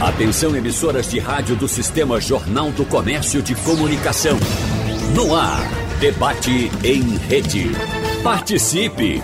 Atenção 0.00 0.54
emissoras 0.54 1.10
de 1.10 1.18
rádio 1.18 1.56
do 1.56 1.66
Sistema 1.66 2.20
Jornal 2.20 2.70
do 2.70 2.84
Comércio 2.84 3.40
de 3.40 3.54
Comunicação. 3.54 4.36
No 5.14 5.34
ar, 5.34 5.62
debate 5.98 6.70
em 6.84 7.16
rede. 7.16 7.70
Participe! 8.22 9.22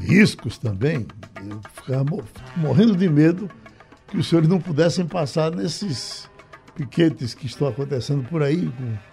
riscos 0.00 0.58
também. 0.58 1.06
Eu 1.36 1.60
ficava 1.72 2.04
morrendo 2.56 2.96
de 2.96 3.08
medo 3.08 3.48
que 4.08 4.18
os 4.18 4.28
senhores 4.28 4.48
não 4.48 4.60
pudessem 4.60 5.06
passar 5.06 5.52
nesses 5.52 6.28
piquetes 6.74 7.32
que 7.32 7.46
estão 7.46 7.68
acontecendo 7.68 8.28
por 8.28 8.42
aí, 8.42 8.66
com 8.66 9.11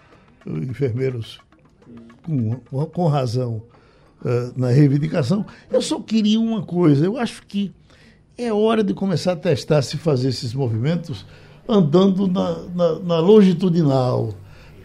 enfermeiros 0.57 1.39
com, 2.23 2.55
com 2.87 3.07
razão 3.07 3.61
uh, 4.21 4.53
na 4.55 4.69
reivindicação. 4.69 5.45
Eu 5.71 5.81
só 5.81 5.99
queria 5.99 6.39
uma 6.39 6.61
coisa, 6.61 7.05
eu 7.05 7.17
acho 7.17 7.43
que 7.47 7.71
é 8.37 8.53
hora 8.53 8.83
de 8.83 8.93
começar 8.93 9.33
a 9.33 9.35
testar 9.35 9.81
se 9.81 9.97
fazer 9.97 10.29
esses 10.29 10.53
movimentos 10.53 11.25
andando 11.67 12.27
na, 12.27 12.63
na, 12.73 12.99
na 12.99 13.19
longitudinal, 13.19 14.33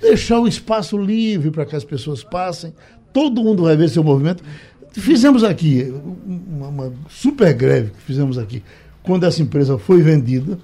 deixar 0.01 0.39
o 0.39 0.47
espaço 0.47 0.99
livre 0.99 1.51
para 1.51 1.65
que 1.65 1.75
as 1.75 1.85
pessoas 1.85 2.23
passem, 2.23 2.75
todo 3.13 3.43
mundo 3.43 3.63
vai 3.63 3.77
ver 3.77 3.89
seu 3.89 4.05
movimento. 4.05 4.43
Fizemos 4.93 5.43
aqui 5.43 5.93
uma, 6.27 6.69
uma 6.69 6.93
super 7.09 7.55
greve 7.55 7.91
que 7.91 8.03
fizemos 8.03 8.37
aqui 8.37 8.63
quando 9.03 9.25
essa 9.25 9.41
empresa 9.41 9.79
foi 9.79 10.03
vendida. 10.03 10.59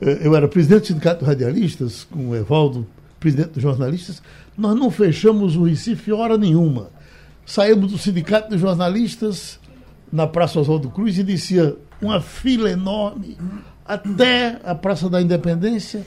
Eh, 0.00 0.20
eu 0.22 0.34
era 0.34 0.48
presidente 0.48 0.82
do 0.82 0.86
Sindicato 0.86 1.20
de 1.20 1.26
Radialistas, 1.26 2.04
com 2.04 2.30
o 2.30 2.36
Evaldo, 2.36 2.86
presidente 3.20 3.50
dos 3.50 3.62
jornalistas. 3.62 4.22
Nós 4.56 4.74
não 4.74 4.90
fechamos 4.90 5.54
o 5.54 5.64
Recife 5.64 6.10
hora 6.10 6.36
nenhuma. 6.36 6.90
Saímos 7.44 7.92
do 7.92 7.98
Sindicato 7.98 8.50
de 8.50 8.58
Jornalistas 8.58 9.60
na 10.10 10.26
Praça 10.26 10.58
Oswaldo 10.58 10.90
Cruz 10.90 11.18
e 11.18 11.22
descia 11.22 11.76
uma 12.00 12.20
fila 12.20 12.70
enorme 12.70 13.36
até 13.84 14.58
a 14.64 14.74
Praça 14.74 15.08
da 15.08 15.20
Independência. 15.20 16.04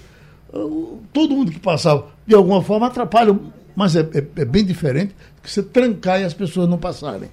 Todo 1.12 1.36
mundo 1.36 1.52
que 1.52 1.60
passava, 1.60 2.08
de 2.26 2.36
alguma 2.36 2.62
forma, 2.62 2.88
atrapalha, 2.88 3.38
mas 3.76 3.96
é, 3.96 4.02
é, 4.02 4.42
é 4.42 4.46
bem 4.46 4.64
diferente 4.66 5.16
que 5.42 5.50
você 5.50 5.62
trancar 5.62 6.22
e 6.22 6.24
as 6.24 6.34
pessoas 6.34 6.68
não 6.70 6.78
passarem. 6.78 7.30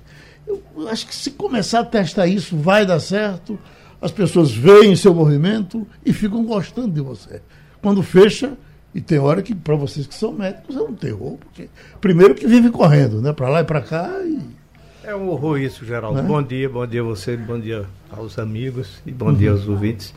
Eu 0.47 0.89
acho 0.89 1.07
que 1.07 1.15
se 1.15 1.31
começar 1.33 1.81
a 1.81 1.85
testar 1.85 2.27
isso, 2.27 2.57
vai 2.57 2.85
dar 2.85 2.99
certo. 2.99 3.59
As 4.01 4.11
pessoas 4.11 4.51
veem 4.51 4.97
seu 4.97 5.15
movimento 5.15 5.87
e 6.05 6.13
ficam 6.13 6.45
gostando 6.45 6.91
de 6.91 7.01
você. 7.01 7.43
Quando 7.81 8.03
fecha, 8.03 8.57
e 8.95 9.01
tem 9.01 9.19
hora 9.19 9.41
que, 9.41 9.55
para 9.55 9.77
vocês 9.77 10.07
que 10.07 10.15
são 10.15 10.33
médicos, 10.33 10.77
é 10.77 10.81
um 10.81 10.95
terror, 10.95 11.37
porque 11.37 11.69
primeiro 12.01 12.35
que 12.35 12.47
vive 12.47 12.71
correndo, 12.71 13.23
né? 13.23 13.33
Para 13.33 13.49
lá 13.49 13.61
e 13.61 13.65
para 13.65 13.81
cá. 13.81 14.11
E... 14.25 14.41
É 15.05 15.15
um 15.15 15.29
horror 15.29 15.59
isso, 15.59 15.85
Geraldo. 15.85 16.21
Né? 16.21 16.27
Bom 16.27 16.43
dia, 16.43 16.69
bom 16.69 16.87
dia 16.87 17.01
a 17.01 17.05
você, 17.05 17.37
bom 17.37 17.59
dia 17.59 17.87
aos 18.11 18.39
amigos 18.39 19.01
e 19.07 19.13
bom 19.13 19.27
uhum. 19.27 19.35
dia 19.35 19.53
aos 19.53 19.69
ouvintes. 19.69 20.13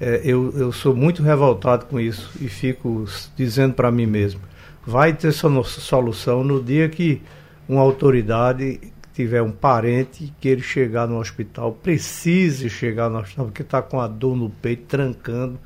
É, 0.00 0.22
eu, 0.24 0.52
eu 0.56 0.72
sou 0.72 0.94
muito 0.94 1.22
revoltado 1.22 1.86
com 1.86 2.00
isso 2.00 2.30
e 2.40 2.48
fico 2.48 3.04
dizendo 3.36 3.74
para 3.74 3.90
mim 3.90 4.06
mesmo: 4.06 4.40
vai 4.86 5.12
ter 5.12 5.32
solução 5.32 6.42
no 6.42 6.62
dia 6.62 6.88
que 6.88 7.20
uma 7.68 7.82
autoridade 7.82 8.80
tiver 9.12 9.42
um 9.42 9.50
parente 9.50 10.32
que 10.40 10.48
ele 10.48 10.62
chegar 10.62 11.06
no 11.06 11.18
hospital, 11.18 11.72
precise 11.72 12.70
chegar 12.70 13.10
no 13.10 13.18
hospital, 13.18 13.46
porque 13.46 13.62
está 13.62 13.82
com 13.82 14.00
a 14.00 14.06
dor 14.06 14.36
no 14.36 14.48
peito, 14.48 14.84
trancando, 14.86 15.58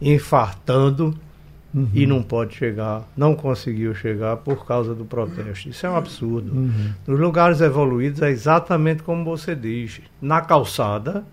infartando 0.00 1.14
uhum. 1.74 1.88
e 1.92 2.06
não 2.06 2.22
pode 2.22 2.54
chegar, 2.54 3.02
não 3.16 3.34
conseguiu 3.34 3.94
chegar 3.94 4.36
por 4.38 4.64
causa 4.64 4.94
do 4.94 5.04
protesto. 5.04 5.68
Isso 5.68 5.86
é 5.86 5.90
um 5.90 5.96
absurdo. 5.96 6.52
Uhum. 6.52 6.90
Nos 7.06 7.18
lugares 7.18 7.60
evoluídos 7.60 8.22
é 8.22 8.30
exatamente 8.30 9.02
como 9.02 9.24
você 9.24 9.54
diz. 9.54 10.00
Na 10.20 10.40
calçada, 10.40 11.24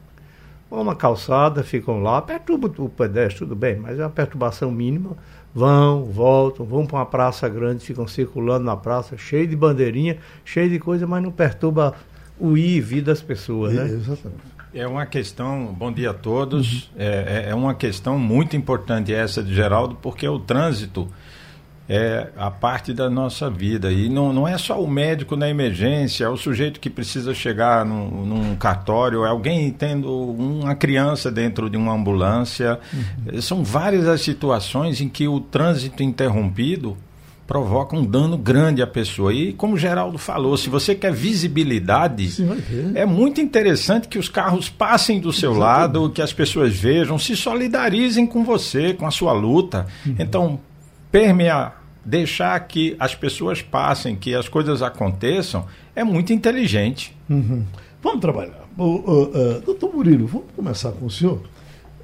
uma 0.69 0.96
calçada, 0.96 1.63
ficam 1.63 2.01
lá, 2.01 2.22
perturba 2.22 2.72
o 2.78 2.90
pedestre, 2.90 3.40
tudo 3.40 3.56
bem, 3.56 3.75
mas 3.75 4.00
é 4.00 4.03
uma 4.03 4.09
perturbação 4.09 4.72
mínima 4.72 5.16
vão, 5.53 6.06
voltam, 6.06 6.66
vão 6.66 6.85
para 6.85 7.00
uma 7.00 7.06
praça 7.06 7.47
grande, 7.47 7.84
ficam 7.84 8.07
circulando 8.07 8.66
na 8.66 8.75
praça, 8.75 9.18
cheio 9.18 9.47
de 9.47 9.56
bandeirinha, 9.56 10.18
cheio 10.46 10.69
de 10.69 10.80
coisa, 10.80 11.06
mas 11.06 11.22
não 11.22 11.31
perturba 11.31 11.94
o 12.40 12.57
ir 12.57 12.78
e 12.78 12.81
vir 12.81 13.01
das 13.01 13.22
pessoas, 13.22 13.74
né? 13.74 13.85
Exatamente. 13.85 14.41
É 14.73 14.87
uma 14.87 15.05
questão, 15.05 15.65
bom 15.77 15.91
dia 15.91 16.11
a 16.11 16.13
todos, 16.13 16.83
uhum. 16.83 16.89
é, 16.97 17.45
é 17.49 17.55
uma 17.55 17.75
questão 17.75 18.17
muito 18.17 18.55
importante 18.55 19.13
essa 19.13 19.43
de 19.43 19.53
Geraldo, 19.53 19.95
porque 20.01 20.25
o 20.25 20.39
trânsito 20.39 21.09
é 21.89 22.29
a 22.37 22.49
parte 22.49 22.93
da 22.93 23.09
nossa 23.09 23.49
vida. 23.49 23.91
E 23.91 24.07
não, 24.07 24.31
não 24.31 24.47
é 24.47 24.57
só 24.57 24.81
o 24.81 24.89
médico 24.89 25.35
na 25.35 25.49
emergência, 25.49 26.23
é 26.23 26.29
o 26.29 26.37
sujeito 26.37 26.79
que 26.79 26.89
precisa 26.89 27.33
chegar 27.33 27.85
num, 27.85 28.25
num 28.25 28.55
cartório, 28.55 29.25
é 29.25 29.27
alguém 29.27 29.69
tendo 29.71 30.09
uma 30.09 30.73
criança 30.73 31.29
dentro 31.29 31.69
de 31.69 31.75
uma 31.75 31.91
ambulância. 31.91 32.79
Uhum. 32.93 33.41
São 33.41 33.65
várias 33.65 34.07
as 34.07 34.21
situações 34.21 35.01
em 35.01 35.09
que 35.09 35.27
o 35.27 35.41
trânsito 35.41 36.01
interrompido 36.01 36.95
provoca 37.51 37.97
um 37.97 38.06
dano 38.06 38.38
grande 38.38 38.81
à 38.81 38.88
pessoa. 38.88 39.34
E 39.34 39.51
como 39.51 39.73
o 39.73 39.78
Geraldo 39.78 40.17
falou, 40.17 40.56
se 40.56 40.69
você 40.69 40.95
quer 40.95 41.12
visibilidade, 41.12 42.29
é 42.95 43.06
muito 43.06 43.41
interessante 43.41 44.07
que 44.07 44.17
os 44.17 44.29
carros 44.29 44.69
passem 44.69 45.19
do 45.19 45.34
seu 45.34 45.51
Exatamente. 45.51 45.81
lado, 45.81 46.09
que 46.12 46.22
as 46.22 46.31
pessoas 46.31 46.73
vejam, 46.73 47.19
se 47.19 47.35
solidarizem 47.35 48.25
com 48.25 48.45
você, 48.45 48.94
com 48.94 49.06
a 49.06 49.12
sua 49.12 49.34
luta. 49.34 49.85
Uhum. 50.06 50.16
Então, 50.17 50.59
permear 51.12 51.84
deixar 52.06 52.57
que 52.62 52.95
as 52.97 53.13
pessoas 53.13 53.62
passem, 53.62 54.16
que 54.16 54.33
as 54.33 54.47
coisas 54.47 54.81
aconteçam, 54.81 55.66
é 55.94 56.06
muito 56.06 56.31
inteligente. 56.31 57.13
Uhum. 57.29 57.66
Vamos 58.01 58.22
trabalhar. 58.22 58.66
O, 58.78 59.59
doutor 59.66 59.94
Murilo, 59.94 60.25
vamos 60.25 60.47
começar 60.56 60.94
com 60.94 61.06
o 61.06 61.12
senhor. 61.12 61.41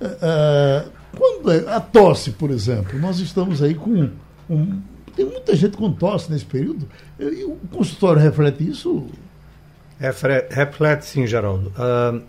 Uh, 0.01 0.91
quando 1.17 1.51
é, 1.51 1.73
a 1.73 1.79
tosse, 1.79 2.31
por 2.31 2.51
exemplo, 2.51 2.99
nós 2.99 3.19
estamos 3.19 3.63
aí 3.63 3.73
com. 3.73 4.09
Um, 4.49 4.81
tem 5.17 5.25
muita 5.25 5.55
gente 5.55 5.75
com 5.75 5.91
tosse 5.91 6.31
nesse 6.31 6.45
período. 6.45 6.87
E 7.19 7.43
o 7.43 7.57
consultório 7.71 8.21
reflete 8.21 8.69
isso? 8.69 9.07
Reflete, 9.99 10.53
reflete 10.53 11.05
sim, 11.05 11.25
Geraldo. 11.25 11.73
Uh, 11.75 12.21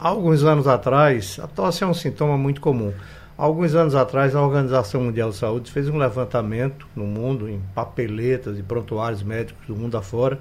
alguns 0.00 0.42
anos 0.42 0.66
atrás, 0.66 1.38
a 1.40 1.46
tosse 1.46 1.84
é 1.84 1.86
um 1.86 1.94
sintoma 1.94 2.36
muito 2.36 2.60
comum. 2.60 2.92
Alguns 3.38 3.76
anos 3.76 3.94
atrás, 3.94 4.34
a 4.34 4.42
Organização 4.42 5.00
Mundial 5.00 5.30
de 5.30 5.36
Saúde 5.36 5.70
fez 5.70 5.88
um 5.88 5.96
levantamento 5.96 6.88
no 6.96 7.04
mundo, 7.04 7.48
em 7.48 7.62
papeletas 7.72 8.58
e 8.58 8.64
prontuários 8.64 9.22
médicos 9.22 9.64
do 9.68 9.76
mundo 9.76 9.96
afora, 9.96 10.40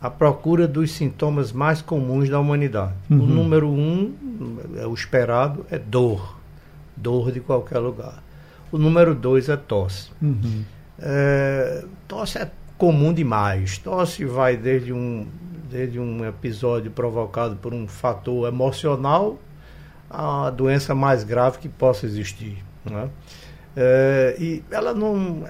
à 0.00 0.08
procura 0.08 0.68
dos 0.68 0.92
sintomas 0.92 1.50
mais 1.50 1.82
comuns 1.82 2.28
da 2.28 2.38
humanidade. 2.38 2.92
Uhum. 3.10 3.20
O 3.20 3.26
número 3.26 3.68
um, 3.68 4.14
é 4.76 4.86
o 4.86 4.94
esperado, 4.94 5.66
é 5.72 5.78
dor. 5.78 6.38
Dor 6.96 7.32
de 7.32 7.40
qualquer 7.40 7.80
lugar. 7.80 8.22
O 8.72 8.78
número 8.78 9.14
dois 9.14 9.48
é 9.48 9.56
tosse. 9.56 10.10
Uhum. 10.20 10.64
É, 10.98 11.84
tosse 12.08 12.38
é 12.38 12.50
comum 12.78 13.12
demais. 13.12 13.78
Tosse 13.78 14.24
vai 14.24 14.56
desde 14.56 14.92
um, 14.92 15.26
desde 15.70 16.00
um 16.00 16.24
episódio 16.24 16.90
provocado 16.90 17.56
por 17.56 17.72
um 17.72 17.86
fator 17.86 18.48
emocional 18.48 19.38
a 20.10 20.50
doença 20.50 20.94
mais 20.94 21.24
grave 21.24 21.58
que 21.58 21.68
possa 21.68 22.06
existir. 22.06 22.58
Né? 22.84 23.08
É, 23.74 24.36
e 24.38 24.62
ela 24.70 24.92
não, 24.92 25.44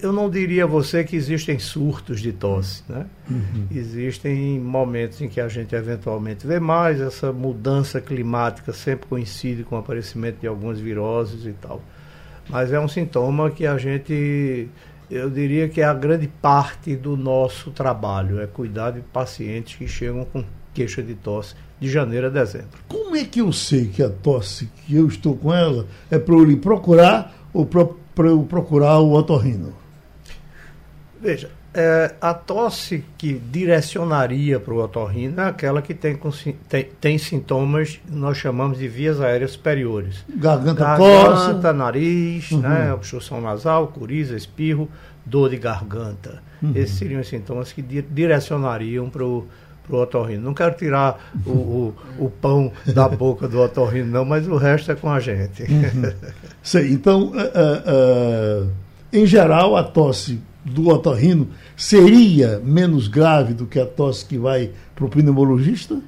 eu 0.00 0.12
não 0.12 0.30
diria 0.30 0.64
a 0.64 0.66
você 0.66 1.02
que 1.02 1.16
existem 1.16 1.58
surtos 1.58 2.20
de 2.20 2.32
tosse, 2.32 2.84
né? 2.88 3.06
Uhum. 3.28 3.66
Existem 3.72 4.60
momentos 4.60 5.20
em 5.20 5.28
que 5.28 5.40
a 5.40 5.48
gente 5.48 5.74
eventualmente 5.74 6.46
vê 6.46 6.60
mais 6.60 7.00
essa 7.00 7.32
mudança 7.32 8.00
climática 8.00 8.72
sempre 8.72 9.08
coincide 9.08 9.64
com 9.64 9.74
o 9.74 9.78
aparecimento 9.78 10.38
de 10.40 10.46
algumas 10.46 10.78
viroses 10.78 11.44
e 11.44 11.52
tal, 11.54 11.82
mas 12.48 12.72
é 12.72 12.78
um 12.78 12.88
sintoma 12.88 13.50
que 13.50 13.66
a 13.66 13.76
gente, 13.76 14.68
eu 15.10 15.28
diria 15.30 15.68
que 15.68 15.80
é 15.80 15.84
a 15.84 15.94
grande 15.94 16.28
parte 16.28 16.94
do 16.94 17.16
nosso 17.16 17.70
trabalho, 17.70 18.40
é 18.40 18.46
cuidar 18.46 18.92
de 18.92 19.00
pacientes 19.00 19.76
que 19.76 19.88
chegam 19.88 20.24
com 20.24 20.44
queixa 20.72 21.02
de 21.02 21.14
tosse 21.14 21.54
de 21.80 21.88
janeiro 21.88 22.26
a 22.26 22.30
dezembro. 22.30 22.78
Como 22.88 23.16
é 23.16 23.24
que 23.24 23.40
eu 23.40 23.52
sei 23.52 23.88
que 23.88 24.02
a 24.02 24.10
tosse 24.10 24.66
que 24.84 24.94
eu 24.94 25.06
estou 25.06 25.36
com 25.36 25.52
ela 25.52 25.86
é 26.10 26.18
para 26.18 26.34
eu 26.34 26.50
ir 26.50 26.56
procurar 26.56 27.34
ou 27.52 27.66
para 27.66 28.28
eu 28.28 28.42
procurar 28.44 28.98
o 28.98 29.12
otorrino? 29.12 29.74
Veja, 31.20 31.50
é, 31.76 32.14
a 32.22 32.32
tosse 32.32 33.04
que 33.18 33.34
direcionaria 33.34 34.58
para 34.58 34.72
o 34.72 34.82
otorrino 34.82 35.42
é 35.42 35.48
aquela 35.48 35.82
que 35.82 35.92
tem, 35.92 36.18
tem, 36.68 36.88
tem, 36.98 37.18
sintomas, 37.18 38.00
nós 38.08 38.38
chamamos 38.38 38.78
de 38.78 38.88
vias 38.88 39.20
aéreas 39.20 39.50
superiores. 39.52 40.24
Garganta, 40.26 40.96
garganta 40.96 41.72
nariz, 41.74 42.50
uhum. 42.50 42.60
né, 42.60 42.94
obstrução 42.94 43.42
nasal, 43.42 43.88
coriza, 43.88 44.34
espirro, 44.34 44.88
dor 45.24 45.50
de 45.50 45.58
garganta. 45.58 46.42
Uhum. 46.62 46.72
Esses 46.74 46.96
seriam 46.96 47.20
os 47.20 47.28
sintomas 47.28 47.72
que 47.72 47.82
direcionariam 47.82 49.10
para 49.10 49.24
o 49.24 49.46
para 49.86 49.96
o 49.96 50.02
otorrino. 50.02 50.42
Não 50.42 50.52
quero 50.52 50.74
tirar 50.74 51.30
o, 51.46 51.50
o, 51.50 51.94
o, 52.18 52.28
pão 52.28 52.72
da 52.92 53.06
boca 53.08 53.46
do 53.46 53.60
otorrino, 53.60 54.10
não, 54.10 54.24
mas 54.24 54.48
o 54.48 54.56
resto 54.56 54.90
é 54.90 54.96
com 54.96 55.08
a 55.08 55.20
gente. 55.20 55.62
Uhum. 55.62 56.12
Sei, 56.60 56.90
então, 56.90 57.30
uh, 57.30 58.64
uh, 58.64 58.70
em 59.12 59.24
geral, 59.24 59.76
a 59.76 59.84
tosse 59.84 60.40
do 60.66 60.88
otorrino 60.88 61.48
seria 61.76 62.60
menos 62.62 63.06
grave 63.06 63.54
do 63.54 63.66
que 63.66 63.78
a 63.78 63.86
tosse 63.86 64.26
que 64.26 64.36
vai 64.36 64.72
para 64.94 65.04
o 65.04 65.08
pneumologista? 65.08 66.00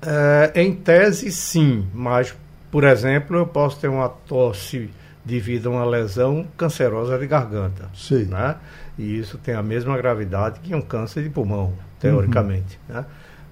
É, 0.00 0.52
em 0.54 0.74
tese, 0.74 1.30
sim, 1.30 1.86
mas, 1.92 2.34
por 2.70 2.84
exemplo, 2.84 3.36
eu 3.36 3.46
posso 3.46 3.80
ter 3.80 3.88
uma 3.88 4.08
tosse 4.08 4.88
devido 5.24 5.68
a 5.68 5.70
uma 5.70 5.84
lesão 5.84 6.46
cancerosa 6.56 7.18
de 7.18 7.26
garganta. 7.26 7.88
Sim. 7.94 8.24
Né? 8.24 8.56
E 8.98 9.18
isso 9.18 9.38
tem 9.38 9.54
a 9.54 9.62
mesma 9.62 9.96
gravidade 9.96 10.60
que 10.60 10.74
um 10.74 10.80
câncer 10.80 11.22
de 11.22 11.30
pulmão, 11.30 11.72
teoricamente. 12.00 12.78
Uhum. 12.88 12.96
Né? 12.96 13.04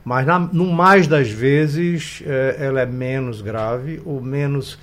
Mas, 0.05 0.27
na, 0.27 0.39
no 0.39 0.67
mais 0.73 1.07
das 1.07 1.31
vezes, 1.31 2.23
é, 2.25 2.57
ela 2.59 2.81
é 2.81 2.87
menos 2.87 3.41
grave 3.41 4.01
ou 4.05 4.21
menos 4.21 4.79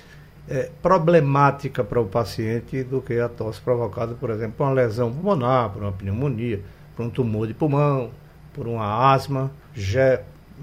é, 0.48 0.70
problemática 0.82 1.84
para 1.84 2.00
o 2.00 2.06
paciente 2.06 2.82
do 2.82 3.02
que 3.02 3.18
a 3.18 3.28
tosse 3.28 3.60
provocada, 3.60 4.14
por 4.14 4.30
exemplo, 4.30 4.54
por 4.56 4.64
uma 4.64 4.72
lesão 4.72 5.12
pulmonar, 5.12 5.70
por 5.70 5.82
uma 5.82 5.92
pneumonia, 5.92 6.62
por 6.96 7.04
um 7.04 7.10
tumor 7.10 7.46
de 7.46 7.54
pulmão, 7.54 8.10
por 8.54 8.66
uma 8.66 9.12
asma. 9.12 9.50
Ge 9.74 10.20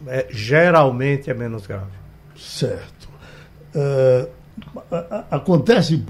é, 0.08 0.28
geralmente 0.30 1.30
é 1.30 1.34
menos 1.34 1.66
grave. 1.68 1.92
Certo. 2.36 3.08
Uh, 3.74 4.28
acontece. 5.32 6.04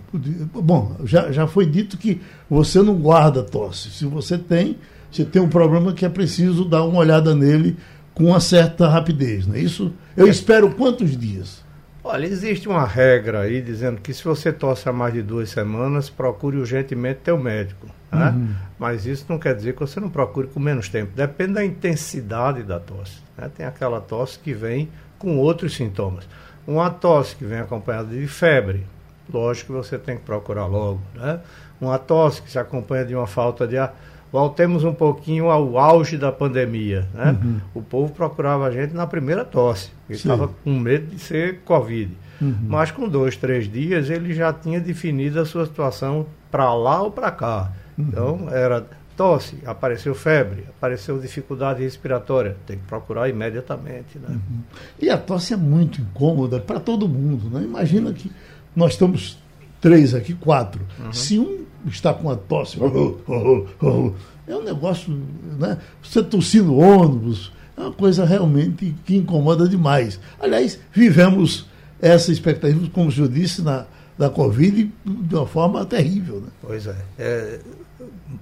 Bom, 0.53 0.95
já, 1.03 1.31
já 1.31 1.47
foi 1.47 1.65
dito 1.65 1.97
que 1.97 2.21
você 2.49 2.81
não 2.81 2.95
guarda 2.95 3.43
tosse. 3.43 3.91
Se 3.91 4.05
você 4.05 4.37
tem, 4.37 4.77
você 5.11 5.25
tem 5.25 5.41
um 5.41 5.49
problema 5.49 5.93
que 5.93 6.05
é 6.05 6.09
preciso 6.09 6.65
dar 6.65 6.83
uma 6.83 6.99
olhada 6.99 7.35
nele 7.35 7.77
com 8.13 8.25
uma 8.25 8.39
certa 8.39 8.87
rapidez. 8.87 9.45
Não 9.45 9.55
é 9.55 9.59
isso? 9.59 9.93
Eu 10.15 10.27
espero 10.27 10.73
quantos 10.73 11.17
dias? 11.17 11.64
Olha, 12.07 12.27
existe 12.27 12.69
uma 12.69 12.85
regra 12.85 13.39
aí 13.39 13.59
dizendo 13.63 13.99
que 13.99 14.13
se 14.13 14.23
você 14.23 14.53
tosse 14.53 14.87
há 14.87 14.93
mais 14.93 15.11
de 15.11 15.23
duas 15.23 15.49
semanas, 15.49 16.07
procure 16.07 16.55
urgentemente 16.55 17.21
teu 17.23 17.35
médico. 17.35 17.87
Né? 18.11 18.29
Uhum. 18.29 18.55
Mas 18.77 19.07
isso 19.07 19.25
não 19.27 19.39
quer 19.39 19.55
dizer 19.55 19.73
que 19.73 19.79
você 19.79 19.99
não 19.99 20.07
procure 20.07 20.45
com 20.45 20.59
menos 20.59 20.87
tempo. 20.87 21.13
Depende 21.15 21.53
da 21.53 21.65
intensidade 21.65 22.61
da 22.61 22.79
tosse. 22.79 23.23
Né? 23.35 23.49
Tem 23.57 23.65
aquela 23.65 23.99
tosse 23.99 24.37
que 24.37 24.53
vem 24.53 24.87
com 25.17 25.39
outros 25.39 25.75
sintomas. 25.75 26.29
Uma 26.67 26.91
tosse 26.91 27.35
que 27.35 27.43
vem 27.43 27.57
acompanhada 27.57 28.09
de 28.09 28.27
febre, 28.27 28.85
lógico 29.27 29.73
que 29.73 29.79
você 29.79 29.97
tem 29.97 30.15
que 30.15 30.23
procurar 30.23 30.67
logo. 30.67 31.01
Né? 31.15 31.39
Uma 31.81 31.97
tosse 31.97 32.39
que 32.39 32.51
se 32.51 32.59
acompanha 32.59 33.03
de 33.03 33.15
uma 33.15 33.25
falta 33.25 33.67
de 33.67 33.79
ar 33.79 33.95
voltemos 34.35 34.83
um 34.83 34.93
pouquinho 34.93 35.49
ao 35.49 35.77
auge 35.79 36.17
da 36.17 36.29
pandemia. 36.29 37.07
Né? 37.13 37.37
Uhum. 37.41 37.61
O 37.73 37.81
povo 37.81 38.11
procurava 38.11 38.65
a 38.65 38.71
gente 38.71 38.93
na 38.93 39.07
primeira 39.07 39.45
tosse. 39.45 39.91
Ele 40.09 40.17
estava 40.17 40.49
com 40.49 40.77
medo 40.77 41.07
de 41.07 41.17
ser 41.19 41.61
Covid. 41.61 42.11
Uhum. 42.41 42.57
Mas 42.67 42.91
com 42.91 43.07
dois, 43.07 43.37
três 43.37 43.71
dias, 43.71 44.09
ele 44.09 44.33
já 44.33 44.51
tinha 44.51 44.81
definido 44.81 45.39
a 45.39 45.45
sua 45.45 45.65
situação 45.65 46.25
para 46.51 46.73
lá 46.73 47.01
ou 47.01 47.11
para 47.11 47.31
cá. 47.31 47.71
Uhum. 47.97 48.05
Então, 48.09 48.49
era 48.51 48.85
tosse, 49.15 49.57
apareceu 49.65 50.13
febre, 50.13 50.65
apareceu 50.67 51.17
dificuldade 51.17 51.81
respiratória. 51.81 52.57
Tem 52.67 52.77
que 52.77 52.83
procurar 52.83 53.29
imediatamente. 53.29 54.19
Né? 54.19 54.27
Uhum. 54.31 54.59
E 54.99 55.09
a 55.09 55.17
tosse 55.17 55.53
é 55.53 55.57
muito 55.57 56.01
incômoda 56.01 56.59
para 56.59 56.81
todo 56.81 57.07
mundo. 57.07 57.49
Né? 57.49 57.63
Imagina 57.63 58.11
que 58.11 58.29
nós 58.75 58.91
estamos 58.91 59.39
três 59.79 60.13
aqui, 60.13 60.33
quatro. 60.33 60.81
Uhum. 60.99 61.13
Se 61.13 61.39
um 61.39 61.63
está 61.87 62.13
com 62.13 62.29
a 62.29 62.35
tosse, 62.35 62.77
é 64.47 64.55
um 64.55 64.63
negócio, 64.63 65.11
né? 65.59 65.77
Você 66.01 66.23
tossir 66.23 66.63
no 66.63 66.77
ônibus, 66.77 67.51
é 67.77 67.81
uma 67.81 67.91
coisa 67.91 68.25
realmente 68.25 68.95
que 69.05 69.17
incomoda 69.17 69.67
demais. 69.67 70.19
Aliás, 70.39 70.79
vivemos 70.91 71.67
essa 72.01 72.31
expectativa, 72.31 72.87
como 72.93 73.09
o 73.09 73.11
senhor 73.11 73.29
disse, 73.29 73.61
na, 73.61 73.85
da 74.17 74.29
Covid 74.29 74.91
de 75.05 75.35
uma 75.35 75.47
forma 75.47 75.85
terrível. 75.85 76.41
Né? 76.41 76.47
Pois 76.61 76.87
é. 76.87 76.95
é 77.17 77.59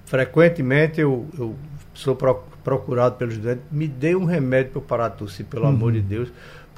frequentemente 0.06 1.00
eu, 1.00 1.26
eu 1.38 1.56
sou 1.94 2.18
procurado 2.64 3.16
pelos 3.16 3.38
doentes, 3.38 3.64
me 3.72 3.88
dê 3.88 4.16
um 4.16 4.26
remédio 4.26 4.72
para 4.72 4.80
eu 4.80 4.86
parar 4.86 5.10
de 5.10 5.18
tossir, 5.18 5.46
pelo 5.46 5.64
uhum. 5.64 5.70
amor 5.70 5.92
de 5.92 6.02
Deus 6.02 6.30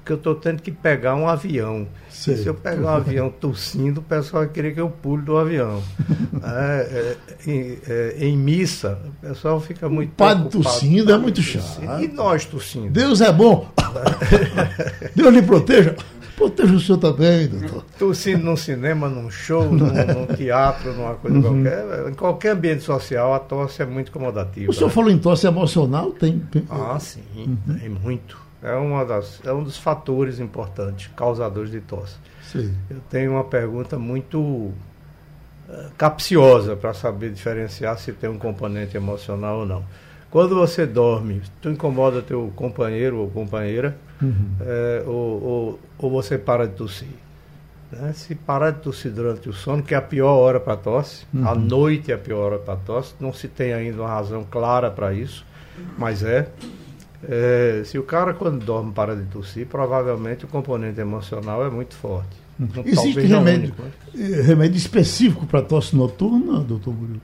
porque 0.06 0.14
eu 0.14 0.18
estou 0.18 0.36
tendo 0.36 0.62
que 0.62 0.72
pegar 0.72 1.16
um 1.16 1.28
avião. 1.28 1.88
Se 2.08 2.46
eu 2.46 2.54
pegar 2.54 2.92
um 2.92 2.96
avião 2.96 3.28
tossindo, 3.32 4.02
o 4.02 4.04
pessoal 4.04 4.44
vai 4.44 4.54
querer 4.54 4.76
que 4.76 4.80
eu 4.80 4.88
pule 4.88 5.24
do 5.24 5.36
avião. 5.36 5.82
é, 6.46 7.16
é, 7.48 7.52
em, 7.52 7.78
é, 7.88 8.16
em, 8.20 8.38
missa, 8.38 9.00
o 9.04 9.28
pessoal 9.28 9.60
fica 9.60 9.90
muito. 9.90 10.12
O 10.12 10.16
padre 10.16 10.50
tossindo 10.50 11.12
é 11.12 11.18
muito 11.18 11.42
chato. 11.42 11.82
E 12.00 12.08
nós 12.08 12.46
tossindo. 12.46 12.92
Deus 12.92 13.20
é 13.20 13.34
bom. 13.34 13.68
Deus 15.16 15.34
lhe 15.34 15.42
proteja. 15.42 15.96
Proteja 16.38 16.74
o 16.74 16.80
senhor 16.80 16.98
também, 17.00 17.48
doutor. 17.48 17.84
Tossindo 17.98 18.44
num 18.44 18.58
cinema, 18.58 19.10
num 19.10 19.32
show, 19.32 19.64
num, 19.74 19.88
num 19.88 20.36
teatro, 20.36 20.94
numa 20.94 21.16
coisa 21.16 21.38
uhum. 21.38 21.64
qualquer. 21.64 22.10
Em 22.10 22.14
qualquer 22.14 22.50
ambiente 22.52 22.84
social, 22.84 23.34
a 23.34 23.40
tosse 23.40 23.82
é 23.82 23.86
muito 23.88 24.10
incomodativa. 24.10 24.70
O 24.70 24.74
senhor 24.74 24.88
né? 24.88 24.94
falou 24.94 25.10
em 25.10 25.18
tosse 25.18 25.48
emocional? 25.48 26.12
Tem. 26.12 26.40
tem... 26.52 26.64
Ah, 26.70 27.00
sim, 27.00 27.24
uhum. 27.36 27.78
tem 27.80 27.90
muito 27.90 28.45
é, 28.64 28.74
uma 28.76 29.06
das, 29.06 29.42
é 29.46 29.54
um 29.54 29.64
dos 29.64 29.78
fatores 29.78 30.40
importantes, 30.40 31.10
causadores 31.16 31.72
de 31.72 31.82
tosse. 31.82 32.16
Sim. 32.44 32.74
Eu 32.90 32.98
tenho 33.10 33.32
uma 33.32 33.44
pergunta 33.44 33.98
muito 33.98 34.40
uh, 34.40 34.74
capciosa 35.98 36.76
para 36.76 36.94
saber 36.94 37.32
diferenciar 37.32 37.98
se 37.98 38.12
tem 38.14 38.30
um 38.30 38.38
componente 38.38 38.96
emocional 38.96 39.60
ou 39.60 39.66
não. 39.66 39.84
Quando 40.30 40.56
você 40.56 40.86
dorme, 40.86 41.42
tu 41.62 41.70
incomoda 41.70 42.22
teu 42.22 42.52
companheiro 42.56 43.20
ou 43.20 43.30
companheira, 43.30 43.96
uhum. 44.22 44.50
é, 44.60 45.04
ou, 45.06 45.44
ou, 45.44 45.80
ou, 45.98 46.12
você 46.12 46.38
para 46.38 46.68
de 46.68 46.74
tossir. 46.74 47.08
Né? 47.90 48.12
Se 48.14 48.36
parar 48.36 48.72
de 48.72 48.82
tossir 48.82 49.12
durante 49.12 49.48
o 49.48 49.54
sono, 49.54 49.82
que 49.82 49.94
é 49.94 49.98
a 49.98 50.02
pior 50.02 50.36
hora 50.36 50.60
para 50.60 50.76
tosse, 50.76 51.26
uhum. 51.34 51.48
a 51.48 51.56
noite 51.56 52.12
é 52.12 52.16
a 52.16 52.18
pior 52.18 52.52
hora 52.52 52.60
para 52.60 52.76
tosse, 52.76 53.14
não 53.18 53.32
se 53.32 53.48
tem 53.48 53.74
ainda 53.74 54.02
uma 54.02 54.10
razão 54.10 54.44
clara 54.44 54.92
para 54.92 55.14
isso, 55.14 55.46
mas 55.98 56.22
é. 56.22 56.50
É, 57.28 57.82
se 57.84 57.98
o 57.98 58.04
cara, 58.04 58.34
quando 58.34 58.64
dorme, 58.64 58.92
para 58.92 59.16
de 59.16 59.26
tossir, 59.26 59.66
provavelmente 59.66 60.46
o 60.46 60.48
componente 60.48 61.00
emocional 61.00 61.66
é 61.66 61.70
muito 61.70 61.96
forte. 61.96 62.36
Hum. 62.60 62.68
Existe 62.86 63.22
remédio, 63.22 63.74
único, 64.14 64.44
remédio 64.44 64.78
específico 64.78 65.46
para 65.46 65.62
tosse 65.62 65.96
noturna, 65.96 66.60
doutor 66.60 66.94
Murilo? 66.94 67.22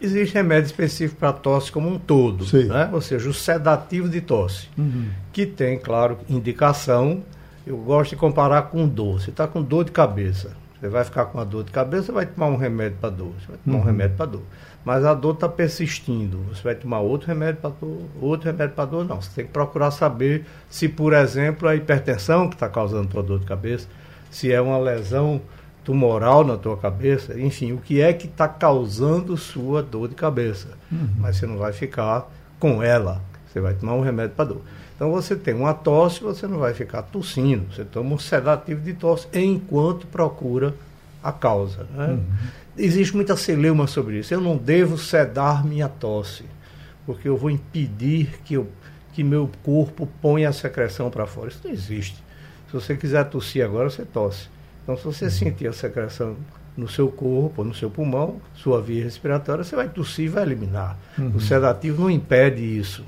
Existe 0.00 0.34
remédio 0.34 0.66
específico 0.66 1.18
para 1.18 1.32
tosse 1.32 1.72
como 1.72 1.88
um 1.88 1.98
todo, 1.98 2.44
né? 2.66 2.90
ou 2.92 3.00
seja, 3.00 3.28
o 3.28 3.32
sedativo 3.32 4.08
de 4.08 4.20
tosse, 4.20 4.68
uhum. 4.76 5.08
que 5.32 5.46
tem, 5.46 5.78
claro, 5.78 6.18
indicação. 6.28 7.22
Eu 7.66 7.78
gosto 7.78 8.10
de 8.10 8.16
comparar 8.16 8.62
com 8.62 8.86
dor. 8.86 9.22
Você 9.22 9.30
está 9.30 9.46
com 9.46 9.62
dor 9.62 9.84
de 9.84 9.92
cabeça, 9.92 10.54
você 10.78 10.88
vai 10.88 11.02
ficar 11.02 11.24
com 11.26 11.40
a 11.40 11.44
dor 11.44 11.64
de 11.64 11.70
cabeça, 11.70 12.12
vai 12.12 12.26
tomar 12.26 12.48
um 12.48 12.56
remédio 12.56 12.98
para 13.00 13.08
dor. 13.08 13.32
Você 13.40 13.46
vai 13.48 13.56
tomar 13.64 13.76
uhum. 13.76 13.82
um 13.82 13.86
remédio 13.86 14.16
para 14.16 14.26
dor 14.26 14.42
mas 14.84 15.04
a 15.04 15.14
dor 15.14 15.34
está 15.34 15.48
persistindo. 15.48 16.38
Você 16.52 16.62
vai 16.62 16.74
tomar 16.74 17.00
outro 17.00 17.28
remédio 17.28 17.60
para 17.60 17.70
dor, 17.70 18.02
outro 18.20 18.46
remédio 18.50 18.74
para 18.74 18.84
dor, 18.84 19.04
não. 19.04 19.20
Você 19.20 19.30
tem 19.34 19.46
que 19.46 19.52
procurar 19.52 19.90
saber 19.90 20.44
se, 20.68 20.88
por 20.88 21.14
exemplo, 21.14 21.66
a 21.66 21.74
hipertensão 21.74 22.48
que 22.48 22.54
está 22.54 22.68
causando 22.68 23.08
tua 23.08 23.22
dor 23.22 23.40
de 23.40 23.46
cabeça, 23.46 23.88
se 24.30 24.52
é 24.52 24.60
uma 24.60 24.76
lesão 24.76 25.40
tumoral 25.82 26.44
na 26.44 26.56
tua 26.56 26.76
cabeça, 26.76 27.38
enfim, 27.38 27.72
o 27.72 27.78
que 27.78 28.00
é 28.00 28.12
que 28.12 28.26
está 28.26 28.46
causando 28.46 29.36
sua 29.36 29.82
dor 29.82 30.08
de 30.08 30.14
cabeça. 30.14 30.68
Uhum. 30.92 31.08
Mas 31.18 31.36
você 31.36 31.46
não 31.46 31.56
vai 31.56 31.72
ficar 31.72 32.30
com 32.58 32.82
ela. 32.82 33.22
Você 33.46 33.60
vai 33.60 33.74
tomar 33.74 33.94
um 33.94 34.02
remédio 34.02 34.34
para 34.34 34.46
dor. 34.46 34.62
Então 34.94 35.10
você 35.10 35.34
tem 35.34 35.54
uma 35.54 35.72
tosse, 35.72 36.22
você 36.22 36.46
não 36.46 36.58
vai 36.58 36.74
ficar 36.74 37.02
tossindo. 37.02 37.72
Você 37.72 37.84
toma 37.84 38.14
um 38.14 38.18
sedativo 38.18 38.80
de 38.80 38.94
tosse 38.94 39.28
enquanto 39.32 40.06
procura 40.06 40.74
a 41.22 41.32
causa. 41.32 41.86
Né? 41.94 42.08
Uhum 42.08 42.24
existe 42.76 43.14
muita 43.14 43.36
celeuma 43.36 43.86
sobre 43.86 44.18
isso. 44.18 44.32
Eu 44.32 44.40
não 44.40 44.56
devo 44.56 44.98
sedar 44.98 45.64
minha 45.64 45.88
tosse, 45.88 46.44
porque 47.06 47.28
eu 47.28 47.36
vou 47.36 47.50
impedir 47.50 48.40
que, 48.44 48.54
eu, 48.54 48.68
que 49.12 49.22
meu 49.22 49.50
corpo 49.62 50.08
ponha 50.20 50.48
a 50.48 50.52
secreção 50.52 51.10
para 51.10 51.26
fora. 51.26 51.48
Isso 51.48 51.60
não 51.64 51.70
existe. 51.70 52.22
Se 52.68 52.72
você 52.72 52.96
quiser 52.96 53.24
tossir 53.24 53.64
agora, 53.64 53.88
você 53.88 54.04
tosse. 54.04 54.48
Então, 54.82 54.96
se 54.96 55.04
você 55.04 55.30
sentir 55.30 55.66
a 55.66 55.72
secreção 55.72 56.36
no 56.76 56.88
seu 56.88 57.08
corpo, 57.08 57.62
no 57.62 57.72
seu 57.74 57.88
pulmão, 57.88 58.40
sua 58.54 58.82
via 58.82 59.04
respiratória, 59.04 59.62
você 59.62 59.76
vai 59.76 59.88
tossir 59.88 60.26
e 60.26 60.28
vai 60.28 60.42
eliminar. 60.42 60.98
Uhum. 61.16 61.36
O 61.36 61.40
sedativo 61.40 62.02
não 62.02 62.10
impede 62.10 62.62
isso. 62.62 63.04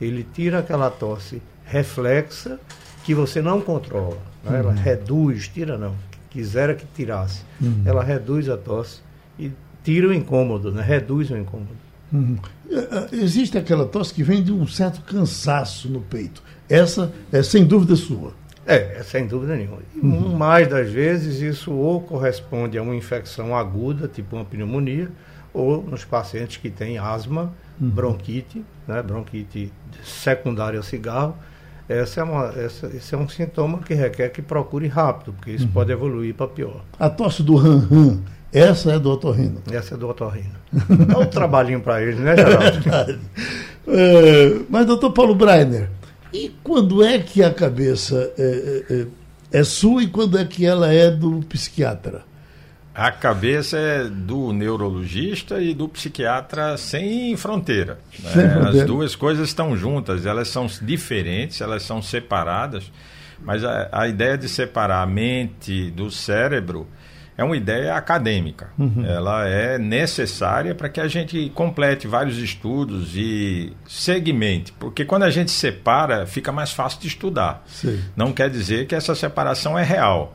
Ele 0.00 0.26
tira 0.34 0.58
aquela 0.58 0.90
tosse 0.90 1.42
reflexa 1.64 2.60
que 3.02 3.14
você 3.14 3.40
não 3.40 3.60
controla. 3.60 4.18
Né? 4.44 4.58
Ela 4.58 4.72
uhum. 4.72 4.76
reduz, 4.76 5.48
tira 5.48 5.78
não. 5.78 5.94
Quisera 6.28 6.74
que 6.74 6.84
tirasse. 6.94 7.42
Uhum. 7.60 7.82
Ela 7.86 8.04
reduz 8.04 8.48
a 8.48 8.56
tosse 8.56 9.00
e 9.38 9.52
tira 9.82 10.08
o 10.08 10.14
incômodo, 10.14 10.72
né? 10.72 10.82
reduz 10.82 11.30
o 11.30 11.36
incômodo. 11.36 11.86
Uhum. 12.12 12.36
Existe 13.12 13.58
aquela 13.58 13.86
tosse 13.86 14.14
que 14.14 14.22
vem 14.22 14.42
de 14.42 14.52
um 14.52 14.66
certo 14.66 15.00
cansaço 15.02 15.88
no 15.88 16.00
peito. 16.00 16.42
Essa 16.68 17.12
é 17.32 17.42
sem 17.42 17.64
dúvida 17.64 17.96
sua. 17.96 18.32
É, 18.66 18.98
é 18.98 19.02
sem 19.02 19.26
dúvida 19.26 19.54
nenhuma. 19.54 19.78
Uhum. 19.94 20.36
Mais 20.36 20.68
das 20.68 20.90
vezes 20.90 21.40
isso 21.40 21.72
ou 21.72 22.00
corresponde 22.00 22.76
a 22.76 22.82
uma 22.82 22.96
infecção 22.96 23.56
aguda, 23.56 24.08
tipo 24.08 24.36
uma 24.36 24.44
pneumonia, 24.44 25.08
ou 25.54 25.82
nos 25.82 26.04
pacientes 26.04 26.56
que 26.56 26.68
têm 26.68 26.98
asma, 26.98 27.52
uhum. 27.80 27.88
bronquite, 27.88 28.64
né, 28.86 29.02
bronquite 29.02 29.72
secundária 30.04 30.78
ao 30.78 30.82
cigarro, 30.82 31.36
essa 31.88 32.20
é 32.20 32.24
uma, 32.24 32.46
essa, 32.56 32.88
esse 32.88 33.14
é 33.14 33.18
um 33.18 33.28
sintoma 33.28 33.78
que 33.78 33.94
requer 33.94 34.30
que 34.30 34.42
procure 34.42 34.88
rápido, 34.88 35.32
porque 35.32 35.52
isso 35.52 35.66
uhum. 35.66 35.72
pode 35.72 35.92
evoluir 35.92 36.34
para 36.34 36.48
pior. 36.48 36.84
A 36.98 37.08
tosse 37.08 37.44
do 37.44 37.54
ran-ran, 37.54 38.18
essa 38.58 38.92
é 38.92 38.98
do 38.98 39.10
otorrino? 39.10 39.62
Essa 39.70 39.94
é 39.94 39.98
do 39.98 40.08
otorrino. 40.08 40.54
Dá 40.72 41.18
um 41.18 41.26
trabalhinho 41.26 41.80
para 41.80 42.02
ele, 42.02 42.16
né, 42.16 42.36
Geraldo? 42.36 43.20
é, 43.88 44.60
mas, 44.70 44.86
doutor 44.86 45.12
Paulo 45.12 45.34
Breiner, 45.34 45.90
e 46.32 46.52
quando 46.62 47.04
é 47.04 47.18
que 47.18 47.42
a 47.42 47.52
cabeça 47.52 48.32
é, 48.38 48.82
é, 48.90 49.06
é 49.60 49.64
sua 49.64 50.02
e 50.02 50.06
quando 50.06 50.38
é 50.38 50.44
que 50.44 50.64
ela 50.64 50.92
é 50.92 51.10
do 51.10 51.40
psiquiatra? 51.48 52.24
A 52.94 53.10
cabeça 53.10 53.76
é 53.76 54.04
do 54.04 54.54
neurologista 54.54 55.60
e 55.60 55.74
do 55.74 55.86
psiquiatra 55.86 56.78
sem 56.78 57.36
fronteira. 57.36 57.98
Né? 58.18 58.30
Sem 58.30 58.50
fronteira. 58.50 58.80
As 58.80 58.86
duas 58.86 59.14
coisas 59.14 59.48
estão 59.48 59.76
juntas, 59.76 60.24
elas 60.24 60.48
são 60.48 60.66
diferentes, 60.80 61.60
elas 61.60 61.82
são 61.82 62.00
separadas, 62.00 62.90
mas 63.38 63.62
a, 63.62 63.90
a 63.92 64.08
ideia 64.08 64.38
de 64.38 64.48
separar 64.48 65.02
a 65.02 65.06
mente 65.06 65.90
do 65.90 66.10
cérebro 66.10 66.86
é 67.36 67.44
uma 67.44 67.56
ideia 67.56 67.94
acadêmica. 67.94 68.68
Uhum. 68.78 69.04
Ela 69.04 69.46
é 69.46 69.78
necessária 69.78 70.74
para 70.74 70.88
que 70.88 71.00
a 71.00 71.08
gente 71.08 71.50
complete 71.54 72.06
vários 72.06 72.38
estudos 72.38 73.14
e 73.14 73.72
segmente, 73.86 74.72
porque 74.72 75.04
quando 75.04 75.24
a 75.24 75.30
gente 75.30 75.50
separa, 75.50 76.26
fica 76.26 76.50
mais 76.50 76.72
fácil 76.72 77.00
de 77.00 77.08
estudar. 77.08 77.62
Sim. 77.66 78.02
Não 78.16 78.32
quer 78.32 78.48
dizer 78.48 78.86
que 78.86 78.94
essa 78.94 79.14
separação 79.14 79.78
é 79.78 79.82
real 79.82 80.34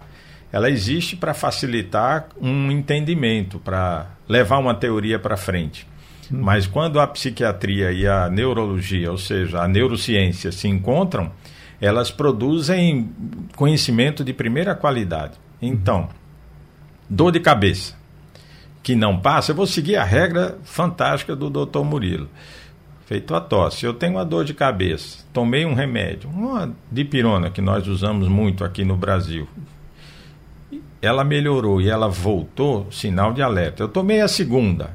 ela 0.51 0.69
existe 0.69 1.15
para 1.15 1.33
facilitar 1.33 2.27
um 2.39 2.69
entendimento, 2.69 3.57
para 3.57 4.07
levar 4.27 4.57
uma 4.57 4.73
teoria 4.73 5.17
para 5.17 5.37
frente. 5.37 5.87
Hum. 6.31 6.39
Mas 6.41 6.67
quando 6.67 6.99
a 6.99 7.07
psiquiatria 7.07 7.91
e 7.91 8.05
a 8.05 8.29
neurologia, 8.29 9.11
ou 9.11 9.17
seja, 9.17 9.61
a 9.61 9.67
neurociência, 9.67 10.51
se 10.51 10.67
encontram, 10.67 11.31
elas 11.79 12.11
produzem 12.11 13.09
conhecimento 13.55 14.23
de 14.23 14.33
primeira 14.33 14.75
qualidade. 14.75 15.33
Então, 15.61 16.09
dor 17.11 17.33
de 17.33 17.41
cabeça 17.41 17.99
que 18.81 18.95
não 18.95 19.19
passa, 19.19 19.51
eu 19.51 19.55
vou 19.55 19.67
seguir 19.67 19.97
a 19.97 20.03
regra 20.03 20.57
fantástica 20.63 21.35
do 21.35 21.49
Dr. 21.49 21.81
Murilo. 21.81 22.29
Feito 23.05 23.35
a 23.35 23.41
tosse, 23.41 23.85
eu 23.85 23.93
tenho 23.93 24.13
uma 24.13 24.25
dor 24.25 24.45
de 24.45 24.53
cabeça, 24.53 25.25
tomei 25.33 25.65
um 25.65 25.73
remédio, 25.73 26.29
uma 26.29 26.73
dipirona 26.89 27.49
que 27.49 27.61
nós 27.61 27.85
usamos 27.85 28.29
muito 28.29 28.63
aqui 28.63 28.85
no 28.85 28.95
Brasil, 28.95 29.47
ela 31.01 31.23
melhorou 31.23 31.81
e 31.81 31.89
ela 31.89 32.07
voltou, 32.07 32.87
sinal 32.89 33.33
de 33.33 33.41
alerta. 33.41 33.83
Eu 33.83 33.89
tomei 33.89 34.21
a 34.21 34.29
segunda, 34.29 34.91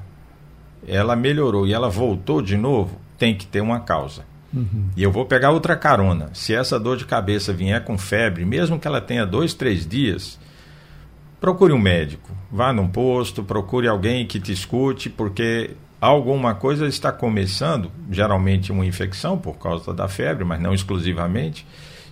ela 0.89 1.15
melhorou 1.15 1.67
e 1.67 1.75
ela 1.75 1.91
voltou 1.91 2.41
de 2.41 2.57
novo, 2.57 2.99
tem 3.19 3.35
que 3.35 3.47
ter 3.47 3.61
uma 3.61 3.81
causa. 3.81 4.25
Uhum. 4.55 4.89
E 4.97 5.03
eu 5.03 5.13
vou 5.13 5.27
pegar 5.27 5.51
outra 5.51 5.77
carona. 5.77 6.31
Se 6.33 6.55
essa 6.55 6.81
dor 6.81 6.97
de 6.97 7.05
cabeça 7.05 7.53
vier 7.53 7.85
com 7.85 7.99
febre, 7.99 8.47
mesmo 8.47 8.79
que 8.79 8.89
ela 8.89 9.01
tenha 9.01 9.27
dois, 9.27 9.53
três 9.53 9.87
dias, 9.87 10.39
procure 11.47 11.73
um 11.73 11.79
médico. 11.79 12.33
Vá 12.51 12.73
num 12.73 12.89
posto, 12.89 13.45
procure 13.45 13.87
alguém 13.87 14.27
que 14.27 14.41
te 14.41 14.51
escute, 14.51 15.09
porque 15.09 15.77
alguma 16.01 16.57
coisa 16.57 16.89
está 16.89 17.13
começando, 17.13 17.89
geralmente 18.11 18.73
uma 18.73 18.85
infecção 18.85 19.39
por 19.39 19.57
causa 19.57 19.95
da 19.95 20.09
febre, 20.09 20.45
mas 20.45 20.61
não 20.61 20.75
exclusivamente 20.75 21.65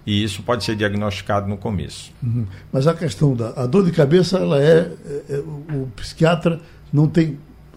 e 0.06 0.22
isso 0.22 0.40
pode 0.42 0.62
ser 0.62 0.76
diagnosticado 0.76 1.48
no 1.48 1.56
começo. 1.56 2.12
Uhum. 2.22 2.46
Mas 2.70 2.86
a 2.86 2.94
questão 2.94 3.34
da 3.34 3.48
a 3.56 3.66
dor 3.66 3.84
de 3.84 3.90
cabeça, 3.90 4.38
ela 4.38 4.62
é, 4.62 4.92
é, 5.04 5.22
é, 5.30 5.38
o 5.74 5.88
psiquiatra 5.96 6.60
não 6.92 7.08
tem 7.08 7.36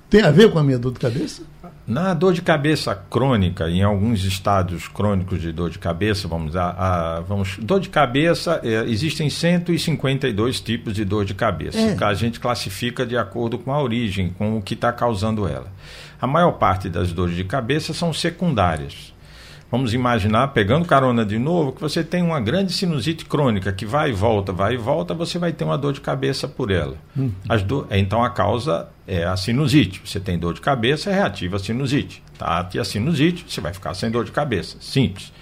tem 0.10 0.22
a 0.22 0.32
ver 0.32 0.52
com 0.52 0.60
a 0.60 0.64
minha 0.64 0.80
dor 0.80 0.94
de 0.94 1.00
cabeça? 1.00 1.44
Na 1.86 2.14
dor 2.14 2.34
de 2.34 2.42
cabeça 2.42 2.94
crônica, 3.10 3.70
em 3.70 3.82
alguns 3.82 4.24
estados 4.26 4.88
crônicos 4.88 5.42
de 5.42 5.52
dor 5.52 5.70
de 5.70 5.80
cabeça, 5.80 6.28
vamos 6.28 6.56
a, 6.56 6.70
a 7.18 7.20
vamos 7.22 7.58
dor 7.60 7.80
de 7.80 7.88
cabeça, 7.90 8.60
é, 8.64 8.84
existem 8.90 9.30
152 9.30 10.60
tipos 10.60 10.94
de 10.94 11.06
dor 11.06 11.24
de 11.24 11.34
cabeça. 11.34 11.78
É. 11.78 11.98
A 12.04 12.14
gente 12.14 12.40
classifica 12.40 13.06
de 13.06 13.18
acordo 13.18 13.58
com 13.58 13.72
a 13.72 13.82
origem, 13.82 14.30
com 14.38 14.58
o 14.58 14.62
que 14.62 14.74
está 14.74 14.92
causando 14.92 15.48
ela. 15.48 15.68
A 16.22 16.28
maior 16.28 16.54
parte 16.54 16.90
das 16.90 17.12
dores 17.14 17.36
de 17.36 17.44
cabeça 17.44 17.94
são 17.94 18.12
secundárias. 18.12 19.14
Vamos 19.70 19.94
imaginar, 19.94 20.48
pegando 20.50 20.86
carona 20.86 21.26
de 21.26 21.38
novo, 21.38 21.74
que 21.74 21.82
você 21.82 22.02
tem 22.02 22.24
uma 22.24 22.40
grande 22.40 22.72
sinusite 22.72 23.26
crônica 23.26 23.72
que 23.74 23.86
vai 23.86 24.12
e 24.12 24.14
volta, 24.14 24.54
vai 24.54 24.76
e 24.76 24.78
volta, 24.78 25.14
você 25.14 25.38
vai 25.38 25.52
ter 25.52 25.66
uma 25.66 25.78
dor 25.78 25.92
de 25.92 26.00
cabeça 26.00 26.48
por 26.48 26.72
ela. 26.72 26.96
Uhum. 27.16 27.32
Do... 27.66 27.88
Então 27.92 28.24
a 28.24 28.30
causa 28.30 28.88
é 29.06 29.26
a 29.26 29.36
sinusite. 29.36 30.02
Você 30.06 30.22
tem 30.22 30.40
dor 30.40 30.54
de 30.54 30.62
cabeça, 30.62 31.10
é 31.10 31.14
reativa 31.14 31.58
à 31.58 31.60
sinusite. 31.60 32.24
Tá? 32.38 32.70
E 32.74 32.80
a 32.80 32.86
sinusite, 32.86 33.46
você 33.48 33.60
vai 33.60 33.74
ficar 33.74 33.94
sem 33.94 34.10
dor 34.10 34.24
de 34.24 34.32
cabeça. 34.32 34.78
Simples. 34.80 35.34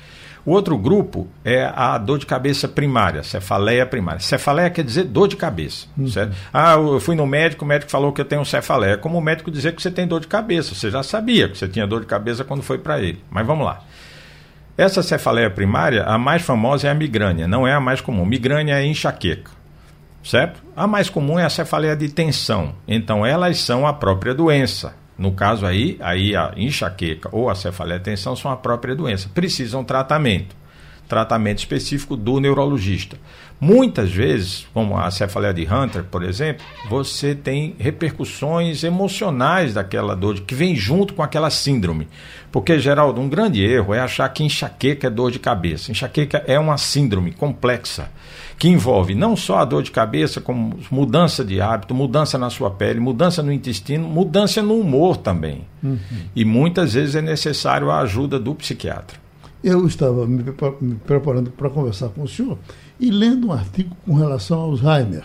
O 0.44 0.52
outro 0.52 0.78
grupo 0.78 1.28
é 1.44 1.72
a 1.76 1.98
dor 1.98 2.20
de 2.20 2.26
cabeça 2.28 2.68
primária, 2.68 3.24
cefaleia 3.24 3.84
primária. 3.86 4.20
Cefaleia 4.20 4.70
quer 4.70 4.84
dizer 4.84 5.06
dor 5.06 5.28
de 5.28 5.36
cabeça, 5.36 5.88
uhum. 5.98 6.08
certo? 6.08 6.36
Ah, 6.54 6.74
eu 6.74 7.00
fui 7.00 7.16
no 7.16 7.26
médico, 7.26 7.66
o 7.66 7.68
médico 7.68 7.92
falou 7.92 8.14
que 8.14 8.22
eu 8.22 8.26
tenho 8.26 8.46
cefaleia. 8.46 8.94
É 8.94 8.98
como 8.98 9.18
o 9.18 9.22
médico 9.22 9.50
dizer 9.50 9.74
que 9.76 9.82
você 9.82 9.90
tem 9.90 10.08
dor 10.08 10.20
de 10.20 10.28
cabeça. 10.28 10.74
Você 10.74 10.90
já 10.90 11.04
sabia 11.04 11.50
que 11.50 11.58
você 11.58 11.68
tinha 11.68 11.86
dor 11.86 12.02
de 12.02 12.08
cabeça 12.08 12.44
quando 12.44 12.62
foi 12.62 12.78
para 12.78 13.00
ele. 13.00 13.24
Mas 13.30 13.46
vamos 13.46 13.66
lá. 13.66 13.82
Essa 14.78 15.02
cefaleia 15.02 15.50
primária, 15.50 16.04
a 16.04 16.18
mais 16.18 16.42
famosa 16.42 16.88
é 16.88 16.92
a 16.92 16.94
migrânia, 16.94 17.48
não 17.48 17.66
é 17.66 17.74
a 17.74 17.80
mais 17.80 18.02
comum. 18.02 18.26
Migrânia 18.26 18.74
é 18.74 18.86
enxaqueca, 18.86 19.52
certo? 20.22 20.62
A 20.76 20.86
mais 20.86 21.10
comum 21.10 21.40
é 21.40 21.46
a 21.46 21.50
cefaleia 21.50 21.96
de 21.96 22.10
tensão. 22.10 22.76
Então, 22.86 23.26
elas 23.26 23.58
são 23.60 23.88
a 23.88 23.94
própria 23.94 24.34
doença. 24.34 24.94
No 25.18 25.32
caso 25.32 25.66
aí, 25.66 25.98
aí 26.02 26.36
a 26.36 26.52
enxaqueca 26.58 27.30
ou 27.32 27.50
a 27.50 27.56
cefaleia 27.56 28.00
de 28.00 28.06
tensão 28.06 28.36
são 28.36 28.52
a 28.52 28.58
própria 28.58 28.94
doença. 28.94 29.30
Precisam 29.34 29.82
tratamento. 29.82 30.54
Tratamento 31.08 31.60
específico 31.60 32.18
do 32.18 32.42
neurologista. 32.42 33.18
Muitas 33.60 34.12
vezes, 34.12 34.68
como 34.74 34.98
a 34.98 35.10
cefaleia 35.10 35.54
de 35.54 35.66
Hunter, 35.66 36.04
por 36.04 36.24
exemplo, 36.24 36.66
você 36.90 37.34
tem 37.34 37.74
repercussões 37.80 38.84
emocionais 38.84 39.74
daquela 39.74 40.14
dor, 40.14 40.42
que 40.42 40.54
vem 40.54 40.76
junto 40.76 41.14
com 41.14 41.24
aquela 41.24 41.50
síndrome. 41.50 42.08
Porque, 42.52 42.78
Geraldo, 42.80 43.22
um 43.22 43.30
grande 43.30 43.64
erro 43.64 43.94
é 43.94 44.00
achar 44.00 44.28
que 44.30 44.44
enxaqueca 44.44 45.08
é 45.08 45.10
dor 45.10 45.32
de 45.32 45.40
cabeça. 45.40 45.90
Enxaqueca 45.90 46.44
é 46.48 46.60
uma 46.60 46.78
síndrome 46.78 47.32
complexa, 47.32 48.12
que 48.60 48.68
envolve 48.68 49.16
não 49.16 49.38
só 49.38 49.60
a 49.60 49.66
dor 49.66 49.84
de 49.84 49.92
cabeça, 49.92 50.42
como 50.42 50.78
mudança 50.92 51.44
de 51.44 51.62
hábito, 51.62 51.96
mudança 51.96 52.38
na 52.38 52.50
sua 52.50 52.70
pele, 52.70 53.00
mudança 53.00 53.42
no 53.42 53.54
intestino, 53.54 54.06
mudança 54.08 54.62
no 54.62 54.78
humor 54.78 55.16
também. 55.16 55.66
Uhum. 55.82 55.98
E 56.36 56.44
muitas 56.44 56.94
vezes 56.94 57.16
é 57.16 57.22
necessário 57.22 57.90
a 57.90 58.00
ajuda 58.00 58.38
do 58.38 58.54
psiquiatra. 58.54 59.18
Eu 59.64 59.88
estava 59.88 60.28
me 60.28 60.44
preparando 61.06 61.50
para 61.50 61.70
conversar 61.70 62.10
com 62.10 62.22
o 62.22 62.28
senhor 62.28 62.60
e 63.00 63.12
lendo 63.12 63.48
um 63.48 63.52
artigo 63.52 63.96
com 64.06 64.14
relação 64.14 64.60
ao 64.60 64.72
Alzheimer. 64.72 65.24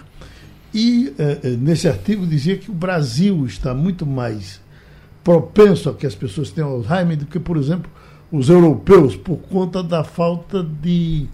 E 0.73 1.13
eh, 1.19 1.41
eh, 1.43 1.49
nesse 1.51 1.89
artigo 1.89 2.27
dizia 2.27 2.57
que 2.57 2.71
o 2.71 2.75
Brasil 2.75 3.45
está 3.47 3.75
muito 3.75 4.07
mais 4.07 4.61
propenso 5.25 5.89
a 5.89 5.95
que 5.95 6.07
as 6.07 6.15
pessoas 6.15 6.51
tenham 6.51 6.71
Alzheimer 6.71 7.17
do 7.17 7.27
que, 7.27 7.39
por 7.39 7.57
exemplo, 7.57 7.91
os 8.31 8.49
europeus, 8.49 9.17
por 9.17 9.37
conta 9.37 9.83
da 9.83 10.05
falta 10.05 10.63
de, 10.63 11.27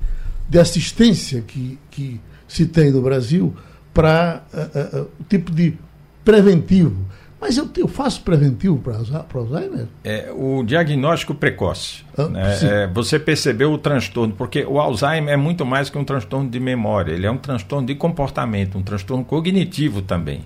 de 0.48 0.58
assistência 0.58 1.42
que, 1.42 1.78
que 1.90 2.20
se 2.48 2.66
tem 2.66 2.90
no 2.90 3.02
Brasil 3.02 3.54
para 3.92 4.42
uh, 4.52 5.08
o 5.20 5.24
tipo 5.24 5.50
de 5.50 5.74
preventivo. 6.24 6.96
Mas 7.40 7.58
eu, 7.58 7.68
eu 7.76 7.86
faço 7.86 8.22
preventivo 8.22 8.78
para 8.78 8.96
Alzheimer? 8.96 9.86
É, 10.02 10.32
o 10.34 10.62
diagnóstico 10.62 11.34
precoce. 11.34 12.04
Ah, 12.16 12.28
né? 12.28 12.58
é, 12.62 12.86
você 12.86 13.18
percebeu 13.18 13.72
o 13.72 13.78
transtorno, 13.78 14.32
porque 14.32 14.64
o 14.64 14.80
Alzheimer 14.80 15.34
é 15.34 15.36
muito 15.36 15.66
mais 15.66 15.90
que 15.90 15.98
um 15.98 16.04
transtorno 16.04 16.48
de 16.48 16.58
memória, 16.58 17.12
ele 17.12 17.26
é 17.26 17.30
um 17.30 17.36
transtorno 17.36 17.86
de 17.86 17.94
comportamento, 17.94 18.78
um 18.78 18.82
transtorno 18.82 19.22
cognitivo 19.22 20.00
também. 20.00 20.40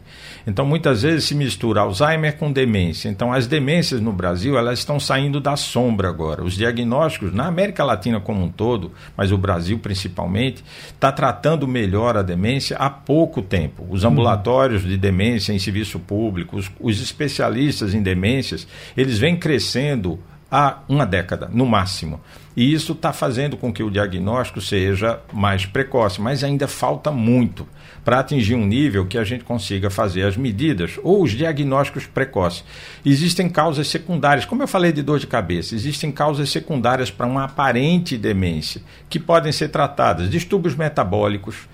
Então, 0.47 0.67
muitas 0.67 1.03
vezes 1.03 1.25
se 1.25 1.35
mistura 1.35 1.83
Alzheimer 1.83 2.37
com 2.37 2.51
demência. 2.51 3.09
Então, 3.09 3.33
as 3.33 3.47
demências 3.47 4.01
no 4.01 4.13
Brasil, 4.13 4.59
elas 4.59 4.81
estão 4.81 4.99
saindo 4.99 5.41
da 5.41 5.55
sombra 5.57 6.09
agora. 6.09 6.43
Os 6.43 6.55
diagnósticos, 6.55 7.33
na 7.33 7.47
América 7.47 7.85
Latina 7.85 8.19
como 8.19 8.43
um 8.43 8.49
todo, 8.49 8.91
mas 9.17 9.31
o 9.31 9.39
Brasil 9.39 9.79
principalmente, 9.79 10.65
está 10.89 11.13
tratando 11.13 11.69
melhor 11.69 12.17
a 12.17 12.23
demência 12.23 12.77
há 12.77 12.91
pouco 12.91 13.43
tempo. 13.43 13.87
Os 13.89 14.05
ambulatórios 14.05 14.83
de 14.83 14.97
demência 14.97 15.53
em 15.53 15.59
serviço 15.59 15.99
público, 16.01 16.57
os, 16.57 16.71
os 16.81 17.01
especialistas 17.01 17.95
em 17.95 18.03
demências, 18.03 18.67
eles 18.97 19.19
vêm 19.19 19.37
crescendo 19.37 20.19
há 20.51 20.81
uma 20.89 21.07
década, 21.07 21.49
no 21.53 21.65
máximo. 21.65 22.21
E 22.57 22.73
isso 22.73 22.93
está 22.93 23.13
fazendo 23.13 23.57
com 23.57 23.73
que 23.73 23.83
o 23.83 23.91
diagnóstico 23.91 24.61
seja 24.61 25.21
mais 25.33 25.65
precoce, 25.65 26.21
mas 26.21 26.43
ainda 26.43 26.67
falta 26.67 27.13
muito 27.13 27.67
para 28.05 28.19
atingir 28.19 28.57
um 28.57 28.67
nível 28.67 29.07
que 29.07 29.17
a 29.17 29.25
gente 29.25 29.45
consiga 29.45 29.89
fazer 29.89 30.23
as 30.23 30.37
medidas 30.37 30.99
ou 31.03 31.23
os 31.23 31.31
diagnósticos 31.31 32.07
precoces. 32.07 32.65
Existem 33.05 33.49
causas 33.49 33.87
secundárias, 33.87 34.45
como 34.45 34.63
eu 34.63 34.69
falei 34.69 34.91
de 34.91 35.03
dor 35.03 35.21
de 35.21 35.27
cabeça, 35.27 35.75
existem 35.75 36.11
causas 36.11 36.51
secundárias 36.51 37.11
para 37.11 37.27
uma 37.27 37.45
aparente 37.45 38.19
demência, 38.19 38.83
que 39.09 39.21
podem 39.21 39.53
ser 39.53 39.69
tratadas, 39.69 40.29
distúrbios 40.29 40.75
metabólicos, 40.75 41.69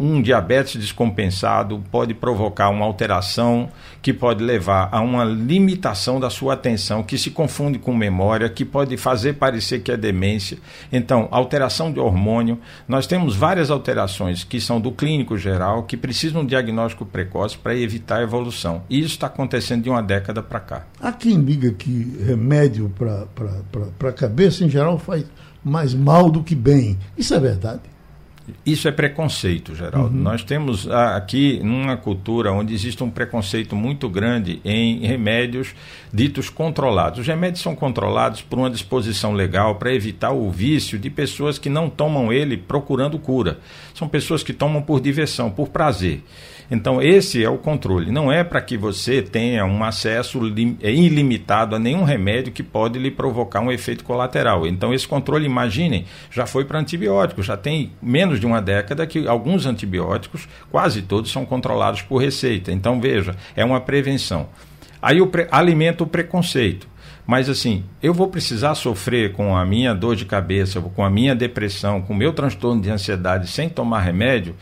um 0.00 0.22
diabetes 0.22 0.80
descompensado 0.80 1.84
pode 1.90 2.14
provocar 2.14 2.70
uma 2.70 2.86
alteração 2.86 3.68
que 4.00 4.14
pode 4.14 4.42
levar 4.42 4.88
a 4.90 4.98
uma 5.02 5.24
limitação 5.24 6.18
da 6.18 6.30
sua 6.30 6.54
atenção, 6.54 7.02
que 7.02 7.18
se 7.18 7.30
confunde 7.30 7.78
com 7.78 7.94
memória, 7.94 8.48
que 8.48 8.64
pode 8.64 8.96
fazer 8.96 9.34
parecer 9.34 9.80
que 9.82 9.92
é 9.92 9.98
demência. 9.98 10.56
Então, 10.90 11.28
alteração 11.30 11.92
de 11.92 12.00
hormônio. 12.00 12.58
Nós 12.88 13.06
temos 13.06 13.36
várias 13.36 13.70
alterações 13.70 14.42
que 14.42 14.58
são 14.58 14.80
do 14.80 14.90
clínico 14.90 15.36
geral, 15.36 15.82
que 15.82 15.98
precisam 15.98 16.40
de 16.40 16.46
um 16.46 16.48
diagnóstico 16.48 17.04
precoce 17.04 17.58
para 17.58 17.76
evitar 17.76 18.20
a 18.20 18.22
evolução. 18.22 18.82
E 18.88 18.98
isso 18.98 19.08
está 19.08 19.26
acontecendo 19.26 19.82
de 19.82 19.90
uma 19.90 20.02
década 20.02 20.42
para 20.42 20.60
cá. 20.60 20.86
Há 20.98 21.12
quem 21.12 21.44
diga 21.44 21.72
que 21.72 22.16
remédio 22.24 22.90
para 22.96 24.08
a 24.08 24.12
cabeça, 24.12 24.64
em 24.64 24.70
geral, 24.70 24.98
faz 24.98 25.26
mais 25.62 25.92
mal 25.92 26.30
do 26.30 26.42
que 26.42 26.54
bem. 26.54 26.98
Isso 27.18 27.34
é 27.34 27.38
verdade? 27.38 27.82
Isso 28.64 28.88
é 28.88 28.92
preconceito, 28.92 29.74
Geraldo. 29.74 30.16
Uhum. 30.16 30.22
Nós 30.22 30.42
temos 30.42 30.88
aqui 30.90 31.60
numa 31.62 31.96
cultura 31.96 32.52
onde 32.52 32.74
existe 32.74 33.02
um 33.02 33.10
preconceito 33.10 33.74
muito 33.74 34.08
grande 34.08 34.60
em 34.64 35.00
remédios 35.06 35.74
ditos 36.12 36.50
controlados. 36.50 37.20
Os 37.20 37.26
remédios 37.26 37.62
são 37.62 37.74
controlados 37.74 38.42
por 38.42 38.58
uma 38.58 38.70
disposição 38.70 39.32
legal 39.32 39.76
para 39.76 39.94
evitar 39.94 40.32
o 40.32 40.50
vício 40.50 40.98
de 40.98 41.10
pessoas 41.10 41.58
que 41.58 41.68
não 41.68 41.88
tomam 41.88 42.32
ele 42.32 42.56
procurando 42.56 43.18
cura. 43.18 43.58
São 43.94 44.08
pessoas 44.08 44.42
que 44.42 44.52
tomam 44.52 44.82
por 44.82 45.00
diversão, 45.00 45.50
por 45.50 45.68
prazer. 45.68 46.22
Então, 46.70 47.02
esse 47.02 47.42
é 47.42 47.50
o 47.50 47.58
controle. 47.58 48.12
Não 48.12 48.30
é 48.30 48.44
para 48.44 48.60
que 48.60 48.76
você 48.76 49.20
tenha 49.20 49.64
um 49.64 49.82
acesso 49.82 50.40
é, 50.80 50.92
ilimitado 50.92 51.74
a 51.74 51.78
nenhum 51.78 52.04
remédio 52.04 52.52
que 52.52 52.62
pode 52.62 52.96
lhe 52.98 53.10
provocar 53.10 53.60
um 53.60 53.72
efeito 53.72 54.04
colateral. 54.04 54.66
Então, 54.66 54.94
esse 54.94 55.06
controle, 55.06 55.44
imaginem, 55.44 56.04
já 56.30 56.46
foi 56.46 56.64
para 56.64 56.78
antibióticos. 56.78 57.44
Já 57.44 57.56
tem 57.56 57.90
menos 58.00 58.38
de 58.40 58.46
uma 58.46 58.60
década 58.60 59.06
que 59.06 59.28
alguns 59.28 59.66
antibióticos, 59.66 60.48
quase 60.70 61.02
todos, 61.02 61.30
são 61.30 61.46
controlados 61.46 62.02
por 62.02 62.18
receita. 62.18 62.72
Então, 62.72 63.00
veja, 63.00 63.36
é 63.54 63.64
uma 63.64 63.80
prevenção. 63.80 64.48
Aí 65.00 65.20
o 65.20 65.26
pre 65.28 65.46
alimenta 65.50 66.02
o 66.02 66.06
preconceito. 66.06 66.88
Mas 67.26 67.48
assim, 67.48 67.84
eu 68.02 68.12
vou 68.12 68.26
precisar 68.26 68.74
sofrer 68.74 69.32
com 69.32 69.56
a 69.56 69.64
minha 69.64 69.94
dor 69.94 70.16
de 70.16 70.24
cabeça, 70.24 70.80
com 70.80 71.04
a 71.04 71.10
minha 71.10 71.34
depressão, 71.34 72.02
com 72.02 72.12
o 72.12 72.16
meu 72.16 72.32
transtorno 72.32 72.82
de 72.82 72.90
ansiedade 72.90 73.46
sem 73.46 73.68
tomar 73.68 74.00
remédio? 74.00 74.56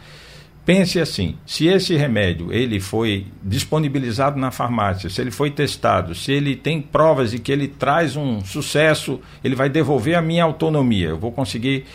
Pense 0.69 1.01
assim, 1.01 1.35
se 1.47 1.67
esse 1.67 1.97
remédio 1.97 2.53
ele 2.53 2.79
foi 2.79 3.27
disponibilizado 3.43 4.39
na 4.39 4.51
farmácia, 4.51 5.09
se 5.09 5.19
ele 5.19 5.31
foi 5.31 5.51
testado, 5.51 6.15
se 6.15 6.31
ele 6.31 6.55
tem 6.55 6.79
provas 6.79 7.31
de 7.31 7.39
que 7.39 7.51
ele 7.51 7.69
traz 7.69 8.17
um 8.17 8.45
sucesso, 8.45 9.19
ele 9.43 9.55
vai 9.55 9.71
devolver 9.71 10.15
a 10.15 10.21
minha 10.21 10.45
autonomia, 10.45 11.09
eu 11.09 11.19
vou 11.19 11.33
conseguir 11.33 11.87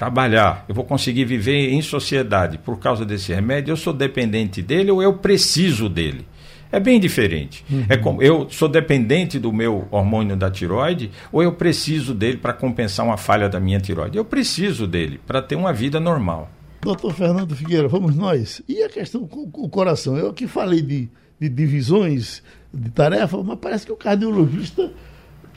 trabalhar, 0.00 0.64
eu 0.66 0.74
vou 0.74 0.82
conseguir 0.82 1.26
viver 1.26 1.74
em 1.74 1.82
sociedade 1.82 2.56
por 2.56 2.78
causa 2.78 3.04
desse 3.04 3.34
remédio, 3.34 3.72
eu 3.72 3.76
sou 3.76 3.92
dependente 3.92 4.62
dele 4.62 4.90
ou 4.90 5.02
eu 5.02 5.18
preciso 5.18 5.90
dele? 5.90 6.26
É 6.72 6.80
bem 6.80 6.98
diferente. 6.98 7.62
Uhum. 7.70 7.84
É 7.86 7.98
como 7.98 8.22
eu 8.22 8.48
sou 8.48 8.66
dependente 8.66 9.38
do 9.38 9.52
meu 9.52 9.86
hormônio 9.90 10.36
da 10.36 10.50
tiroide 10.50 11.10
ou 11.30 11.42
eu 11.42 11.52
preciso 11.52 12.14
dele 12.14 12.38
para 12.38 12.54
compensar 12.54 13.04
uma 13.04 13.18
falha 13.18 13.46
da 13.46 13.60
minha 13.60 13.78
tiroide? 13.78 14.16
Eu 14.16 14.24
preciso 14.24 14.86
dele 14.86 15.20
para 15.26 15.42
ter 15.42 15.54
uma 15.54 15.70
vida 15.70 16.00
normal. 16.00 16.50
Doutor 16.80 17.12
Fernando 17.12 17.54
Figueira, 17.54 17.86
vamos 17.86 18.16
nós. 18.16 18.62
E 18.66 18.82
a 18.82 18.88
questão 18.88 19.28
com 19.28 19.50
o 19.52 19.68
coração? 19.68 20.16
Eu 20.16 20.30
aqui 20.30 20.46
falei 20.46 20.80
de, 20.80 21.10
de 21.38 21.48
divisões 21.50 22.42
de 22.72 22.88
tarefa, 22.88 23.36
mas 23.42 23.58
parece 23.60 23.84
que 23.84 23.92
o 23.92 23.96
cardiologista 23.96 24.90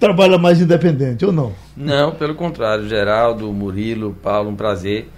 trabalha 0.03 0.37
mais 0.37 0.59
independente, 0.59 1.25
ou 1.25 1.31
não? 1.31 1.53
Não, 1.77 2.11
pelo 2.11 2.35
contrário. 2.35 2.89
Geraldo, 2.89 3.51
Murilo, 3.53 4.13
Paulo, 4.21 4.49
um 4.49 4.55
prazer. 4.55 5.09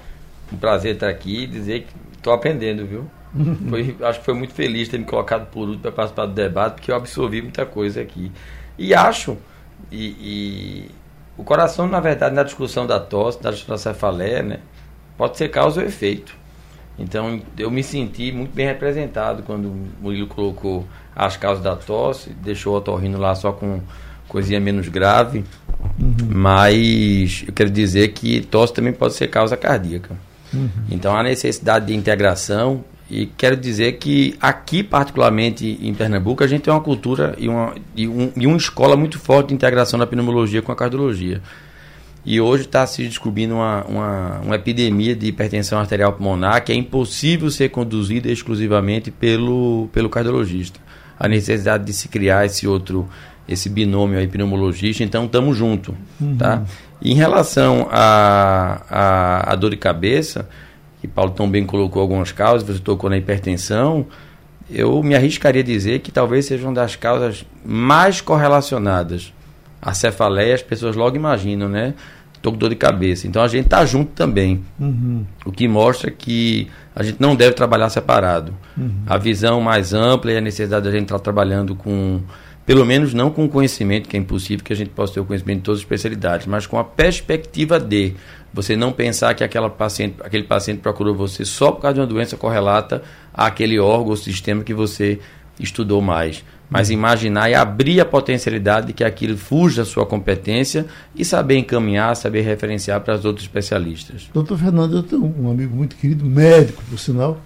Um 0.53 0.57
prazer 0.57 0.93
estar 0.93 1.09
aqui 1.09 1.43
e 1.43 1.47
dizer 1.47 1.81
que 1.81 1.93
estou 2.15 2.31
aprendendo, 2.31 2.85
viu? 2.85 3.09
Foi, 3.67 3.95
acho 4.01 4.19
que 4.19 4.25
foi 4.25 4.33
muito 4.33 4.53
feliz 4.53 4.87
ter 4.87 4.97
me 4.97 5.03
colocado 5.03 5.47
por 5.47 5.67
último 5.67 5.79
para 5.79 5.91
participar 5.91 6.25
do 6.27 6.33
debate, 6.33 6.75
porque 6.75 6.89
eu 6.89 6.95
absorvi 6.95 7.41
muita 7.41 7.65
coisa 7.65 7.99
aqui. 7.99 8.31
E 8.77 8.93
acho, 8.93 9.37
e, 9.91 10.05
e 10.05 10.91
o 11.37 11.43
coração, 11.43 11.85
na 11.85 11.99
verdade, 11.99 12.33
na 12.33 12.43
discussão 12.43 12.87
da 12.87 12.97
tosse, 12.97 13.43
da 13.43 13.49
discussão 13.49 13.75
da 13.75 13.81
cefaleia, 13.81 14.41
né? 14.41 14.59
pode 15.17 15.35
ser 15.35 15.49
causa 15.49 15.81
ou 15.81 15.87
efeito. 15.87 16.33
Então 16.97 17.41
eu 17.57 17.69
me 17.69 17.83
senti 17.83 18.31
muito 18.31 18.53
bem 18.53 18.67
representado 18.67 19.43
quando 19.43 19.65
o 19.65 19.87
Murilo 20.01 20.27
colocou 20.27 20.85
as 21.13 21.35
causas 21.35 21.61
da 21.61 21.75
tosse, 21.75 22.29
deixou 22.29 22.73
o 22.73 22.77
otorrino 22.77 23.17
lá 23.17 23.35
só 23.35 23.51
com 23.51 23.81
coisinha 24.27 24.59
menos 24.59 24.87
grave. 24.87 25.43
Uhum. 25.99 26.15
Mas 26.29 27.43
eu 27.47 27.53
quero 27.53 27.69
dizer 27.69 28.09
que 28.09 28.41
tosse 28.41 28.73
também 28.73 28.93
pode 28.93 29.13
ser 29.13 29.27
causa 29.27 29.55
cardíaca. 29.55 30.15
Uhum. 30.53 30.69
Então 30.89 31.15
há 31.15 31.23
necessidade 31.23 31.87
de 31.87 31.95
integração 31.95 32.83
e 33.09 33.27
quero 33.27 33.55
dizer 33.55 33.93
que 33.93 34.35
aqui, 34.41 34.83
particularmente 34.83 35.77
em 35.81 35.93
Pernambuco, 35.93 36.43
a 36.43 36.47
gente 36.47 36.63
tem 36.63 36.73
uma 36.73 36.81
cultura 36.81 37.35
e 37.37 37.47
uma, 37.47 37.75
e, 37.95 38.07
um, 38.07 38.31
e 38.35 38.47
uma 38.47 38.57
escola 38.57 38.97
muito 38.97 39.19
forte 39.19 39.49
de 39.49 39.53
integração 39.53 39.99
da 39.99 40.07
pneumologia 40.07 40.61
com 40.61 40.71
a 40.71 40.75
cardiologia. 40.75 41.41
E 42.25 42.41
hoje 42.41 42.63
está 42.63 42.87
se 42.87 43.03
descobrindo 43.03 43.53
uma, 43.53 43.85
uma, 43.85 44.39
uma, 44.39 44.55
epidemia 44.55 45.15
de 45.15 45.27
hipertensão 45.27 45.77
arterial 45.77 46.13
pulmonar 46.13 46.63
que 46.63 46.71
é 46.71 46.75
impossível 46.75 47.51
ser 47.51 47.69
conduzida 47.69 48.31
exclusivamente 48.31 49.11
pelo, 49.11 49.87
pelo 49.93 50.09
cardiologista. 50.09 50.79
A 51.19 51.27
necessidade 51.27 51.85
de 51.85 51.93
se 51.93 52.07
criar 52.07 52.43
esse 52.43 52.67
outro, 52.67 53.07
esse 53.47 53.69
binômio 53.69 54.17
aí 54.17 54.27
pneumologista, 54.27 55.03
então 55.03 55.25
estamos 55.25 55.57
juntos. 55.57 55.93
Uhum. 56.19 56.35
Tá? 56.37 56.63
em 57.01 57.13
relação 57.13 57.87
à 57.91 58.81
a, 58.89 59.49
a, 59.49 59.53
a, 59.53 59.55
dor 59.55 59.71
de 59.71 59.77
cabeça, 59.77 60.47
que 61.01 61.07
Paulo 61.07 61.31
tão 61.31 61.49
bem 61.49 61.65
colocou 61.65 62.01
algumas 62.01 62.31
causas, 62.31 62.67
você 62.67 62.79
tocou 62.79 63.09
na 63.09 63.17
hipertensão, 63.17 64.07
eu 64.69 65.01
me 65.03 65.15
arriscaria 65.15 65.61
a 65.61 65.65
dizer 65.65 65.99
que 65.99 66.11
talvez 66.11 66.45
seja 66.45 66.65
uma 66.65 66.73
das 66.73 66.95
causas 66.95 67.45
mais 67.63 68.21
correlacionadas. 68.21 69.31
A 69.81 69.93
cefaleia, 69.93 70.55
as 70.55 70.63
pessoas 70.63 70.95
logo 70.95 71.15
imaginam, 71.15 71.69
né? 71.69 71.93
Estou 72.33 72.51
com 72.51 72.57
dor 72.57 72.69
de 72.69 72.75
cabeça. 72.75 73.27
Então 73.27 73.43
a 73.43 73.47
gente 73.47 73.65
está 73.65 73.85
junto 73.85 74.11
também. 74.13 74.63
Uhum. 74.79 75.23
O 75.45 75.51
que 75.51 75.67
mostra 75.67 76.09
que 76.09 76.67
a 76.95 77.03
gente 77.03 77.17
não 77.19 77.35
deve 77.35 77.53
trabalhar 77.53 77.89
separado. 77.89 78.55
Uhum. 78.75 79.03
A 79.05 79.17
visão 79.17 79.61
mais 79.61 79.93
ampla 79.93 80.31
e 80.31 80.37
a 80.37 80.41
necessidade 80.41 80.83
de 80.83 80.89
a 80.89 80.91
gente 80.91 81.03
estar 81.03 81.19
tá 81.19 81.23
trabalhando 81.23 81.75
com 81.75 82.21
pelo 82.65 82.85
menos 82.85 83.13
não 83.13 83.29
com 83.29 83.47
conhecimento, 83.47 84.09
que 84.09 84.17
é 84.17 84.19
impossível 84.19 84.65
que 84.65 84.73
a 84.73 84.75
gente 84.75 84.89
possa 84.89 85.13
ter 85.13 85.19
o 85.19 85.25
conhecimento 85.25 85.57
de 85.57 85.63
todas 85.63 85.79
as 85.79 85.83
especialidades, 85.83 86.47
mas 86.47 86.65
com 86.65 86.79
a 86.79 86.83
perspectiva 86.83 87.79
de 87.79 88.15
você 88.51 88.75
não 88.75 88.91
pensar 88.91 89.33
que 89.35 89.43
aquela 89.43 89.69
paciente, 89.69 90.15
aquele 90.23 90.43
paciente 90.43 90.79
procurou 90.79 91.13
você 91.13 91.45
só 91.45 91.71
por 91.71 91.81
causa 91.81 91.95
de 91.95 91.99
uma 91.99 92.07
doença 92.07 92.35
correlata 92.37 93.03
àquele 93.33 93.77
órgão 93.79 94.09
ou 94.09 94.15
sistema 94.17 94.63
que 94.63 94.73
você 94.73 95.19
estudou 95.59 96.01
mais. 96.01 96.43
Mas 96.67 96.89
imaginar 96.89 97.49
e 97.49 97.53
abrir 97.53 97.99
a 97.99 98.05
potencialidade 98.05 98.87
de 98.87 98.93
que 98.93 99.03
aquilo 99.03 99.37
fuja 99.37 99.83
da 99.83 99.85
sua 99.85 100.05
competência 100.05 100.87
e 101.15 101.23
saber 101.23 101.57
encaminhar, 101.57 102.15
saber 102.15 102.41
referenciar 102.41 103.01
para 103.01 103.15
os 103.15 103.25
outros 103.25 103.45
especialistas. 103.45 104.29
Doutor 104.33 104.57
Fernando, 104.57 104.95
eu 104.95 105.03
tenho 105.03 105.23
um 105.37 105.51
amigo 105.51 105.75
muito 105.75 105.95
querido, 105.95 106.25
médico, 106.25 106.81
por 106.89 106.97
sinal, 106.97 107.39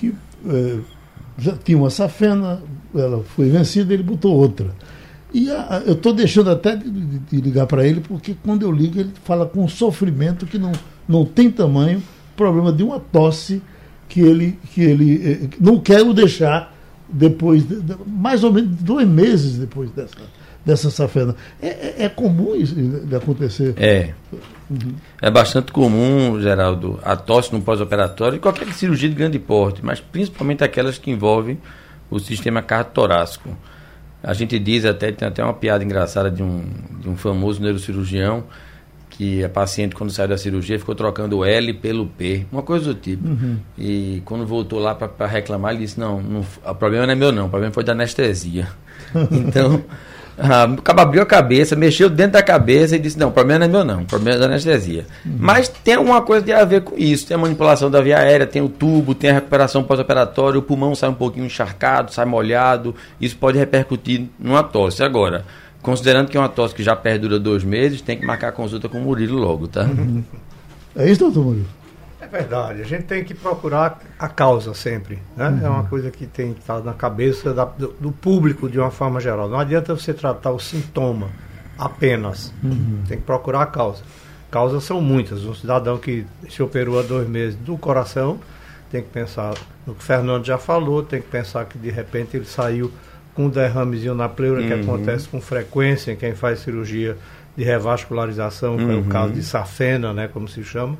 que 0.00 0.14
é, 0.48 0.78
já 1.36 1.54
tinha 1.56 1.76
uma 1.76 1.90
safena, 1.90 2.62
ela 2.94 3.22
foi 3.36 3.50
vencida, 3.50 3.92
ele 3.92 4.02
botou 4.02 4.34
outra. 4.34 4.70
E 5.32 5.50
a, 5.50 5.82
eu 5.84 5.94
estou 5.94 6.12
deixando 6.12 6.50
até 6.50 6.76
de, 6.76 6.88
de, 6.88 7.18
de 7.18 7.40
ligar 7.40 7.66
para 7.66 7.86
ele, 7.86 8.00
porque 8.00 8.36
quando 8.44 8.62
eu 8.62 8.70
ligo, 8.70 9.00
ele 9.00 9.12
fala 9.24 9.44
com 9.44 9.66
sofrimento 9.66 10.46
que 10.46 10.58
não, 10.58 10.72
não 11.08 11.24
tem 11.24 11.50
tamanho, 11.50 12.02
problema 12.36 12.72
de 12.72 12.82
uma 12.82 13.00
tosse 13.00 13.60
que 14.08 14.20
ele, 14.20 14.58
que 14.72 14.80
ele 14.80 15.20
eh, 15.24 15.48
não 15.60 15.80
quer 15.80 16.02
o 16.02 16.12
deixar 16.12 16.72
depois, 17.08 17.66
de, 17.66 17.80
de, 17.80 17.96
mais 18.06 18.44
ou 18.44 18.52
menos 18.52 18.76
dois 18.76 19.06
meses 19.06 19.58
depois 19.58 19.90
dessa, 19.90 20.18
dessa 20.64 20.90
safena. 20.90 21.34
É, 21.60 21.68
é, 21.68 21.94
é 22.04 22.08
comum 22.08 22.54
isso 22.54 22.74
de 22.74 23.16
acontecer? 23.16 23.74
É. 23.76 24.12
Uhum. 24.70 24.94
É 25.20 25.30
bastante 25.30 25.72
comum, 25.72 26.40
Geraldo, 26.40 26.98
a 27.02 27.16
tosse 27.16 27.52
no 27.52 27.60
pós-operatório, 27.60 28.38
qualquer 28.38 28.72
cirurgia 28.72 29.08
de 29.08 29.14
grande 29.14 29.38
porte, 29.38 29.84
mas 29.84 30.00
principalmente 30.00 30.62
aquelas 30.62 30.96
que 30.96 31.10
envolvem 31.10 31.58
o 32.10 32.18
sistema 32.18 32.62
cardiotorácico. 32.62 33.56
A 34.22 34.32
gente 34.32 34.58
diz 34.58 34.84
até, 34.84 35.12
tem 35.12 35.28
até 35.28 35.44
uma 35.44 35.52
piada 35.52 35.84
engraçada 35.84 36.30
de 36.30 36.42
um, 36.42 36.64
de 37.00 37.08
um 37.08 37.16
famoso 37.16 37.60
neurocirurgião, 37.60 38.44
que 39.10 39.44
a 39.44 39.48
paciente, 39.48 39.94
quando 39.94 40.10
saiu 40.10 40.28
da 40.28 40.38
cirurgia, 40.38 40.78
ficou 40.78 40.94
trocando 40.94 41.38
o 41.38 41.44
L 41.44 41.72
pelo 41.74 42.06
P, 42.06 42.46
uma 42.50 42.62
coisa 42.62 42.86
do 42.86 42.94
tipo. 42.94 43.28
Uhum. 43.28 43.58
E 43.78 44.22
quando 44.24 44.46
voltou 44.46 44.80
lá 44.80 44.94
para 44.94 45.26
reclamar, 45.26 45.72
ele 45.72 45.84
disse: 45.84 46.00
não, 46.00 46.20
não, 46.20 46.40
o 46.40 46.74
problema 46.74 47.06
não 47.06 47.12
é 47.12 47.16
meu, 47.16 47.30
não, 47.30 47.46
o 47.46 47.48
problema 47.48 47.72
foi 47.72 47.84
da 47.84 47.92
anestesia. 47.92 48.68
então. 49.30 49.84
Ah, 50.36 50.68
abriu 51.00 51.22
a 51.22 51.26
cabeça, 51.26 51.76
mexeu 51.76 52.10
dentro 52.10 52.32
da 52.32 52.42
cabeça 52.42 52.96
e 52.96 52.98
disse: 52.98 53.18
Não, 53.18 53.28
o 53.28 53.32
problema 53.32 53.60
não 53.60 53.66
é 53.66 53.68
meu, 53.68 53.84
não, 53.84 54.02
o 54.02 54.04
problema 54.04 54.36
é 54.36 54.40
da 54.40 54.46
anestesia. 54.46 55.06
Uhum. 55.24 55.36
Mas 55.38 55.68
tem 55.68 55.94
alguma 55.94 56.22
coisa 56.22 56.44
de 56.44 56.52
a 56.52 56.64
ver 56.64 56.82
com 56.82 56.96
isso. 56.96 57.26
Tem 57.26 57.36
a 57.36 57.38
manipulação 57.38 57.90
da 57.90 58.00
via 58.00 58.18
aérea, 58.18 58.46
tem 58.46 58.60
o 58.60 58.68
tubo, 58.68 59.14
tem 59.14 59.30
a 59.30 59.34
recuperação 59.34 59.84
pós-operatória, 59.84 60.58
o 60.58 60.62
pulmão 60.62 60.94
sai 60.94 61.08
um 61.10 61.14
pouquinho 61.14 61.46
encharcado, 61.46 62.12
sai 62.12 62.24
molhado. 62.24 62.94
Isso 63.20 63.36
pode 63.36 63.58
repercutir 63.58 64.26
numa 64.38 64.62
tosse. 64.62 65.02
Agora, 65.04 65.44
considerando 65.80 66.28
que 66.28 66.36
é 66.36 66.40
uma 66.40 66.48
tosse 66.48 66.74
que 66.74 66.82
já 66.82 66.96
perdura 66.96 67.38
dois 67.38 67.62
meses, 67.62 68.00
tem 68.00 68.18
que 68.18 68.26
marcar 68.26 68.48
a 68.48 68.52
consulta 68.52 68.88
com 68.88 68.98
o 68.98 69.02
Murilo 69.02 69.38
logo, 69.38 69.68
tá? 69.68 69.82
Uhum. 69.82 70.24
É 70.96 71.08
isso, 71.08 71.20
doutor 71.20 71.44
Murilo? 71.44 71.83
Verdade, 72.34 72.82
a 72.82 72.84
gente 72.84 73.04
tem 73.04 73.22
que 73.22 73.32
procurar 73.32 74.00
a 74.18 74.28
causa 74.28 74.74
sempre. 74.74 75.20
Né? 75.36 75.48
Uhum. 75.48 75.66
É 75.66 75.68
uma 75.68 75.84
coisa 75.84 76.10
que 76.10 76.26
tem 76.26 76.52
que 76.52 76.58
estar 76.58 76.80
na 76.80 76.92
cabeça 76.92 77.54
da, 77.54 77.64
do, 77.64 77.92
do, 77.92 78.10
público 78.10 78.68
de 78.68 78.76
uma 78.76 78.90
forma 78.90 79.20
geral. 79.20 79.48
Não 79.48 79.56
adianta 79.56 79.94
você 79.94 80.12
tratar 80.12 80.50
o 80.50 80.58
sintoma 80.58 81.28
apenas. 81.78 82.52
Uhum. 82.60 83.04
Tem 83.06 83.18
que 83.18 83.22
procurar 83.22 83.62
a 83.62 83.66
causa. 83.66 84.02
Causas 84.50 84.82
são 84.82 85.00
muitas. 85.00 85.44
Um 85.44 85.54
cidadão 85.54 85.96
que 85.96 86.26
se 86.50 86.60
operou 86.60 86.98
há 86.98 87.02
dois 87.02 87.28
meses 87.28 87.54
do 87.54 87.78
coração 87.78 88.40
tem 88.90 89.00
que 89.00 89.10
pensar 89.10 89.54
no 89.86 89.94
que 89.94 90.00
o 90.00 90.04
Fernando 90.04 90.44
já 90.44 90.58
falou, 90.58 91.04
tem 91.04 91.20
que 91.20 91.28
pensar 91.28 91.64
que 91.66 91.78
de 91.78 91.90
repente 91.90 92.36
ele 92.36 92.46
saiu 92.46 92.92
com 93.32 93.46
um 93.46 93.48
derramezinho 93.48 94.14
na 94.14 94.28
pleura, 94.28 94.60
uhum. 94.60 94.66
que 94.66 94.72
acontece 94.72 95.28
com 95.28 95.40
frequência 95.40 96.10
em 96.10 96.16
quem 96.16 96.34
faz 96.34 96.60
cirurgia 96.60 97.16
de 97.56 97.62
revascularização, 97.62 98.72
uhum. 98.72 98.78
que 98.78 98.92
é 98.92 98.94
o 98.94 98.98
uhum. 98.98 99.08
caso 99.08 99.32
de 99.32 99.42
safena, 99.42 100.12
né, 100.12 100.28
como 100.28 100.48
se 100.48 100.64
chama. 100.64 100.96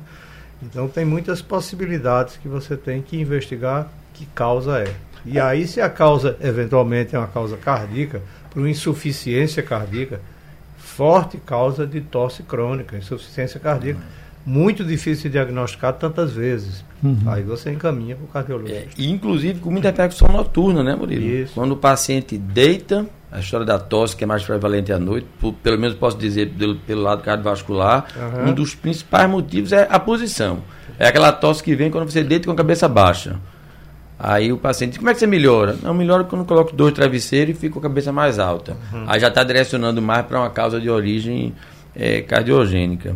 Então 0.65 0.87
tem 0.87 1.05
muitas 1.05 1.41
possibilidades 1.41 2.37
que 2.37 2.47
você 2.47 2.75
tem 2.75 3.01
que 3.01 3.19
investigar 3.19 3.87
que 4.13 4.25
causa 4.27 4.79
é. 4.79 4.93
E 5.25 5.39
aí 5.39 5.67
se 5.67 5.79
a 5.81 5.89
causa 5.89 6.37
eventualmente 6.41 7.15
é 7.15 7.19
uma 7.19 7.27
causa 7.27 7.57
cardíaca, 7.57 8.21
por 8.51 8.67
insuficiência 8.67 9.61
cardíaca, 9.61 10.19
forte 10.77 11.37
causa 11.37 11.85
de 11.85 12.01
tosse 12.01 12.43
crônica, 12.43 12.97
insuficiência 12.97 13.59
cardíaca. 13.59 13.99
Uhum 13.99 14.24
muito 14.45 14.83
difícil 14.83 15.23
de 15.23 15.31
diagnosticar 15.31 15.93
tantas 15.93 16.31
vezes. 16.33 16.85
Uhum. 17.03 17.17
Aí 17.25 17.41
você 17.41 17.71
encaminha 17.71 18.15
para 18.15 18.25
o 18.25 18.27
cardiologista. 18.27 19.01
É, 19.01 19.05
inclusive 19.05 19.59
com 19.59 19.71
muita 19.71 19.89
repercussão 19.89 20.27
noturna, 20.27 20.83
né, 20.83 20.95
Murilo? 20.95 21.25
Isso. 21.25 21.53
Quando 21.53 21.71
o 21.71 21.77
paciente 21.77 22.37
deita, 22.37 23.07
a 23.31 23.39
história 23.39 23.65
da 23.65 23.79
tosse, 23.79 24.15
que 24.15 24.23
é 24.23 24.27
mais 24.27 24.43
prevalente 24.43 24.93
à 24.93 24.99
noite, 24.99 25.27
por, 25.39 25.53
pelo 25.53 25.79
menos 25.79 25.95
posso 25.95 26.17
dizer 26.17 26.51
pelo, 26.51 26.75
pelo 26.75 27.01
lado 27.01 27.23
cardiovascular, 27.23 28.05
uhum. 28.15 28.49
um 28.49 28.53
dos 28.53 28.75
principais 28.75 29.29
motivos 29.29 29.71
é 29.71 29.87
a 29.89 29.99
posição. 29.99 30.59
É 30.99 31.07
aquela 31.07 31.31
tosse 31.31 31.63
que 31.63 31.75
vem 31.75 31.89
quando 31.89 32.09
você 32.09 32.23
deita 32.23 32.45
com 32.45 32.51
a 32.51 32.55
cabeça 32.55 32.87
baixa. 32.87 33.39
Aí 34.17 34.53
o 34.53 34.57
paciente 34.57 34.91
diz, 34.91 34.97
como 34.97 35.09
é 35.09 35.13
que 35.13 35.19
você 35.19 35.27
melhora? 35.27 35.75
Não, 35.83 35.93
melhora 35.93 36.23
quando 36.23 36.45
coloco 36.45 36.73
dois 36.73 36.93
travesseiros 36.93 37.55
e 37.55 37.59
fico 37.59 37.73
com 37.73 37.79
a 37.79 37.89
cabeça 37.89 38.13
mais 38.13 38.39
alta. 38.39 38.77
Uhum. 38.93 39.03
Aí 39.07 39.19
já 39.19 39.27
está 39.27 39.43
direcionando 39.43 40.01
mais 40.01 40.25
para 40.25 40.39
uma 40.39 40.49
causa 40.49 40.79
de 40.79 40.89
origem 40.89 41.53
é, 41.93 42.21
cardiogênica. 42.21 43.15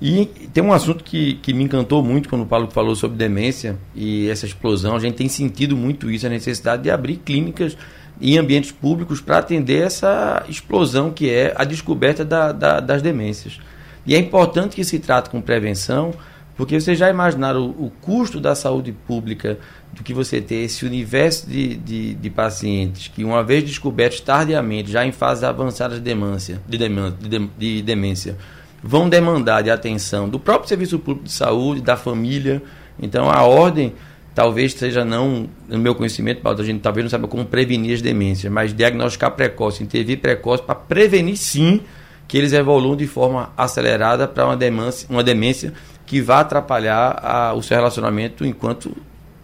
E 0.00 0.26
tem 0.52 0.62
um 0.62 0.72
assunto 0.72 1.02
que, 1.02 1.34
que 1.36 1.54
me 1.54 1.64
encantou 1.64 2.02
muito 2.02 2.28
quando 2.28 2.42
o 2.42 2.46
Paulo 2.46 2.70
falou 2.70 2.94
sobre 2.94 3.16
demência 3.16 3.78
e 3.94 4.28
essa 4.28 4.44
explosão. 4.44 4.94
A 4.94 4.98
gente 4.98 5.14
tem 5.14 5.28
sentido 5.28 5.76
muito 5.76 6.10
isso, 6.10 6.26
a 6.26 6.30
necessidade 6.30 6.82
de 6.82 6.90
abrir 6.90 7.16
clínicas 7.16 7.76
em 8.20 8.38
ambientes 8.38 8.72
públicos 8.72 9.20
para 9.20 9.38
atender 9.38 9.82
essa 9.82 10.44
explosão 10.48 11.10
que 11.10 11.30
é 11.30 11.54
a 11.56 11.64
descoberta 11.64 12.24
da, 12.24 12.52
da, 12.52 12.80
das 12.80 13.00
demências. 13.00 13.58
E 14.06 14.14
é 14.14 14.18
importante 14.18 14.76
que 14.76 14.84
se 14.84 14.98
trate 14.98 15.30
com 15.30 15.40
prevenção, 15.40 16.14
porque 16.56 16.78
vocês 16.78 16.98
já 16.98 17.10
imaginaram 17.10 17.66
o, 17.66 17.86
o 17.86 17.90
custo 18.00 18.38
da 18.38 18.54
saúde 18.54 18.92
pública 18.92 19.58
do 19.92 20.02
que 20.02 20.14
você 20.14 20.40
ter 20.40 20.56
esse 20.56 20.84
universo 20.86 21.48
de, 21.48 21.74
de, 21.76 22.14
de, 22.14 22.30
pacientes 22.30 23.08
que, 23.08 23.24
uma 23.24 23.42
vez 23.42 23.64
descobertos 23.64 24.20
tardiamente, 24.20 24.90
já 24.90 25.04
em 25.06 25.12
fase 25.12 25.44
avançada 25.44 25.96
de 25.96 26.00
demência, 26.00 26.60
de, 26.66 26.78
demência, 26.78 27.16
de, 27.20 27.46
de 27.58 27.82
demência 27.82 28.36
vão 28.86 29.08
demandar 29.08 29.62
de 29.62 29.70
atenção 29.70 30.28
do 30.28 30.38
próprio 30.38 30.68
Serviço 30.68 30.98
Público 30.98 31.26
de 31.26 31.32
Saúde, 31.32 31.80
da 31.80 31.96
família. 31.96 32.62
Então, 33.00 33.28
a 33.28 33.42
ordem 33.42 33.92
talvez 34.32 34.74
seja 34.74 35.04
não, 35.04 35.48
no 35.68 35.78
meu 35.78 35.94
conhecimento, 35.94 36.46
a 36.46 36.62
gente 36.62 36.80
talvez 36.80 37.04
não 37.04 37.10
saiba 37.10 37.26
como 37.26 37.44
prevenir 37.44 37.94
as 37.94 38.02
demências, 38.02 38.52
mas 38.52 38.72
diagnosticar 38.72 39.32
precoce, 39.32 39.82
intervir 39.82 40.20
precoce 40.20 40.62
para 40.62 40.74
prevenir 40.74 41.36
sim 41.36 41.80
que 42.28 42.36
eles 42.36 42.52
evoluam 42.52 42.96
de 42.96 43.06
forma 43.06 43.50
acelerada 43.56 44.28
para 44.28 44.44
uma 44.44 44.56
demência, 44.56 45.06
uma 45.10 45.24
demência 45.24 45.72
que 46.04 46.20
vá 46.20 46.40
atrapalhar 46.40 47.18
a, 47.22 47.54
o 47.54 47.62
seu 47.62 47.76
relacionamento 47.76 48.44
enquanto, 48.44 48.96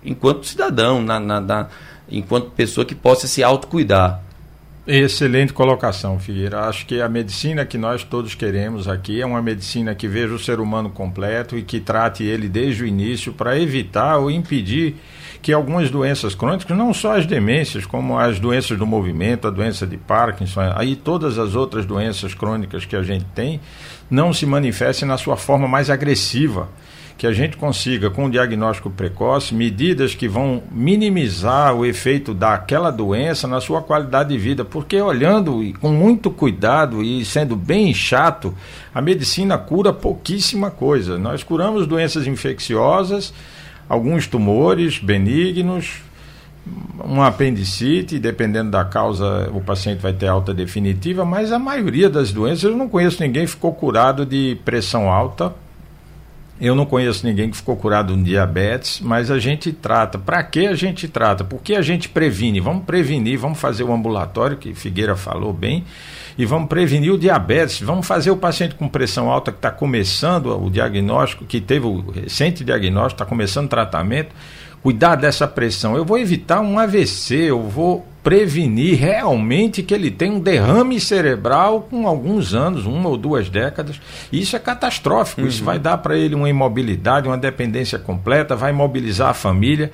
enquanto 0.04 0.46
cidadão, 0.46 1.02
na, 1.02 1.18
na, 1.18 1.40
na, 1.40 1.68
enquanto 2.08 2.50
pessoa 2.50 2.84
que 2.84 2.94
possa 2.94 3.26
se 3.26 3.42
autocuidar. 3.42 4.22
Excelente 4.84 5.52
colocação, 5.52 6.18
Figueira. 6.18 6.62
Acho 6.62 6.84
que 6.86 7.00
a 7.00 7.08
medicina 7.08 7.64
que 7.64 7.78
nós 7.78 8.02
todos 8.02 8.34
queremos 8.34 8.88
aqui 8.88 9.20
é 9.20 9.26
uma 9.26 9.40
medicina 9.40 9.94
que 9.94 10.08
veja 10.08 10.34
o 10.34 10.40
ser 10.40 10.58
humano 10.58 10.90
completo 10.90 11.56
e 11.56 11.62
que 11.62 11.78
trate 11.78 12.24
ele 12.24 12.48
desde 12.48 12.82
o 12.82 12.86
início 12.86 13.32
para 13.32 13.56
evitar 13.56 14.16
ou 14.16 14.28
impedir 14.28 14.96
que 15.40 15.52
algumas 15.52 15.88
doenças 15.88 16.34
crônicas, 16.34 16.76
não 16.76 16.92
só 16.92 17.16
as 17.16 17.26
demências, 17.26 17.86
como 17.86 18.18
as 18.18 18.40
doenças 18.40 18.76
do 18.76 18.84
movimento, 18.84 19.46
a 19.46 19.50
doença 19.50 19.86
de 19.86 19.96
Parkinson, 19.96 20.72
aí 20.74 20.96
todas 20.96 21.38
as 21.38 21.54
outras 21.54 21.86
doenças 21.86 22.34
crônicas 22.34 22.84
que 22.84 22.96
a 22.96 23.04
gente 23.04 23.24
tem, 23.36 23.60
não 24.10 24.32
se 24.32 24.44
manifestem 24.44 25.06
na 25.06 25.16
sua 25.16 25.36
forma 25.36 25.68
mais 25.68 25.90
agressiva 25.90 26.68
que 27.22 27.26
a 27.28 27.32
gente 27.32 27.56
consiga, 27.56 28.10
com 28.10 28.24
o 28.24 28.30
diagnóstico 28.32 28.90
precoce, 28.90 29.54
medidas 29.54 30.12
que 30.12 30.26
vão 30.26 30.60
minimizar 30.72 31.72
o 31.72 31.86
efeito 31.86 32.34
daquela 32.34 32.90
doença 32.90 33.46
na 33.46 33.60
sua 33.60 33.80
qualidade 33.80 34.30
de 34.30 34.38
vida. 34.38 34.64
Porque 34.64 35.00
olhando 35.00 35.62
com 35.80 35.90
muito 35.92 36.32
cuidado 36.32 37.00
e 37.00 37.24
sendo 37.24 37.54
bem 37.54 37.94
chato, 37.94 38.52
a 38.92 39.00
medicina 39.00 39.56
cura 39.56 39.92
pouquíssima 39.92 40.68
coisa. 40.68 41.16
Nós 41.16 41.44
curamos 41.44 41.86
doenças 41.86 42.26
infecciosas, 42.26 43.32
alguns 43.88 44.26
tumores 44.26 44.98
benignos, 44.98 46.02
uma 47.04 47.28
apendicite, 47.28 48.18
dependendo 48.18 48.72
da 48.72 48.84
causa, 48.84 49.48
o 49.54 49.60
paciente 49.60 50.00
vai 50.00 50.12
ter 50.12 50.26
alta 50.26 50.52
definitiva, 50.52 51.24
mas 51.24 51.52
a 51.52 51.58
maioria 51.60 52.10
das 52.10 52.32
doenças, 52.32 52.64
eu 52.64 52.76
não 52.76 52.88
conheço 52.88 53.22
ninguém 53.22 53.44
que 53.44 53.52
ficou 53.52 53.72
curado 53.72 54.26
de 54.26 54.58
pressão 54.64 55.08
alta 55.08 55.61
eu 56.62 56.76
não 56.76 56.86
conheço 56.86 57.26
ninguém 57.26 57.50
que 57.50 57.56
ficou 57.56 57.76
curado 57.76 58.16
de 58.16 58.22
diabetes, 58.22 59.00
mas 59.00 59.32
a 59.32 59.38
gente 59.40 59.72
trata. 59.72 60.16
Para 60.16 60.40
que 60.44 60.68
a 60.68 60.74
gente 60.76 61.08
trata? 61.08 61.42
Porque 61.42 61.74
a 61.74 61.82
gente 61.82 62.08
previne. 62.08 62.60
Vamos 62.60 62.84
prevenir, 62.84 63.36
vamos 63.36 63.58
fazer 63.58 63.82
o 63.82 63.92
ambulatório, 63.92 64.56
que 64.56 64.72
Figueira 64.72 65.16
falou 65.16 65.52
bem, 65.52 65.84
e 66.38 66.46
vamos 66.46 66.68
prevenir 66.68 67.12
o 67.12 67.18
diabetes. 67.18 67.80
Vamos 67.80 68.06
fazer 68.06 68.30
o 68.30 68.36
paciente 68.36 68.76
com 68.76 68.88
pressão 68.88 69.28
alta 69.28 69.50
que 69.50 69.58
está 69.58 69.72
começando 69.72 70.56
o 70.56 70.70
diagnóstico, 70.70 71.44
que 71.44 71.60
teve 71.60 71.84
o 71.84 72.10
recente 72.12 72.62
diagnóstico, 72.62 73.14
está 73.14 73.26
começando 73.26 73.66
o 73.66 73.68
tratamento, 73.68 74.32
cuidar 74.82 75.16
dessa 75.16 75.46
pressão. 75.46 75.96
Eu 75.96 76.04
vou 76.04 76.18
evitar 76.18 76.60
um 76.60 76.78
AVC, 76.78 77.34
eu 77.34 77.62
vou 77.62 78.06
prevenir 78.22 78.98
realmente 78.98 79.82
que 79.82 79.92
ele 79.92 80.10
tenha 80.10 80.32
um 80.32 80.40
derrame 80.40 81.00
cerebral 81.00 81.88
com 81.90 82.06
alguns 82.06 82.54
anos, 82.54 82.86
uma 82.86 83.08
ou 83.08 83.16
duas 83.16 83.48
décadas. 83.48 84.00
Isso 84.32 84.54
é 84.54 84.58
catastrófico. 84.58 85.40
Uhum. 85.40 85.48
Isso 85.48 85.64
vai 85.64 85.78
dar 85.78 85.98
para 85.98 86.16
ele 86.16 86.34
uma 86.34 86.48
imobilidade, 86.48 87.26
uma 87.26 87.38
dependência 87.38 87.98
completa, 87.98 88.54
vai 88.54 88.70
imobilizar 88.70 89.30
a 89.30 89.34
família. 89.34 89.90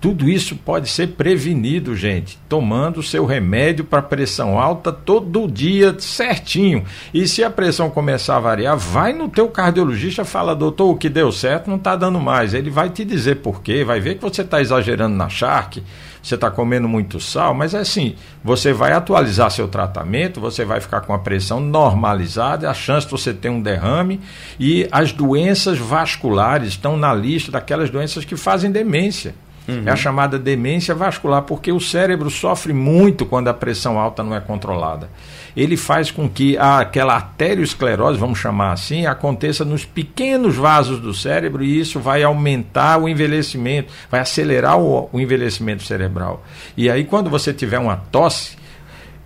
Tudo 0.00 0.30
isso 0.30 0.56
pode 0.56 0.88
ser 0.88 1.08
prevenido, 1.08 1.94
gente, 1.94 2.38
tomando 2.48 3.00
o 3.00 3.02
seu 3.02 3.26
remédio 3.26 3.84
para 3.84 4.00
pressão 4.00 4.58
alta 4.58 4.90
todo 4.90 5.46
dia 5.46 5.94
certinho. 5.98 6.86
E 7.12 7.28
se 7.28 7.44
a 7.44 7.50
pressão 7.50 7.90
começar 7.90 8.38
a 8.38 8.40
variar, 8.40 8.78
vai 8.78 9.12
no 9.12 9.28
teu 9.28 9.48
cardiologista, 9.48 10.24
fala, 10.24 10.56
doutor, 10.56 10.88
o 10.88 10.96
que 10.96 11.10
deu 11.10 11.30
certo 11.30 11.68
não 11.68 11.76
está 11.76 11.96
dando 11.96 12.18
mais. 12.18 12.54
Ele 12.54 12.70
vai 12.70 12.88
te 12.88 13.04
dizer 13.04 13.36
por 13.36 13.60
quê, 13.62 13.84
vai 13.84 14.00
ver 14.00 14.14
que 14.14 14.22
você 14.22 14.40
está 14.40 14.58
exagerando 14.58 15.14
na 15.14 15.28
charque, 15.28 15.82
você 16.22 16.34
está 16.34 16.50
comendo 16.50 16.88
muito 16.88 17.20
sal, 17.20 17.52
mas 17.52 17.74
é 17.74 17.80
assim, 17.80 18.14
você 18.42 18.72
vai 18.72 18.92
atualizar 18.92 19.50
seu 19.50 19.68
tratamento, 19.68 20.40
você 20.40 20.64
vai 20.64 20.80
ficar 20.80 21.02
com 21.02 21.12
a 21.12 21.18
pressão 21.18 21.60
normalizada, 21.60 22.70
a 22.70 22.74
chance 22.74 23.04
de 23.04 23.12
você 23.12 23.34
ter 23.34 23.50
um 23.50 23.60
derrame 23.60 24.18
e 24.58 24.88
as 24.90 25.12
doenças 25.12 25.76
vasculares 25.76 26.70
estão 26.70 26.96
na 26.96 27.12
lista 27.12 27.52
daquelas 27.52 27.90
doenças 27.90 28.24
que 28.24 28.34
fazem 28.34 28.72
demência. 28.72 29.34
Uhum. 29.70 29.82
É 29.86 29.90
a 29.90 29.96
chamada 29.96 30.38
demência 30.38 30.94
vascular, 30.94 31.42
porque 31.42 31.70
o 31.70 31.80
cérebro 31.80 32.30
sofre 32.30 32.72
muito 32.72 33.24
quando 33.24 33.48
a 33.48 33.54
pressão 33.54 33.98
alta 33.98 34.22
não 34.22 34.34
é 34.34 34.40
controlada. 34.40 35.08
Ele 35.56 35.76
faz 35.76 36.10
com 36.10 36.28
que 36.28 36.56
aquela 36.56 37.14
arteriosclerose, 37.14 38.18
vamos 38.18 38.38
chamar 38.38 38.72
assim, 38.72 39.06
aconteça 39.06 39.64
nos 39.64 39.84
pequenos 39.84 40.56
vasos 40.56 41.00
do 41.00 41.12
cérebro 41.12 41.62
e 41.62 41.80
isso 41.80 41.98
vai 41.98 42.22
aumentar 42.22 42.98
o 43.00 43.08
envelhecimento, 43.08 43.92
vai 44.10 44.20
acelerar 44.20 44.78
o, 44.78 45.08
o 45.12 45.20
envelhecimento 45.20 45.82
cerebral. 45.82 46.44
E 46.76 46.90
aí, 46.90 47.04
quando 47.04 47.28
você 47.28 47.52
tiver 47.52 47.78
uma 47.78 47.96
tosse, 47.96 48.60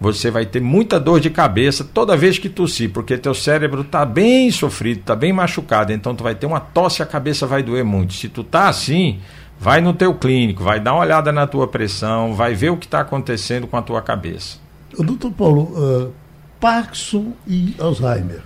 você 0.01 0.31
vai 0.31 0.45
ter 0.45 0.61
muita 0.61 0.99
dor 0.99 1.21
de 1.21 1.31
cabeça 1.31 1.85
toda 1.85 2.17
vez 2.17 2.39
que 2.39 2.49
tossir, 2.49 2.91
porque 2.91 3.17
teu 3.17 3.35
cérebro 3.35 3.83
está 3.83 4.05
bem 4.05 4.51
sofrido, 4.51 5.01
está 5.01 5.15
bem 5.15 5.33
machucado, 5.33 5.93
então 5.93 6.15
tu 6.15 6.23
vai 6.23 6.35
ter 6.35 6.47
uma 6.47 6.61
tosse 6.61 7.01
e 7.01 7.03
a 7.03 7.07
cabeça 7.07 7.47
vai 7.47 7.63
doer 7.63 7.85
muito. 7.85 8.13
Se 8.13 8.29
tu 8.29 8.43
tá 8.43 8.69
assim, 8.69 9.21
Vai 9.59 9.81
no 9.81 9.95
teu 9.95 10.15
clínico, 10.15 10.63
vai 10.63 10.81
dar 10.81 10.95
uma 10.95 11.03
olhada 11.03 11.33
na 11.33 11.47
tua 11.47 11.67
pressão, 11.67 12.35
vai 12.35 12.55
ver 12.55 12.71
o 12.71 12.77
que 12.77 12.87
está 12.87 13.01
acontecendo 13.01 13.67
com 13.67 13.77
a 13.77 13.83
tua 13.83 14.03
cabeça. 14.03 14.59
Doutor 14.99 15.33
Paulo, 15.33 15.63
uh, 15.63 16.13
Parkinson 16.61 17.33
e 17.47 17.75
Alzheimer. 17.79 18.43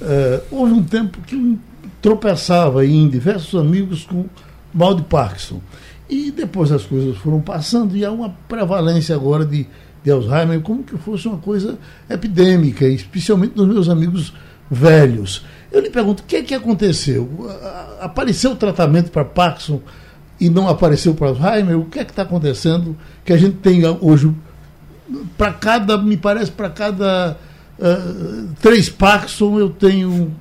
Uh, 0.00 0.42
houve 0.50 0.72
um 0.72 0.82
tempo 0.82 1.20
que 1.22 1.58
tropeçava 2.00 2.84
em 2.84 3.08
diversos 3.08 3.58
amigos 3.60 4.04
com 4.04 4.26
mal 4.72 4.94
de 4.94 5.02
Parkinson. 5.02 5.60
E 6.08 6.30
depois 6.30 6.70
as 6.70 6.84
coisas 6.84 7.16
foram 7.16 7.40
passando 7.40 7.96
e 7.96 8.04
há 8.04 8.12
uma 8.12 8.30
prevalência 8.48 9.14
agora 9.14 9.44
de, 9.44 9.66
de 10.04 10.10
Alzheimer 10.10 10.60
como 10.60 10.84
que 10.84 10.96
fosse 10.98 11.26
uma 11.26 11.38
coisa 11.38 11.78
epidêmica, 12.08 12.86
especialmente 12.86 13.56
nos 13.56 13.66
meus 13.66 13.88
amigos 13.88 14.32
velhos. 14.70 15.44
Eu 15.72 15.80
lhe 15.80 15.90
pergunto, 15.90 16.22
o 16.22 16.26
que 16.26 16.36
é 16.36 16.42
que 16.42 16.54
aconteceu? 16.54 17.28
Apareceu 18.00 18.52
o 18.52 18.56
tratamento 18.56 19.10
para 19.10 19.24
Parkinson 19.24 19.80
e 20.40 20.50
não 20.50 20.68
apareceu 20.68 21.14
para 21.14 21.28
Alzheimer? 21.28 21.78
O 21.78 21.84
que 21.84 21.98
é 21.98 22.04
que 22.04 22.10
está 22.10 22.22
acontecendo 22.22 22.96
que 23.24 23.32
a 23.32 23.36
gente 23.36 23.56
tem 23.56 23.82
hoje 24.00 24.32
para 25.36 25.52
cada, 25.52 25.96
me 25.98 26.16
parece, 26.16 26.50
para 26.50 26.68
cada 26.68 27.36
uh, 27.78 28.48
três 28.60 28.88
Parkinson 28.88 29.58
eu 29.58 29.70
tenho 29.70 30.32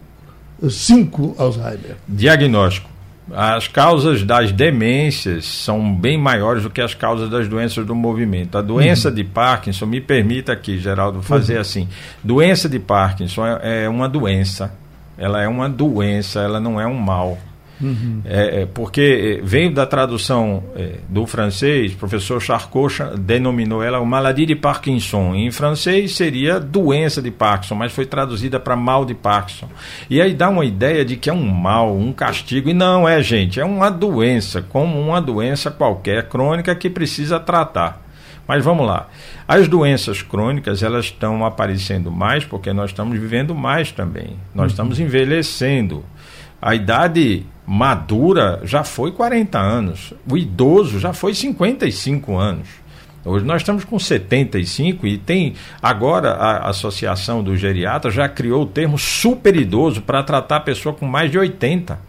cinco 0.70 1.36
Alzheimer. 1.38 1.98
Diagnóstico. 2.08 2.96
As 3.34 3.68
causas 3.68 4.22
das 4.22 4.52
demências 4.52 5.46
são 5.46 5.96
bem 5.96 6.16
maiores 6.16 6.62
do 6.62 6.70
que 6.70 6.80
as 6.80 6.94
causas 6.94 7.28
das 7.28 7.48
doenças 7.48 7.84
do 7.84 7.96
movimento. 7.96 8.56
A 8.56 8.62
doença 8.62 9.10
uhum. 9.10 9.16
de 9.16 9.24
Parkinson, 9.24 9.88
me 9.88 10.00
permita 10.00 10.54
aqui, 10.54 10.78
Geraldo, 10.78 11.24
fazer 11.24 11.56
uhum. 11.56 11.62
assim: 11.62 11.90
doença 12.24 12.70
de 12.70 12.78
Parkinson 12.78 13.48
é, 13.48 13.86
é 13.86 13.90
uma 13.90 14.08
doença, 14.08 14.72
ela 15.18 15.42
é 15.42 15.48
uma 15.48 15.68
doença, 15.68 16.40
ela 16.40 16.60
não 16.60 16.80
é 16.80 16.86
um 16.86 16.94
mal. 16.94 17.40
Uhum. 17.82 18.22
É, 18.24 18.66
porque 18.74 19.40
é, 19.42 19.46
veio 19.46 19.74
da 19.74 19.86
tradução 19.86 20.64
é, 20.76 20.96
do 21.10 21.26
francês, 21.26 21.94
o 21.94 21.98
professor 21.98 22.42
Charcot 22.42 23.18
denominou 23.20 23.84
ela 23.84 24.00
o 24.00 24.06
maladie 24.06 24.46
de 24.46 24.56
Parkinson. 24.56 25.36
Em 25.36 25.52
francês 25.52 26.16
seria 26.16 26.60
doença 26.60 27.22
de 27.22 27.32
Parkinson, 27.32 27.76
mas 27.76 27.92
foi 27.92 28.06
traduzida 28.06 28.60
para 28.60 28.76
mal 28.76 29.06
de 29.06 29.14
Parkinson. 29.14 29.70
E 30.10 30.22
aí 30.22 30.34
dá 30.34 30.50
uma 30.50 30.66
ideia 30.66 31.04
de 31.04 31.16
que 31.16 31.30
é 31.30 31.34
um 31.34 31.46
mal, 31.46 31.96
um 31.96 32.14
castigo. 32.14 32.70
E 32.70 32.74
não 32.74 33.08
é, 33.08 33.22
gente, 33.22 33.60
é 33.60 33.66
uma 33.66 33.90
doença, 33.90 34.62
como 34.62 35.00
uma 35.00 35.22
doença 35.22 35.70
qualquer 35.70 36.30
crônica 36.30 36.74
que 36.76 36.90
precisa 36.90 37.40
tratar. 37.40 38.06
Mas 38.48 38.64
vamos 38.64 38.86
lá. 38.86 39.08
As 39.48 39.68
doenças 39.68 40.22
crônicas, 40.22 40.84
elas 40.84 41.06
estão 41.06 41.46
aparecendo 41.46 42.12
mais 42.12 42.46
porque 42.46 42.72
nós 42.74 42.92
estamos 42.92 43.18
vivendo 43.18 43.56
mais 43.56 43.92
também. 43.92 44.38
Nós 44.54 44.66
uhum. 44.66 44.68
estamos 44.68 45.00
envelhecendo. 45.00 46.06
A 46.66 46.74
idade 46.74 47.46
madura 47.64 48.60
já 48.64 48.84
foi 48.84 49.12
40 49.12 49.60
anos, 49.60 50.16
o 50.28 50.36
idoso 50.36 51.00
já 51.00 51.14
foi 51.14 51.32
55 51.32 52.36
anos. 52.36 52.68
Hoje 53.24 53.46
nós 53.46 53.62
estamos 53.62 53.84
com 53.84 54.00
75 54.00 55.06
e 55.06 55.16
tem 55.16 55.54
agora 55.80 56.32
a 56.32 56.68
Associação 56.68 57.44
do 57.44 57.56
Geriatra 57.56 58.10
já 58.10 58.28
criou 58.28 58.64
o 58.64 58.66
termo 58.66 58.98
super 58.98 59.56
idoso 59.56 60.02
para 60.02 60.24
tratar 60.24 60.56
a 60.56 60.60
pessoa 60.60 60.96
com 60.96 61.06
mais 61.06 61.30
de 61.30 61.38
80, 61.38 62.00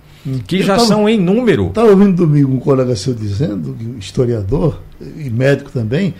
que 0.46 0.60
Eu 0.60 0.62
já 0.62 0.76
tava, 0.76 0.88
são 0.88 1.06
em 1.06 1.20
número. 1.20 1.66
Estava 1.66 1.90
ouvindo 1.90 2.16
domingo 2.16 2.54
um 2.54 2.58
colega 2.58 2.96
seu 2.96 3.12
dizendo, 3.12 3.76
historiador 3.98 4.80
e 5.18 5.28
médico 5.28 5.70
também, 5.70 6.14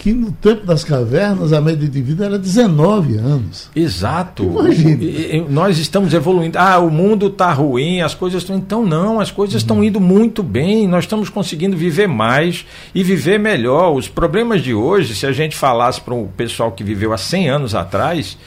que 0.00 0.14
no 0.14 0.32
tempo 0.32 0.64
das 0.64 0.82
cavernas 0.82 1.52
a 1.52 1.60
média 1.60 1.86
de 1.86 2.00
vida 2.00 2.24
era 2.24 2.38
19 2.38 3.18
anos. 3.18 3.68
Exato. 3.76 4.42
Imagina. 4.44 5.46
Nós 5.50 5.76
estamos 5.76 6.14
evoluindo. 6.14 6.58
Ah, 6.58 6.78
o 6.78 6.90
mundo 6.90 7.26
está 7.26 7.52
ruim, 7.52 8.00
as 8.00 8.14
coisas 8.14 8.40
estão. 8.42 8.56
Então, 8.56 8.86
não, 8.86 9.20
as 9.20 9.30
coisas 9.30 9.56
estão 9.56 9.76
uhum. 9.76 9.84
indo 9.84 10.00
muito 10.00 10.42
bem. 10.42 10.88
Nós 10.88 11.04
estamos 11.04 11.28
conseguindo 11.28 11.76
viver 11.76 12.08
mais 12.08 12.64
e 12.94 13.04
viver 13.04 13.38
melhor. 13.38 13.94
Os 13.94 14.08
problemas 14.08 14.62
de 14.62 14.72
hoje, 14.72 15.14
se 15.14 15.26
a 15.26 15.32
gente 15.32 15.54
falasse 15.54 16.00
para 16.00 16.14
o 16.14 16.28
pessoal 16.28 16.72
que 16.72 16.82
viveu 16.82 17.12
há 17.12 17.18
100 17.18 17.50
anos 17.50 17.74
atrás, 17.74 18.38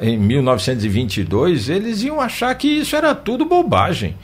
em 0.00 0.18
1922, 0.18 1.68
eles 1.68 2.02
iam 2.02 2.20
achar 2.20 2.52
que 2.56 2.66
isso 2.66 2.96
era 2.96 3.14
tudo 3.14 3.44
bobagem 3.44 4.16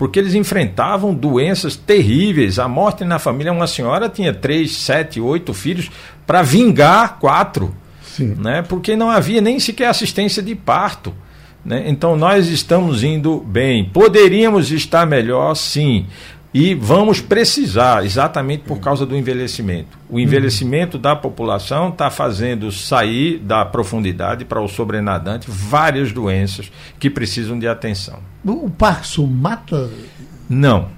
porque 0.00 0.18
eles 0.18 0.34
enfrentavam 0.34 1.12
doenças 1.12 1.76
terríveis. 1.76 2.58
A 2.58 2.66
morte 2.66 3.04
na 3.04 3.18
família, 3.18 3.52
uma 3.52 3.66
senhora 3.66 4.08
tinha 4.08 4.32
três, 4.32 4.74
sete, 4.78 5.20
oito 5.20 5.52
filhos 5.52 5.90
para 6.26 6.40
vingar 6.40 7.18
quatro, 7.18 7.74
Sim. 8.02 8.34
né? 8.38 8.62
porque 8.62 8.96
não 8.96 9.10
havia 9.10 9.42
nem 9.42 9.60
sequer 9.60 9.88
assistência 9.88 10.42
de 10.42 10.54
parto. 10.54 11.12
Né? 11.62 11.84
Então 11.84 12.16
nós 12.16 12.48
estamos 12.48 13.04
indo 13.04 13.40
bem. 13.40 13.84
Poderíamos 13.84 14.72
estar 14.72 15.06
melhor, 15.06 15.54
sim. 15.54 16.06
E 16.52 16.74
vamos 16.74 17.20
precisar, 17.20 18.04
exatamente 18.04 18.64
por 18.64 18.80
causa 18.80 19.06
do 19.06 19.16
envelhecimento. 19.16 19.96
O 20.08 20.18
envelhecimento 20.18 20.98
da 20.98 21.14
população 21.14 21.90
está 21.90 22.10
fazendo 22.10 22.72
sair 22.72 23.38
da 23.38 23.64
profundidade 23.64 24.44
para 24.44 24.60
o 24.60 24.66
sobrenadante 24.66 25.46
várias 25.48 26.10
doenças 26.10 26.70
que 26.98 27.08
precisam 27.08 27.56
de 27.56 27.68
atenção. 27.68 28.18
O 28.44 28.68
Parkinson 28.68 29.26
mata? 29.26 29.88
Não. 30.48 30.88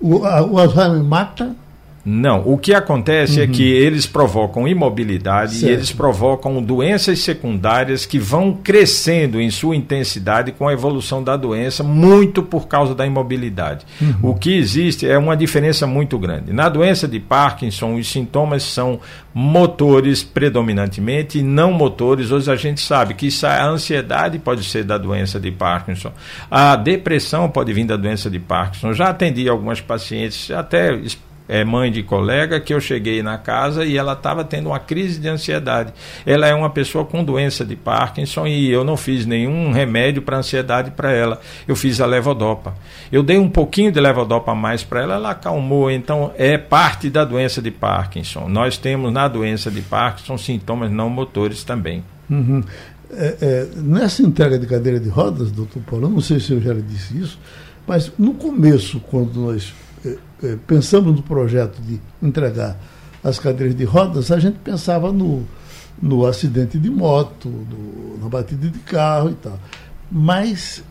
O, 0.00 0.20
o 0.20 0.58
Alzheimer 0.58 1.04
mata? 1.04 1.54
Não, 2.04 2.42
o 2.44 2.58
que 2.58 2.74
acontece 2.74 3.38
uhum. 3.38 3.44
é 3.44 3.46
que 3.46 3.62
eles 3.62 4.06
provocam 4.06 4.66
imobilidade 4.66 5.54
certo. 5.54 5.70
e 5.70 5.74
eles 5.74 5.92
provocam 5.92 6.60
doenças 6.60 7.20
secundárias 7.20 8.04
que 8.04 8.18
vão 8.18 8.54
crescendo 8.54 9.40
em 9.40 9.50
sua 9.50 9.76
intensidade 9.76 10.50
com 10.50 10.66
a 10.66 10.72
evolução 10.72 11.22
da 11.22 11.36
doença, 11.36 11.84
muito 11.84 12.42
por 12.42 12.66
causa 12.66 12.92
da 12.92 13.06
imobilidade. 13.06 13.86
Uhum. 14.00 14.30
O 14.30 14.34
que 14.34 14.52
existe 14.52 15.06
é 15.06 15.16
uma 15.16 15.36
diferença 15.36 15.86
muito 15.86 16.18
grande. 16.18 16.52
Na 16.52 16.68
doença 16.68 17.06
de 17.06 17.20
Parkinson, 17.20 17.94
os 17.94 18.10
sintomas 18.10 18.64
são 18.64 18.98
motores 19.32 20.24
predominantemente 20.24 21.38
e 21.38 21.42
não 21.42 21.72
motores. 21.72 22.32
Hoje 22.32 22.50
a 22.50 22.56
gente 22.56 22.80
sabe 22.80 23.14
que 23.14 23.28
a 23.44 23.64
ansiedade 23.64 24.40
pode 24.40 24.64
ser 24.64 24.82
da 24.82 24.98
doença 24.98 25.38
de 25.38 25.52
Parkinson, 25.52 26.12
a 26.50 26.74
depressão 26.74 27.48
pode 27.48 27.72
vir 27.72 27.84
da 27.84 27.96
doença 27.96 28.28
de 28.28 28.40
Parkinson. 28.40 28.92
Já 28.92 29.08
atendi 29.08 29.48
algumas 29.48 29.80
pacientes, 29.80 30.50
até 30.50 31.00
é, 31.48 31.64
mãe 31.64 31.90
de 31.90 32.02
colega 32.02 32.60
que 32.60 32.72
eu 32.72 32.80
cheguei 32.80 33.22
na 33.22 33.38
casa 33.38 33.84
e 33.84 33.96
ela 33.96 34.12
estava 34.12 34.44
tendo 34.44 34.68
uma 34.68 34.78
crise 34.78 35.20
de 35.20 35.28
ansiedade. 35.28 35.92
Ela 36.24 36.46
é 36.46 36.54
uma 36.54 36.70
pessoa 36.70 37.04
com 37.04 37.24
doença 37.24 37.64
de 37.64 37.76
Parkinson 37.76 38.46
e 38.46 38.70
eu 38.70 38.84
não 38.84 38.96
fiz 38.96 39.26
nenhum 39.26 39.70
remédio 39.72 40.22
para 40.22 40.38
ansiedade 40.38 40.90
para 40.92 41.12
ela. 41.12 41.40
Eu 41.66 41.76
fiz 41.76 42.00
a 42.00 42.06
levodopa. 42.06 42.74
Eu 43.10 43.22
dei 43.22 43.38
um 43.38 43.48
pouquinho 43.48 43.92
de 43.92 44.00
levodopa 44.00 44.52
a 44.52 44.54
mais 44.54 44.82
para 44.82 45.02
ela, 45.02 45.14
ela 45.14 45.30
acalmou. 45.30 45.90
Então 45.90 46.32
é 46.36 46.56
parte 46.56 47.10
da 47.10 47.24
doença 47.24 47.60
de 47.60 47.70
Parkinson. 47.70 48.48
Nós 48.48 48.78
temos 48.78 49.12
na 49.12 49.28
doença 49.28 49.70
de 49.70 49.82
Parkinson 49.82 50.38
sintomas 50.38 50.90
não 50.90 51.10
motores 51.10 51.64
também. 51.64 52.04
Uhum. 52.30 52.62
É, 53.14 53.36
é, 53.42 53.68
nessa 53.76 54.22
entrega 54.22 54.58
de 54.58 54.66
cadeira 54.66 54.98
de 54.98 55.08
rodas, 55.08 55.50
doutor 55.50 55.82
Paulo, 55.82 56.08
não 56.08 56.20
sei 56.20 56.40
se 56.40 56.52
eu 56.52 56.60
já 56.62 56.72
lhe 56.72 56.80
disse 56.80 57.18
isso, 57.18 57.38
mas 57.86 58.10
no 58.18 58.32
começo, 58.32 59.00
quando 59.00 59.38
nós 59.38 59.74
pensamos 60.66 61.16
no 61.16 61.22
projeto 61.22 61.80
de 61.80 62.00
entregar 62.22 62.78
as 63.22 63.38
cadeiras 63.38 63.76
de 63.76 63.84
rodas, 63.84 64.30
a 64.30 64.38
gente 64.38 64.58
pensava 64.58 65.12
no, 65.12 65.46
no 66.00 66.26
acidente 66.26 66.78
de 66.78 66.90
moto, 66.90 67.48
no, 67.48 68.18
na 68.22 68.28
batida 68.28 68.68
de 68.68 68.78
carro 68.80 69.30
e 69.30 69.34
tal. 69.34 69.58
Mas 70.10 70.82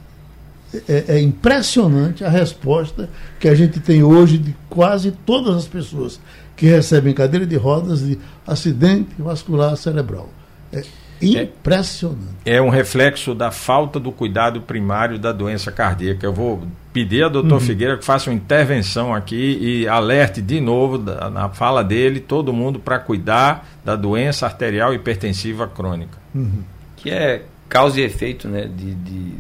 é, 0.88 1.16
é, 1.16 1.22
impressionante 1.22 2.24
a 2.24 2.30
resposta 2.30 3.10
que 3.40 3.48
a 3.48 3.56
gente 3.56 3.80
tem 3.80 4.02
hoje 4.04 4.38
de 4.38 4.56
quase 4.70 5.12
todas 5.12 5.56
as 5.56 5.68
pessoas 5.68 6.20
que 6.56 6.66
recebem 6.66 7.14
cadeira 7.14 7.46
de 7.46 7.58
rodas 7.58 8.02
de 8.02 8.18
acidente 8.48 9.10
vascular 9.20 9.76
cerebral. 9.76 10.30
É 10.72 10.84
impressionante. 11.22 12.38
É, 12.46 12.56
é 12.56 12.62
um 12.62 12.70
reflexo 12.70 13.36
da 13.36 13.52
falta 13.52 14.00
do 14.00 14.12
cuidado 14.12 14.62
primário 14.62 15.20
da 15.20 15.32
doença 15.32 15.72
cardíaca. 15.72 16.26
Eu 16.26 16.34
vou 16.34 16.64
pedir 16.94 17.24
ao 17.24 17.30
doutor 17.30 17.54
uhum. 17.54 17.60
Figueira 17.60 17.98
que 17.98 18.04
faça 18.04 18.30
uma 18.30 18.36
intervenção 18.36 19.14
aqui 19.14 19.58
e 19.62 19.88
alerte 19.88 20.42
de 20.42 20.60
novo 20.60 20.98
da, 20.98 21.30
na 21.30 21.50
fala 21.50 21.84
dele 21.84 22.20
todo 22.20 22.52
mundo 22.52 22.80
para 22.80 23.00
cuidar 23.00 23.68
da 23.84 23.96
doença 23.96 24.46
arterial 24.46 24.94
hipertensiva 24.94 25.68
crônica. 25.68 26.18
Uhum. 26.36 26.64
Que 26.98 27.10
é 27.10 27.44
causa 27.70 28.00
e 28.00 28.04
efeito 28.04 28.48
né, 28.48 28.64
de, 28.64 28.94
de, 28.94 29.34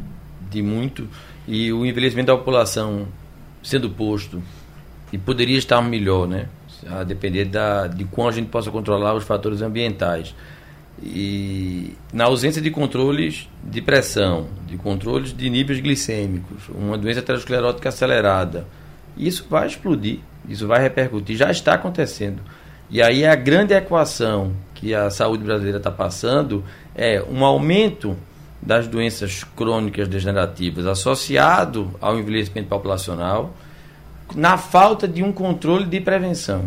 de 0.50 0.62
muito. 0.62 1.08
E 1.48 1.72
o 1.74 1.86
envelhecimento 1.86 2.28
da 2.28 2.38
população 2.38 3.08
sendo 3.62 3.90
posto 3.90 4.42
e 5.12 5.18
poderia 5.18 5.58
estar 5.58 5.82
melhor, 5.82 6.28
né? 6.28 6.48
A 6.90 7.04
depender 7.04 7.46
da, 7.46 7.88
de 7.88 8.06
quão 8.06 8.28
a 8.28 8.32
gente 8.32 8.48
possa 8.48 8.72
controlar 8.72 9.14
os 9.14 9.24
fatores 9.24 9.62
ambientais. 9.62 10.34
E 11.04 11.96
na 12.14 12.26
ausência 12.26 12.62
de 12.62 12.70
controles 12.70 13.50
de 13.64 13.82
pressão, 13.82 14.48
de 14.68 14.78
controles 14.78 15.36
de 15.36 15.50
níveis 15.50 15.80
glicêmicos, 15.80 16.70
uma 16.70 16.98
doença 16.98 17.20
aterosclerótica 17.20 17.90
acelerada, 17.90 18.68
isso 19.18 19.48
vai 19.50 19.68
explodir, 19.68 20.20
isso 20.48 20.68
vai 20.68 20.82
repercutir, 20.82 21.36
já 21.36 21.50
está 21.50 21.74
acontecendo. 21.74 22.42
E 22.90 23.02
aí 23.02 23.26
a 23.26 23.36
grande 23.36 23.74
equação 23.74 24.54
que 24.76 24.94
a 24.94 25.10
saúde 25.10 25.44
brasileira 25.44 25.78
está 25.78 25.92
passando 25.92 26.64
é 26.96 27.24
um 27.24 27.44
aumento 27.44 28.16
das 28.62 28.88
doenças 28.88 29.44
crônicas 29.44 30.08
degenerativas 30.08 30.86
associado 30.86 31.92
ao 32.00 32.20
envelhecimento 32.20 32.68
populacional, 32.68 33.56
na 34.36 34.58
falta 34.58 35.08
de 35.08 35.24
um 35.24 35.32
controle 35.32 35.86
de 35.86 36.00
prevenção. 36.00 36.66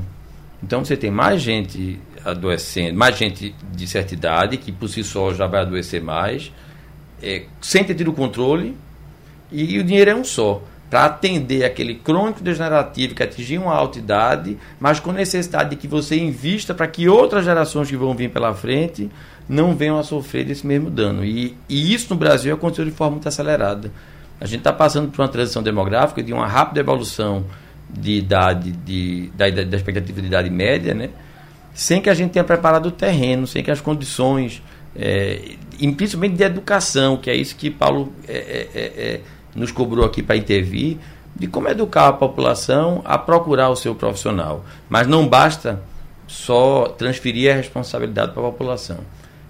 Então 0.63 0.85
você 0.85 0.97
tem 0.97 1.11
mais 1.11 1.41
gente 1.41 2.01
adoecendo, 2.25 2.99
mais 2.99 3.17
gente 3.17 3.55
de 3.73 3.87
certa 3.87 4.15
idade, 4.15 4.57
que 4.57 4.73
por 4.73 4.89
si 4.89 5.05
só 5.05 5.33
já 5.35 5.47
vai 5.47 5.61
adoecer 5.61 6.03
mais, 6.03 6.53
é, 7.23 7.45
sem 7.61 7.85
ter 7.85 7.95
tido 7.95 8.13
controle, 8.13 8.77
e 9.53 9.79
o 9.79 9.85
dinheiro 9.85 10.11
é 10.11 10.15
um 10.15 10.25
só. 10.25 10.63
Para 10.91 11.07
atender 11.07 11.65
aquele 11.65 11.95
crônico 11.97 12.43
degenerativo 12.43 13.15
que 13.15 13.23
atingiu 13.23 13.63
uma 13.63 13.75
alta 13.75 13.99
idade, 13.99 14.57
mas 14.79 15.01
com 15.01 15.13
necessidade 15.13 15.71
de 15.71 15.77
que 15.77 15.89
você 15.89 16.17
invista 16.17 16.73
para 16.73 16.87
que 16.87 17.09
outras 17.09 17.45
gerações 17.45 17.89
que 17.89 17.97
vão 17.97 18.15
vir 18.15 18.31
pela 18.31 18.55
frente 18.55 19.11
não 19.49 19.75
venham 19.75 19.99
a 19.99 20.03
sofrer 20.03 20.45
desse 20.45 20.67
mesmo 20.67 20.91
dano. 20.91 21.25
E, 21.25 21.57
e 21.69 21.93
isso 21.93 22.07
no 22.11 22.17
Brasil 22.17 22.55
aconteceu 22.55 22.85
de 22.85 22.91
forma 22.91 23.13
muito 23.13 23.29
acelerada. 23.29 23.91
A 24.41 24.47
gente 24.47 24.59
está 24.59 24.73
passando 24.73 25.11
por 25.11 25.21
uma 25.21 25.29
transição 25.29 25.63
demográfica 25.63 26.23
de 26.23 26.33
uma 26.33 26.47
rápida 26.47 26.81
evolução 26.81 27.45
de 27.91 28.13
idade, 28.13 28.73
de, 28.73 29.31
da, 29.35 29.49
da 29.49 29.77
expectativa 29.77 30.21
de 30.21 30.27
idade 30.27 30.51
média, 30.51 30.95
né? 30.95 31.11
Sem 31.75 32.01
que 32.01 32.09
a 32.09 32.15
gente 32.15 32.31
tenha 32.31 32.45
preparado 32.45 32.87
o 32.87 32.91
terreno, 32.91 33.47
sem 33.47 33.63
que 33.63 33.71
as 33.71 33.81
condições, 33.81 34.63
é, 34.97 35.57
e 35.79 35.93
principalmente 35.93 36.37
de 36.37 36.45
educação, 36.45 37.17
que 37.17 37.29
é 37.29 37.35
isso 37.35 37.57
que 37.57 37.69
Paulo 37.69 38.13
é, 38.27 38.33
é, 38.33 38.69
é, 38.75 38.81
é 38.81 39.21
nos 39.55 39.71
cobrou 39.71 40.05
aqui 40.05 40.23
para 40.23 40.37
intervir, 40.37 40.99
de 41.35 41.47
como 41.47 41.69
educar 41.69 42.09
a 42.09 42.13
população 42.13 43.03
a 43.05 43.19
procurar 43.19 43.69
o 43.71 43.77
seu 43.77 43.95
profissional. 43.95 44.65
Mas 44.89 45.07
não 45.07 45.27
basta 45.27 45.83
só 46.27 46.87
transferir 46.97 47.53
a 47.53 47.57
responsabilidade 47.57 48.33
para 48.33 48.43
a 48.43 48.51
população. 48.51 48.99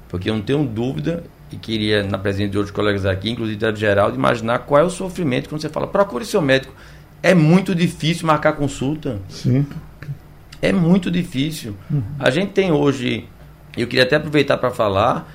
Porque 0.08 0.30
eu 0.30 0.34
não 0.34 0.42
tenho 0.42 0.64
dúvida, 0.64 1.24
e 1.52 1.56
queria, 1.56 2.02
na 2.02 2.18
presença 2.18 2.50
de 2.50 2.58
outros 2.58 2.74
colegas 2.74 3.04
aqui, 3.04 3.30
inclusive 3.30 3.58
da 3.58 3.74
geral, 3.74 4.10
de 4.10 4.16
imaginar 4.16 4.60
qual 4.60 4.80
é 4.80 4.84
o 4.84 4.90
sofrimento 4.90 5.48
quando 5.48 5.60
você 5.60 5.68
fala, 5.68 5.86
procure 5.86 6.24
seu 6.24 6.40
médico. 6.40 6.74
É 7.22 7.34
muito 7.34 7.74
difícil 7.74 8.26
marcar 8.26 8.52
consulta. 8.52 9.18
Sim. 9.28 9.66
É 10.64 10.72
muito 10.72 11.10
difícil. 11.10 11.74
Uhum. 11.90 12.02
A 12.18 12.30
gente 12.30 12.52
tem 12.52 12.72
hoje, 12.72 13.28
eu 13.76 13.86
queria 13.86 14.04
até 14.04 14.16
aproveitar 14.16 14.56
para 14.56 14.70
falar, 14.70 15.30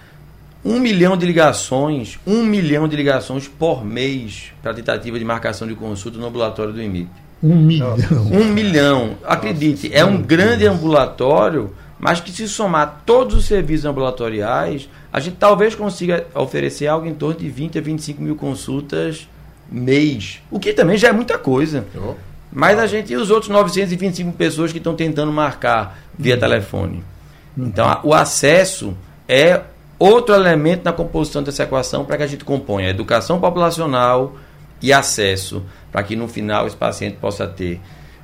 um 0.64 0.80
milhão 0.80 1.16
de 1.16 1.26
ligações, 1.26 2.20
um 2.26 2.44
milhão 2.44 2.88
de 2.88 2.96
ligações 2.96 3.48
por 3.48 3.86
mês 3.86 4.52
para 4.62 4.74
tentativa 4.74 5.18
de 5.18 5.24
marcação 5.24 5.68
de 5.68 5.76
consulta 5.76 6.18
no 6.18 6.28
ambulatório 6.28 6.74
do 6.74 6.82
IMIP. 6.82 7.10
Um 7.42 7.56
milhão. 7.56 7.96
Um 8.32 8.46
milhão. 8.46 9.18
Acredite, 9.24 9.88
Nossa, 9.88 10.02
é 10.02 10.04
um 10.04 10.22
grande 10.22 10.64
Deus. 10.64 10.76
ambulatório, 10.76 11.74
mas 11.98 12.20
que 12.20 12.32
se 12.32 12.48
somar 12.48 13.04
todos 13.06 13.36
os 13.36 13.46
serviços 13.46 13.86
ambulatoriais, 13.86 14.90
a 15.12 15.20
gente 15.20 15.38
talvez 15.38 15.76
consiga 15.76 16.28
oferecer 16.36 16.88
algo 16.88 17.08
em 17.08 17.14
torno 17.14 17.40
de 17.40 17.50
20 17.50 17.78
a 17.78 17.82
25 17.82 18.22
mil 18.22 18.36
consultas 18.36 19.28
mês. 19.72 20.42
O 20.50 20.60
que 20.60 20.74
também 20.74 20.98
já 20.98 21.10
é 21.10 21.12
muita 21.12 21.38
coisa. 21.38 21.86
Oh. 21.96 22.16
Mas 22.52 22.80
a 22.80 22.88
gente 22.88 23.14
e 23.14 23.16
os 23.16 23.30
outros 23.30 23.50
925 23.50 24.32
pessoas 24.34 24.72
que 24.72 24.80
estão 24.80 24.96
tentando 24.96 25.32
marcar 25.32 26.00
via 26.18 26.34
uhum. 26.34 26.40
telefone. 26.40 27.04
Então, 27.58 27.88
a, 27.88 28.00
o 28.04 28.14
acesso 28.14 28.96
é 29.28 29.62
outro 29.98 30.34
elemento 30.34 30.84
na 30.86 30.94
composição 30.94 31.44
dessa 31.44 31.64
equação 31.64 32.06
para 32.06 32.18
que 32.18 32.24
a 32.24 32.28
gente 32.28 32.46
componha 32.46 32.90
educação 32.90 33.40
populacional 33.40 34.36
e 34.82 34.94
acesso, 34.94 35.62
para 35.92 36.02
que 36.04 36.16
no 36.16 36.28
final 36.28 36.66
esse 36.66 36.76
paciente 36.76 37.18
possa 37.18 37.46
ter 37.46 37.82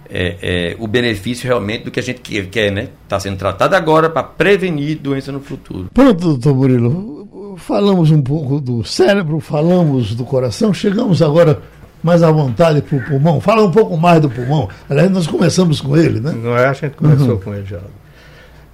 é, 0.09 0.37
é, 0.41 0.75
o 0.79 0.87
benefício 0.87 1.47
realmente 1.47 1.83
do 1.83 1.91
que 1.91 1.99
a 1.99 2.03
gente 2.03 2.21
quer 2.21 2.71
né? 2.71 2.89
Está 3.03 3.19
sendo 3.19 3.37
tratado 3.37 3.75
agora 3.75 4.09
para 4.09 4.23
prevenir 4.23 4.97
doença 4.99 5.31
no 5.31 5.41
futuro. 5.41 5.89
Pronto, 5.93 6.19
doutor 6.19 6.55
Murilo. 6.55 7.55
Falamos 7.57 8.11
um 8.11 8.21
pouco 8.21 8.59
do 8.59 8.83
cérebro, 8.83 9.39
falamos 9.39 10.13
do 10.13 10.25
coração, 10.25 10.73
chegamos 10.73 11.21
agora 11.21 11.61
mais 12.05 12.21
à 12.21 12.29
vontade 12.29 12.83
para 12.83 12.97
o 12.97 13.01
pulmão. 13.03 13.41
Fala 13.41 13.63
um 13.63 13.71
pouco 13.71 13.97
mais 13.97 14.21
do 14.21 14.29
pulmão. 14.29 14.69
Aliás, 14.87 15.09
nós 15.09 15.25
começamos 15.25 15.81
com 15.81 15.97
ele, 15.97 16.19
né? 16.19 16.31
Não 16.33 16.55
é? 16.55 16.67
A 16.67 16.73
gente 16.73 16.95
começou 16.95 17.31
uhum. 17.31 17.39
com 17.39 17.55
ele 17.55 17.65
já. 17.65 17.79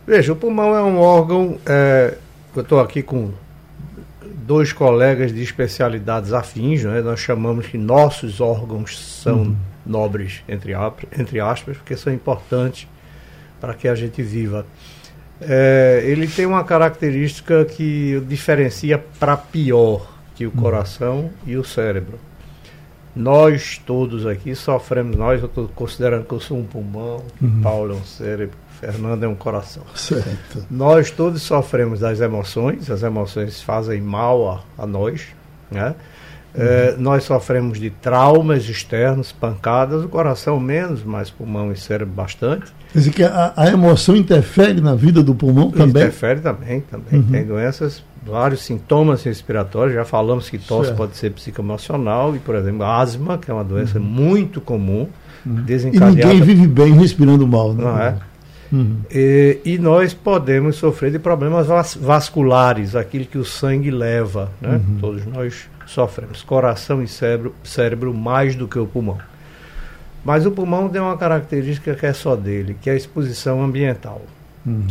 Veja, 0.05 0.33
o 0.33 0.35
pulmão 0.35 0.75
é 0.75 0.83
um 0.83 0.99
órgão. 0.99 1.57
É, 1.65 2.15
eu 2.53 2.61
estou 2.61 2.81
aqui 2.81 3.01
com 3.01 3.31
dois 4.45 4.73
colegas 4.73 5.33
de 5.33 5.41
especialidades 5.41 6.33
afins, 6.33 6.83
né? 6.83 6.99
nós 6.99 7.21
chamamos 7.21 7.67
que 7.67 7.77
nossos 7.77 8.41
órgãos 8.41 8.99
são 8.99 9.37
uhum. 9.37 9.55
nobres, 9.85 10.41
entre, 10.49 10.73
entre 11.17 11.39
aspas, 11.39 11.77
porque 11.77 11.95
são 11.95 12.11
importantes 12.11 12.85
para 13.61 13.73
que 13.73 13.87
a 13.87 13.95
gente 13.95 14.21
viva. 14.21 14.65
É, 15.39 16.01
ele 16.03 16.27
tem 16.27 16.45
uma 16.45 16.65
característica 16.65 17.63
que 17.63 18.21
diferencia 18.27 19.01
para 19.17 19.37
pior 19.37 20.19
que 20.35 20.45
o 20.45 20.49
uhum. 20.49 20.61
coração 20.61 21.29
e 21.47 21.55
o 21.55 21.63
cérebro. 21.63 22.19
Nós 23.15 23.81
todos 23.85 24.25
aqui 24.25 24.55
sofremos, 24.55 25.15
nós, 25.15 25.41
eu 25.41 25.47
estou 25.47 25.67
considerando 25.75 26.25
que 26.25 26.33
eu 26.33 26.39
sou 26.39 26.57
um 26.57 26.63
pulmão, 26.63 27.21
uhum. 27.41 27.61
Paulo 27.61 27.93
é 27.93 27.95
um 27.97 28.05
cérebro, 28.05 28.55
Fernando 28.79 29.23
é 29.23 29.27
um 29.27 29.35
coração. 29.35 29.83
Certo. 29.93 30.65
Nós 30.69 31.11
todos 31.11 31.41
sofremos 31.41 31.99
das 31.99 32.21
emoções, 32.21 32.89
as 32.89 33.03
emoções 33.03 33.61
fazem 33.61 34.01
mal 34.01 34.63
a, 34.77 34.83
a 34.83 34.87
nós, 34.87 35.27
né? 35.69 35.93
Uhum. 36.53 36.61
É, 36.63 36.95
nós 36.97 37.23
sofremos 37.23 37.79
de 37.79 37.89
traumas 37.89 38.67
externos, 38.67 39.31
pancadas, 39.31 40.03
o 40.03 40.09
coração 40.09 40.59
menos, 40.59 41.03
mas 41.03 41.29
pulmão 41.29 41.71
e 41.71 41.77
cérebro 41.77 42.13
bastante. 42.13 42.65
Quer 42.91 42.99
dizer 42.99 43.11
que 43.11 43.23
a, 43.23 43.53
a 43.55 43.67
emoção 43.67 44.15
interfere 44.15 44.81
na 44.81 44.95
vida 44.95 45.23
do 45.23 45.33
pulmão 45.33 45.71
também? 45.71 46.03
Interfere 46.03 46.41
também, 46.41 46.81
também. 46.81 47.19
Uhum. 47.19 47.27
Tem 47.27 47.45
doenças, 47.45 48.03
vários 48.21 48.61
sintomas 48.61 49.23
respiratórios, 49.23 49.95
já 49.95 50.05
falamos 50.05 50.49
que 50.49 50.57
tosse 50.57 50.87
certo. 50.87 50.97
pode 50.97 51.17
ser 51.17 51.31
psicoemocional 51.31 52.35
e, 52.35 52.39
por 52.39 52.55
exemplo, 52.55 52.83
asma, 52.83 53.37
que 53.37 53.49
é 53.49 53.53
uma 53.53 53.63
doença 53.63 53.97
uhum. 53.97 54.05
muito 54.05 54.61
comum, 54.61 55.07
uhum. 55.45 55.55
desencadeada... 55.63 56.33
E 56.33 56.37
ninguém 56.37 56.41
vive 56.41 56.67
bem 56.67 56.93
respirando 56.93 57.47
mal, 57.47 57.73
né? 57.73 57.83
Não 57.83 57.99
é? 57.99 58.17
Uhum. 58.71 58.97
E, 59.11 59.59
e, 59.65 59.77
nós 59.77 60.13
podemos 60.13 60.77
sofrer 60.77 61.11
de 61.11 61.19
problemas 61.19 61.67
vas 61.67 61.95
vasculares, 61.95 62.95
aquilo 62.95 63.25
que 63.25 63.37
o 63.37 63.43
sangue 63.43 63.91
leva, 63.91 64.49
né? 64.61 64.79
Uhum. 64.87 64.97
Todos 64.99 65.25
nós 65.25 65.69
sofremos, 65.85 66.41
coração 66.41 67.03
e 67.03 67.07
cérebro, 67.07 67.53
cérebro 67.63 68.13
mais 68.13 68.55
do 68.55 68.67
que 68.67 68.79
o 68.79 68.87
pulmão. 68.87 69.17
Mas 70.23 70.45
o 70.45 70.51
pulmão 70.51 70.87
tem 70.87 71.01
uma 71.01 71.17
característica 71.17 71.95
que 71.95 72.05
é 72.05 72.13
só 72.13 72.35
dele, 72.35 72.77
que 72.79 72.89
é 72.89 72.93
a 72.93 72.95
exposição 72.95 73.61
ambiental. 73.61 74.21
Uhum. 74.65 74.85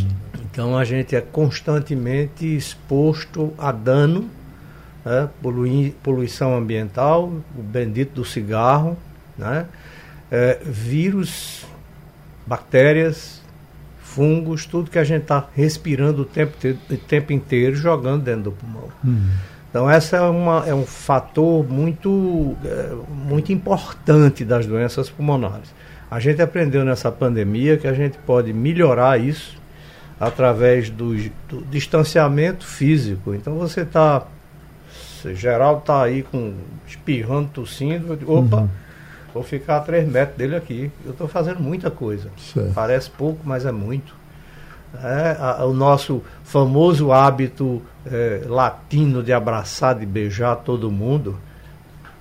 Então 0.50 0.76
a 0.76 0.84
gente 0.84 1.14
é 1.14 1.20
constantemente 1.20 2.44
exposto 2.56 3.52
a 3.56 3.70
dano, 3.70 4.28
né? 5.04 5.28
Polui, 5.40 5.94
poluição 6.02 6.56
ambiental, 6.56 7.24
o 7.56 7.62
bendito 7.62 8.14
do 8.14 8.24
cigarro, 8.24 8.96
né? 9.38 9.66
É, 10.30 10.58
vírus, 10.64 11.64
bactérias, 12.46 13.40
fungos, 14.00 14.66
tudo 14.66 14.90
que 14.90 14.98
a 14.98 15.04
gente 15.04 15.22
está 15.22 15.46
respirando 15.54 16.22
o 16.22 16.24
tempo, 16.24 16.56
o 16.90 16.96
tempo 16.96 17.32
inteiro 17.32 17.76
jogando 17.76 18.24
dentro 18.24 18.42
do 18.42 18.52
pulmão. 18.52 18.88
Uhum. 19.04 19.30
Então, 19.70 19.88
essa 19.88 20.16
é, 20.16 20.20
uma, 20.20 20.64
é 20.66 20.74
um 20.74 20.84
fator 20.84 21.64
muito, 21.68 22.56
é, 22.64 22.92
muito 23.08 23.52
importante 23.52 24.44
das 24.44 24.66
doenças 24.66 25.08
pulmonares. 25.08 25.72
A 26.10 26.18
gente 26.18 26.42
aprendeu 26.42 26.84
nessa 26.84 27.12
pandemia 27.12 27.76
que 27.76 27.86
a 27.86 27.92
gente 27.92 28.18
pode 28.18 28.52
melhorar 28.52 29.20
isso 29.20 29.59
através 30.20 30.90
do, 30.90 31.14
do 31.48 31.62
distanciamento 31.70 32.66
físico. 32.66 33.34
Então, 33.34 33.54
você 33.56 33.80
está. 33.80 34.26
Geraldo 35.34 35.80
está 35.80 36.02
aí 36.02 36.22
com 36.22 36.54
espirrando, 36.86 37.48
tossindo. 37.48 38.18
Opa, 38.26 38.56
uhum. 38.58 38.68
vou 39.32 39.42
ficar 39.42 39.78
a 39.78 39.80
três 39.80 40.06
metros 40.06 40.36
dele 40.36 40.56
aqui. 40.56 40.90
Eu 41.04 41.12
estou 41.12 41.26
fazendo 41.26 41.60
muita 41.60 41.90
coisa. 41.90 42.30
Certo. 42.36 42.72
Parece 42.74 43.10
pouco, 43.10 43.40
mas 43.44 43.64
é 43.64 43.72
muito. 43.72 44.14
É, 45.02 45.36
a, 45.38 45.64
o 45.64 45.72
nosso 45.72 46.22
famoso 46.42 47.12
hábito 47.12 47.82
é, 48.04 48.42
latino 48.46 49.22
de 49.22 49.32
abraçar, 49.32 49.94
de 49.94 50.04
beijar 50.04 50.56
todo 50.56 50.90
mundo. 50.90 51.38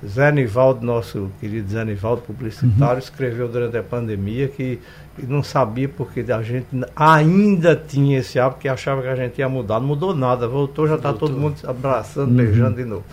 Zé 0.06 0.32
Nivaldo, 0.32 0.86
nosso 0.86 1.30
querido 1.42 1.70
Zé 1.70 1.84
Nivaldo, 1.84 2.22
publicitário, 2.22 2.94
uhum. 2.94 3.00
escreveu 3.00 3.50
durante 3.50 3.78
a 3.78 3.84
pandemia 3.84 4.48
que 4.48 4.80
não 5.28 5.44
sabia 5.44 5.90
porque 5.90 6.26
a 6.32 6.42
gente 6.42 6.68
ainda 6.96 7.76
tinha 7.76 8.20
esse 8.20 8.40
hábito, 8.40 8.62
que 8.62 8.68
achava 8.68 9.02
que 9.02 9.08
a 9.08 9.16
gente 9.16 9.40
ia 9.40 9.50
mudar. 9.50 9.80
Não 9.80 9.88
mudou 9.88 10.16
nada, 10.16 10.48
voltou, 10.48 10.88
já 10.88 10.96
está 10.96 11.14
todo 11.14 11.38
mundo 11.38 11.56
abraçando, 11.64 12.30
uhum. 12.30 12.36
beijando 12.36 12.76
de 12.76 12.86
novo. 12.86 13.04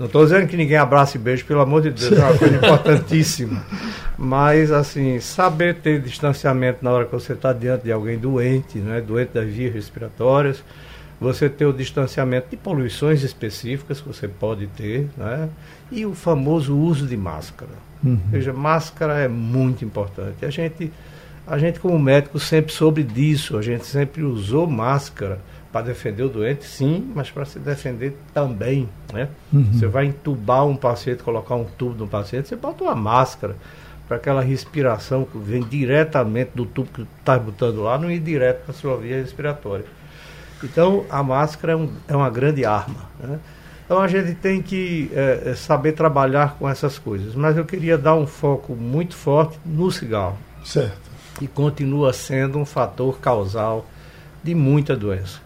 Não 0.00 0.06
estou 0.06 0.24
dizendo 0.24 0.46
que 0.46 0.56
ninguém 0.56 0.78
abraça 0.78 1.18
e 1.18 1.20
beija, 1.20 1.44
pelo 1.44 1.60
amor 1.60 1.82
de 1.82 1.90
Deus, 1.90 2.12
é 2.12 2.24
uma 2.24 2.38
coisa 2.38 2.56
importantíssima. 2.56 3.62
Mas, 4.16 4.72
assim, 4.72 5.20
saber 5.20 5.74
ter 5.74 6.00
distanciamento 6.00 6.78
na 6.82 6.90
hora 6.90 7.04
que 7.04 7.12
você 7.12 7.34
está 7.34 7.52
diante 7.52 7.84
de 7.84 7.92
alguém 7.92 8.18
doente, 8.18 8.78
né, 8.78 9.02
doente 9.02 9.32
das 9.34 9.46
vias 9.46 9.74
respiratórias, 9.74 10.64
você 11.20 11.50
ter 11.50 11.66
o 11.66 11.72
distanciamento 11.72 12.48
de 12.48 12.56
poluições 12.56 13.22
específicas 13.22 14.00
que 14.00 14.08
você 14.08 14.26
pode 14.26 14.68
ter, 14.68 15.06
né, 15.18 15.50
e 15.92 16.06
o 16.06 16.14
famoso 16.14 16.74
uso 16.74 17.06
de 17.06 17.16
máscara. 17.16 17.72
Uhum. 18.02 18.18
Ou 18.24 18.30
seja, 18.30 18.54
máscara 18.54 19.18
é 19.18 19.28
muito 19.28 19.84
importante. 19.84 20.46
A 20.46 20.50
gente, 20.50 20.90
a 21.46 21.58
gente, 21.58 21.80
como 21.80 21.98
médico, 21.98 22.38
sempre 22.38 22.72
soube 22.72 23.02
disso, 23.02 23.56
a 23.58 23.62
gente 23.62 23.84
sempre 23.84 24.22
usou 24.22 24.66
máscara 24.66 25.38
para 25.72 25.82
defender 25.82 26.24
o 26.24 26.28
doente, 26.28 26.64
sim, 26.64 27.10
mas 27.14 27.30
para 27.30 27.44
se 27.44 27.58
defender 27.58 28.16
também. 28.34 28.88
Né? 29.12 29.28
Uhum. 29.52 29.72
Você 29.72 29.86
vai 29.86 30.06
entubar 30.06 30.66
um 30.66 30.76
paciente, 30.76 31.22
colocar 31.22 31.54
um 31.54 31.64
tubo 31.64 31.94
no 31.94 32.08
paciente, 32.08 32.48
você 32.48 32.56
bota 32.56 32.84
uma 32.84 32.94
máscara 32.94 33.56
para 34.08 34.16
aquela 34.16 34.42
respiração 34.42 35.24
que 35.24 35.38
vem 35.38 35.62
diretamente 35.62 36.50
do 36.54 36.66
tubo 36.66 36.88
que 36.92 37.06
está 37.20 37.38
botando 37.38 37.82
lá, 37.82 37.96
não 37.96 38.10
ir 38.10 38.18
direto 38.18 38.64
para 38.64 38.72
a 38.72 38.74
sua 38.74 38.96
via 38.96 39.16
respiratória. 39.16 39.84
Então, 40.62 41.04
a 41.08 41.22
máscara 41.22 41.72
é, 41.72 41.76
um, 41.76 41.88
é 42.08 42.16
uma 42.16 42.28
grande 42.28 42.64
arma. 42.64 43.08
Né? 43.18 43.38
Então, 43.84 44.00
a 44.00 44.08
gente 44.08 44.34
tem 44.34 44.60
que 44.60 45.10
é, 45.14 45.54
saber 45.56 45.92
trabalhar 45.92 46.56
com 46.58 46.68
essas 46.68 46.98
coisas. 46.98 47.34
Mas 47.34 47.56
eu 47.56 47.64
queria 47.64 47.96
dar 47.96 48.14
um 48.14 48.26
foco 48.26 48.74
muito 48.74 49.14
forte 49.16 49.58
no 49.64 49.90
cigarro. 49.90 50.36
Certo. 50.64 51.09
Que 51.38 51.46
continua 51.46 52.12
sendo 52.12 52.58
um 52.58 52.64
fator 52.64 53.18
causal 53.18 53.86
de 54.42 54.54
muita 54.54 54.96
doença. 54.96 55.40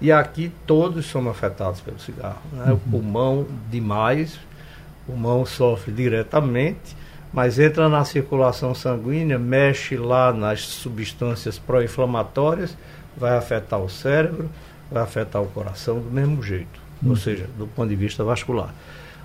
E 0.00 0.12
aqui 0.12 0.52
todos 0.66 1.06
somos 1.06 1.30
afetados 1.30 1.80
pelo 1.80 1.98
cigarro. 1.98 2.42
Né? 2.52 2.66
Uhum. 2.66 2.74
O 2.74 2.78
pulmão 2.78 3.46
demais, 3.70 4.34
o 5.02 5.12
pulmão 5.12 5.46
sofre 5.46 5.92
diretamente, 5.92 6.96
mas 7.32 7.58
entra 7.58 7.88
na 7.88 8.04
circulação 8.04 8.74
sanguínea, 8.74 9.38
mexe 9.38 9.96
lá 9.96 10.32
nas 10.32 10.60
substâncias 10.60 11.58
pró-inflamatórias, 11.58 12.76
vai 13.16 13.36
afetar 13.36 13.80
o 13.80 13.88
cérebro, 13.88 14.50
vai 14.90 15.02
afetar 15.02 15.42
o 15.42 15.46
coração 15.46 16.00
do 16.00 16.10
mesmo 16.10 16.42
jeito, 16.42 16.80
uhum. 17.02 17.10
ou 17.10 17.16
seja, 17.16 17.46
do 17.58 17.66
ponto 17.66 17.88
de 17.88 17.96
vista 17.96 18.22
vascular. 18.22 18.74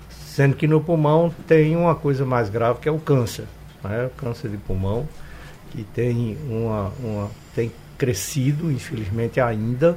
Sendo 0.08 0.56
que 0.56 0.66
no 0.66 0.80
pulmão 0.80 1.32
tem 1.46 1.76
uma 1.76 1.94
coisa 1.94 2.24
mais 2.24 2.48
grave 2.48 2.80
que 2.80 2.88
é 2.88 2.92
o 2.92 2.98
câncer, 2.98 3.44
né? 3.84 4.06
o 4.06 4.10
câncer 4.10 4.48
de 4.48 4.56
pulmão, 4.56 5.06
que 5.70 5.84
tem, 5.84 6.36
uma, 6.48 6.92
uma, 7.02 7.30
tem 7.54 7.70
crescido, 7.96 8.70
infelizmente 8.70 9.40
ainda, 9.40 9.96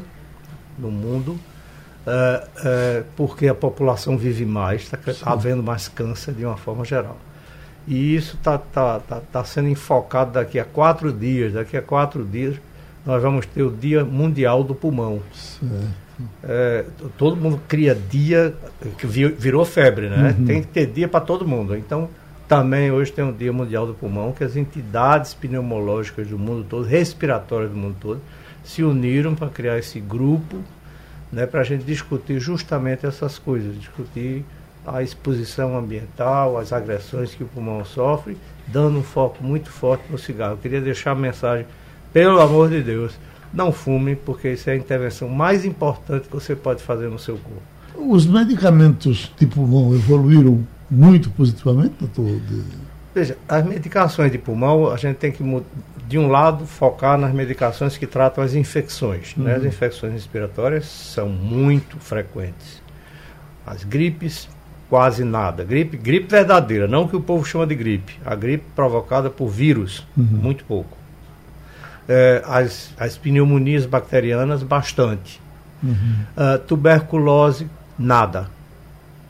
no 0.78 0.92
mundo, 0.92 1.40
é, 2.06 2.48
é, 2.66 3.04
porque 3.16 3.48
a 3.48 3.56
população 3.56 4.18
vive 4.18 4.46
mais, 4.46 4.92
está 5.08 5.32
havendo 5.32 5.64
mais 5.64 5.88
câncer 5.88 6.34
de 6.34 6.46
uma 6.46 6.58
forma 6.58 6.84
geral. 6.84 7.18
E 7.88 8.16
isso 8.16 8.36
está 8.36 8.58
tá, 8.58 9.00
tá, 9.00 9.20
tá 9.20 9.44
sendo 9.44 9.68
enfocado 9.68 10.32
daqui 10.32 10.60
a 10.60 10.66
quatro 10.66 11.12
dias. 11.12 11.54
Daqui 11.54 11.76
a 11.76 11.82
quatro 11.82 12.24
dias 12.24 12.56
nós 13.06 13.22
vamos 13.22 13.46
ter 13.46 13.64
o 13.64 13.72
Dia 13.72 14.06
Mundial 14.06 14.64
do 14.64 14.74
Pulmão. 14.74 15.22
É, 16.44 16.86
todo 17.18 17.36
mundo 17.36 17.60
cria 17.68 17.94
dia, 17.94 18.54
que 18.98 19.06
virou 19.06 19.66
febre, 19.66 20.10
né? 20.10 20.36
Uhum. 20.38 20.46
Tem 20.46 20.62
que 20.62 20.68
ter 20.68 20.86
dia 20.86 21.08
para 21.08 21.20
todo 21.20 21.46
mundo. 21.46 21.76
Então, 21.76 22.10
também 22.54 22.92
hoje 22.92 23.12
tem 23.12 23.28
o 23.28 23.34
Dia 23.34 23.52
Mundial 23.52 23.88
do 23.88 23.96
Pulmão, 23.96 24.32
que 24.32 24.44
as 24.44 24.56
entidades 24.56 25.34
pneumológicas 25.34 26.28
do 26.28 26.38
mundo 26.38 26.64
todo, 26.70 26.86
respiratórias 26.86 27.72
do 27.72 27.76
mundo 27.76 27.96
todo, 28.00 28.22
se 28.64 28.84
uniram 28.84 29.34
para 29.34 29.50
criar 29.50 29.80
esse 29.80 30.00
grupo 30.00 30.58
né, 31.32 31.48
para 31.48 31.62
a 31.62 31.64
gente 31.64 31.84
discutir 31.84 32.40
justamente 32.40 33.08
essas 33.08 33.40
coisas, 33.40 33.76
discutir 33.76 34.46
a 34.86 35.02
exposição 35.02 35.76
ambiental, 35.76 36.60
as 36.60 36.72
agressões 36.72 37.34
que 37.34 37.44
o 37.44 37.48
pulmão 37.48 37.84
sofre, 37.84 38.38
dando 38.68 39.00
um 39.00 39.04
foco 39.04 39.44
muito 39.44 39.72
forte 39.72 40.04
no 40.12 40.20
cigarro. 40.20 40.54
Eu 40.54 40.58
queria 40.58 40.80
deixar 40.80 41.14
a 41.14 41.16
mensagem, 41.16 41.66
pelo 42.14 42.40
amor 42.40 42.70
de 42.70 42.84
Deus, 42.84 43.18
não 43.52 43.72
fume, 43.72 44.16
porque 44.16 44.52
isso 44.52 44.70
é 44.70 44.74
a 44.74 44.78
intervenção 44.78 45.28
mais 45.28 45.66
importante 45.66 46.28
que 46.28 46.36
você 46.36 46.56
pode 46.56 46.84
fazer 46.84 47.10
no 47.10 47.18
seu 47.18 47.36
corpo. 47.36 47.64
Os 47.96 48.28
medicamentos 48.28 49.32
de 49.40 49.48
pulmão 49.48 49.96
evoluíram 49.96 50.64
muito 50.90 51.30
positivamente, 51.32 51.96
doutor? 52.00 52.42
Veja, 53.14 53.38
as 53.48 53.66
medicações 53.66 54.32
de 54.32 54.38
pulmão, 54.38 54.92
a 54.92 54.98
gente 54.98 55.18
tem 55.18 55.32
que 55.32 55.44
de 56.08 56.18
um 56.18 56.28
lado, 56.28 56.66
focar 56.66 57.18
nas 57.18 57.34
medicações 57.34 57.98
que 57.98 58.06
tratam 58.06 58.44
as 58.44 58.54
infecções. 58.54 59.36
Uhum. 59.36 59.46
Né? 59.46 59.56
As 59.56 59.62
uhum. 59.62 59.68
infecções 59.68 60.14
respiratórias 60.14 60.86
são 60.86 61.30
muito 61.30 61.98
frequentes. 61.98 62.82
As 63.66 63.84
gripes, 63.84 64.50
quase 64.90 65.24
nada. 65.24 65.64
Gripe, 65.64 65.98
gripe 65.98 66.28
verdadeira, 66.28 66.88
não 66.88 67.08
que 67.08 67.16
o 67.16 67.22
povo 67.22 67.46
chama 67.46 67.66
de 67.66 67.76
gripe. 67.76 68.20
A 68.26 68.36
gripe 68.36 68.66
provocada 68.76 69.30
por 69.30 69.48
vírus, 69.48 70.06
uhum. 70.18 70.24
muito 70.24 70.66
pouco. 70.66 70.98
É, 72.08 72.44
as, 72.46 72.94
as 73.00 73.18
pneumonias 73.18 73.86
bacterianas, 73.86 74.62
bastante. 74.62 75.42
Uhum. 75.82 76.16
Uh, 76.38 76.60
tuberculose, 76.60 77.68
nada 77.98 78.53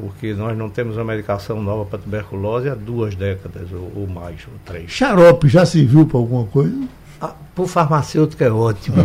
porque 0.03 0.33
nós 0.33 0.57
não 0.57 0.69
temos 0.69 0.97
uma 0.97 1.05
medicação 1.05 1.61
nova 1.63 1.85
para 1.85 1.99
tuberculose 1.99 2.67
há 2.67 2.75
duas 2.75 3.15
décadas 3.15 3.71
ou, 3.71 3.91
ou 3.95 4.07
mais, 4.07 4.41
ou 4.47 4.53
três. 4.65 4.91
Xarope 4.91 5.47
já 5.47 5.65
serviu 5.65 6.05
para 6.05 6.17
alguma 6.17 6.45
coisa? 6.45 6.75
Ah, 7.21 7.33
para 7.55 7.63
o 7.63 7.67
farmacêutico 7.67 8.43
é 8.43 8.51
ótimo. 8.51 8.97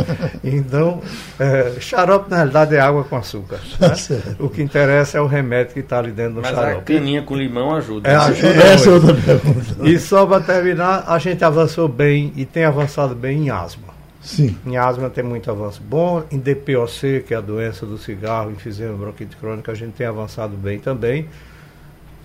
então, 0.42 1.02
é, 1.38 1.74
xarope 1.78 2.30
na 2.30 2.36
realidade 2.36 2.74
é 2.74 2.80
água 2.80 3.04
com 3.04 3.16
açúcar. 3.16 3.60
Né? 3.78 4.34
o 4.38 4.48
que 4.48 4.62
interessa 4.62 5.18
é 5.18 5.20
o 5.20 5.26
remédio 5.26 5.74
que 5.74 5.80
está 5.80 5.98
ali 5.98 6.10
dentro 6.10 6.36
do 6.36 6.40
Mas 6.40 6.52
xarope. 6.52 6.70
Mas 6.70 6.78
a 6.78 6.82
caninha 6.82 7.22
com 7.22 7.36
limão 7.36 7.74
ajuda. 7.74 8.08
É, 8.08 8.16
ajuda 8.16 8.48
Essa 8.48 8.88
é 8.88 8.92
outra 8.92 9.14
pergunta. 9.14 9.76
E 9.82 9.98
só 9.98 10.24
para 10.24 10.40
terminar, 10.40 11.04
a 11.06 11.18
gente 11.18 11.44
avançou 11.44 11.86
bem 11.86 12.32
e 12.34 12.46
tem 12.46 12.64
avançado 12.64 13.14
bem 13.14 13.44
em 13.44 13.50
asma. 13.50 13.95
Sim. 14.26 14.56
Em 14.66 14.76
asma 14.76 15.08
tem 15.08 15.22
muito 15.22 15.48
avanço 15.48 15.80
bom. 15.80 16.24
Em 16.32 16.38
DPOC, 16.38 17.22
que 17.28 17.32
é 17.32 17.36
a 17.36 17.40
doença 17.40 17.86
do 17.86 17.96
cigarro, 17.96 18.50
enfisema 18.50 18.92
bronquite 18.96 19.36
crônica, 19.36 19.70
a 19.70 19.74
gente 19.74 19.92
tem 19.92 20.04
avançado 20.04 20.56
bem 20.56 20.80
também. 20.80 21.28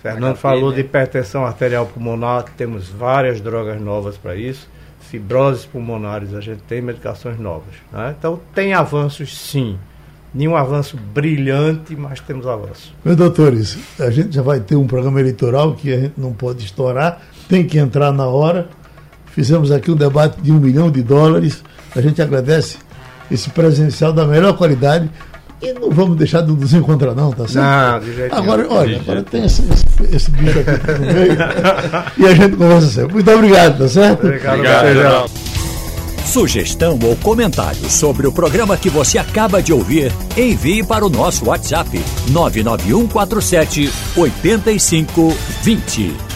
Fernando 0.02 0.36
falou 0.36 0.74
de 0.74 0.82
hipertensão 0.82 1.46
arterial 1.46 1.86
pulmonar, 1.86 2.46
temos 2.58 2.90
várias 2.90 3.40
drogas 3.40 3.80
novas 3.80 4.18
para 4.18 4.36
isso. 4.36 4.68
Fibroses 5.00 5.64
pulmonares, 5.64 6.34
a 6.34 6.42
gente 6.42 6.64
tem 6.64 6.82
medicações 6.82 7.38
novas. 7.40 7.76
Né? 7.94 8.16
Então 8.18 8.40
tem 8.56 8.74
avanços 8.74 9.38
sim. 9.38 9.78
Nenhum 10.34 10.56
avanço 10.56 10.98
brilhante, 10.98 11.96
mas 11.96 12.20
temos 12.20 12.48
avanços. 12.48 12.92
Meus 13.06 13.18
doutores, 13.18 13.78
a 14.00 14.10
gente 14.10 14.34
já 14.34 14.42
vai 14.42 14.60
ter 14.60 14.76
um 14.76 14.88
programa 14.88 15.20
eleitoral 15.20 15.76
que 15.76 15.94
a 15.94 16.00
gente 16.00 16.14
não 16.18 16.34
pode 16.34 16.66
estourar, 16.66 17.22
tem 17.48 17.64
que 17.64 17.78
entrar 17.78 18.12
na 18.12 18.26
hora. 18.26 18.68
Fizemos 19.28 19.72
aqui 19.72 19.92
um 19.92 19.96
debate 19.96 20.42
de 20.42 20.52
um 20.52 20.60
milhão 20.60 20.90
de 20.90 21.04
dólares 21.04 21.64
a 21.96 22.02
gente 22.02 22.22
agradece 22.22 22.78
esse 23.30 23.50
presencial 23.50 24.12
da 24.12 24.26
melhor 24.26 24.58
qualidade. 24.58 25.10
E 25.62 25.74
não 25.74 25.92
vamos 25.92 26.18
deixar 26.18 26.42
de 26.42 26.52
nos 26.52 26.74
encontrar, 26.74 27.14
não, 27.14 27.32
tá 27.32 27.48
certo? 27.48 27.64
Não, 27.64 28.00
de 28.00 28.16
jeito 28.16 28.36
Agora, 28.36 28.66
olha, 28.68 29.00
agora 29.00 29.22
tem 29.22 29.46
esse, 29.46 29.62
esse, 29.72 30.16
esse 30.16 30.32
bicho 30.32 30.60
aqui 30.60 30.92
no 30.92 31.14
meio. 31.14 31.38
e 32.18 32.26
a 32.26 32.34
gente 32.34 32.58
conversa 32.58 32.88
sempre. 32.88 33.14
Muito 33.14 33.32
obrigado, 33.32 33.78
tá 33.78 33.88
certo? 33.88 34.26
Obrigado, 34.26 34.60
obrigado. 34.60 35.30
Sugestão 36.26 36.98
ou 37.04 37.16
comentário 37.18 37.90
sobre 37.90 38.26
o 38.26 38.32
programa 38.32 38.78
que 38.78 38.90
você 38.90 39.18
acaba 39.18 39.62
de 39.62 39.74
ouvir, 39.74 40.12
envie 40.36 40.84
para 40.84 41.06
o 41.06 41.10
nosso 41.10 41.46
WhatsApp 41.46 42.02
99147 42.30 43.92
8520. 44.16 46.31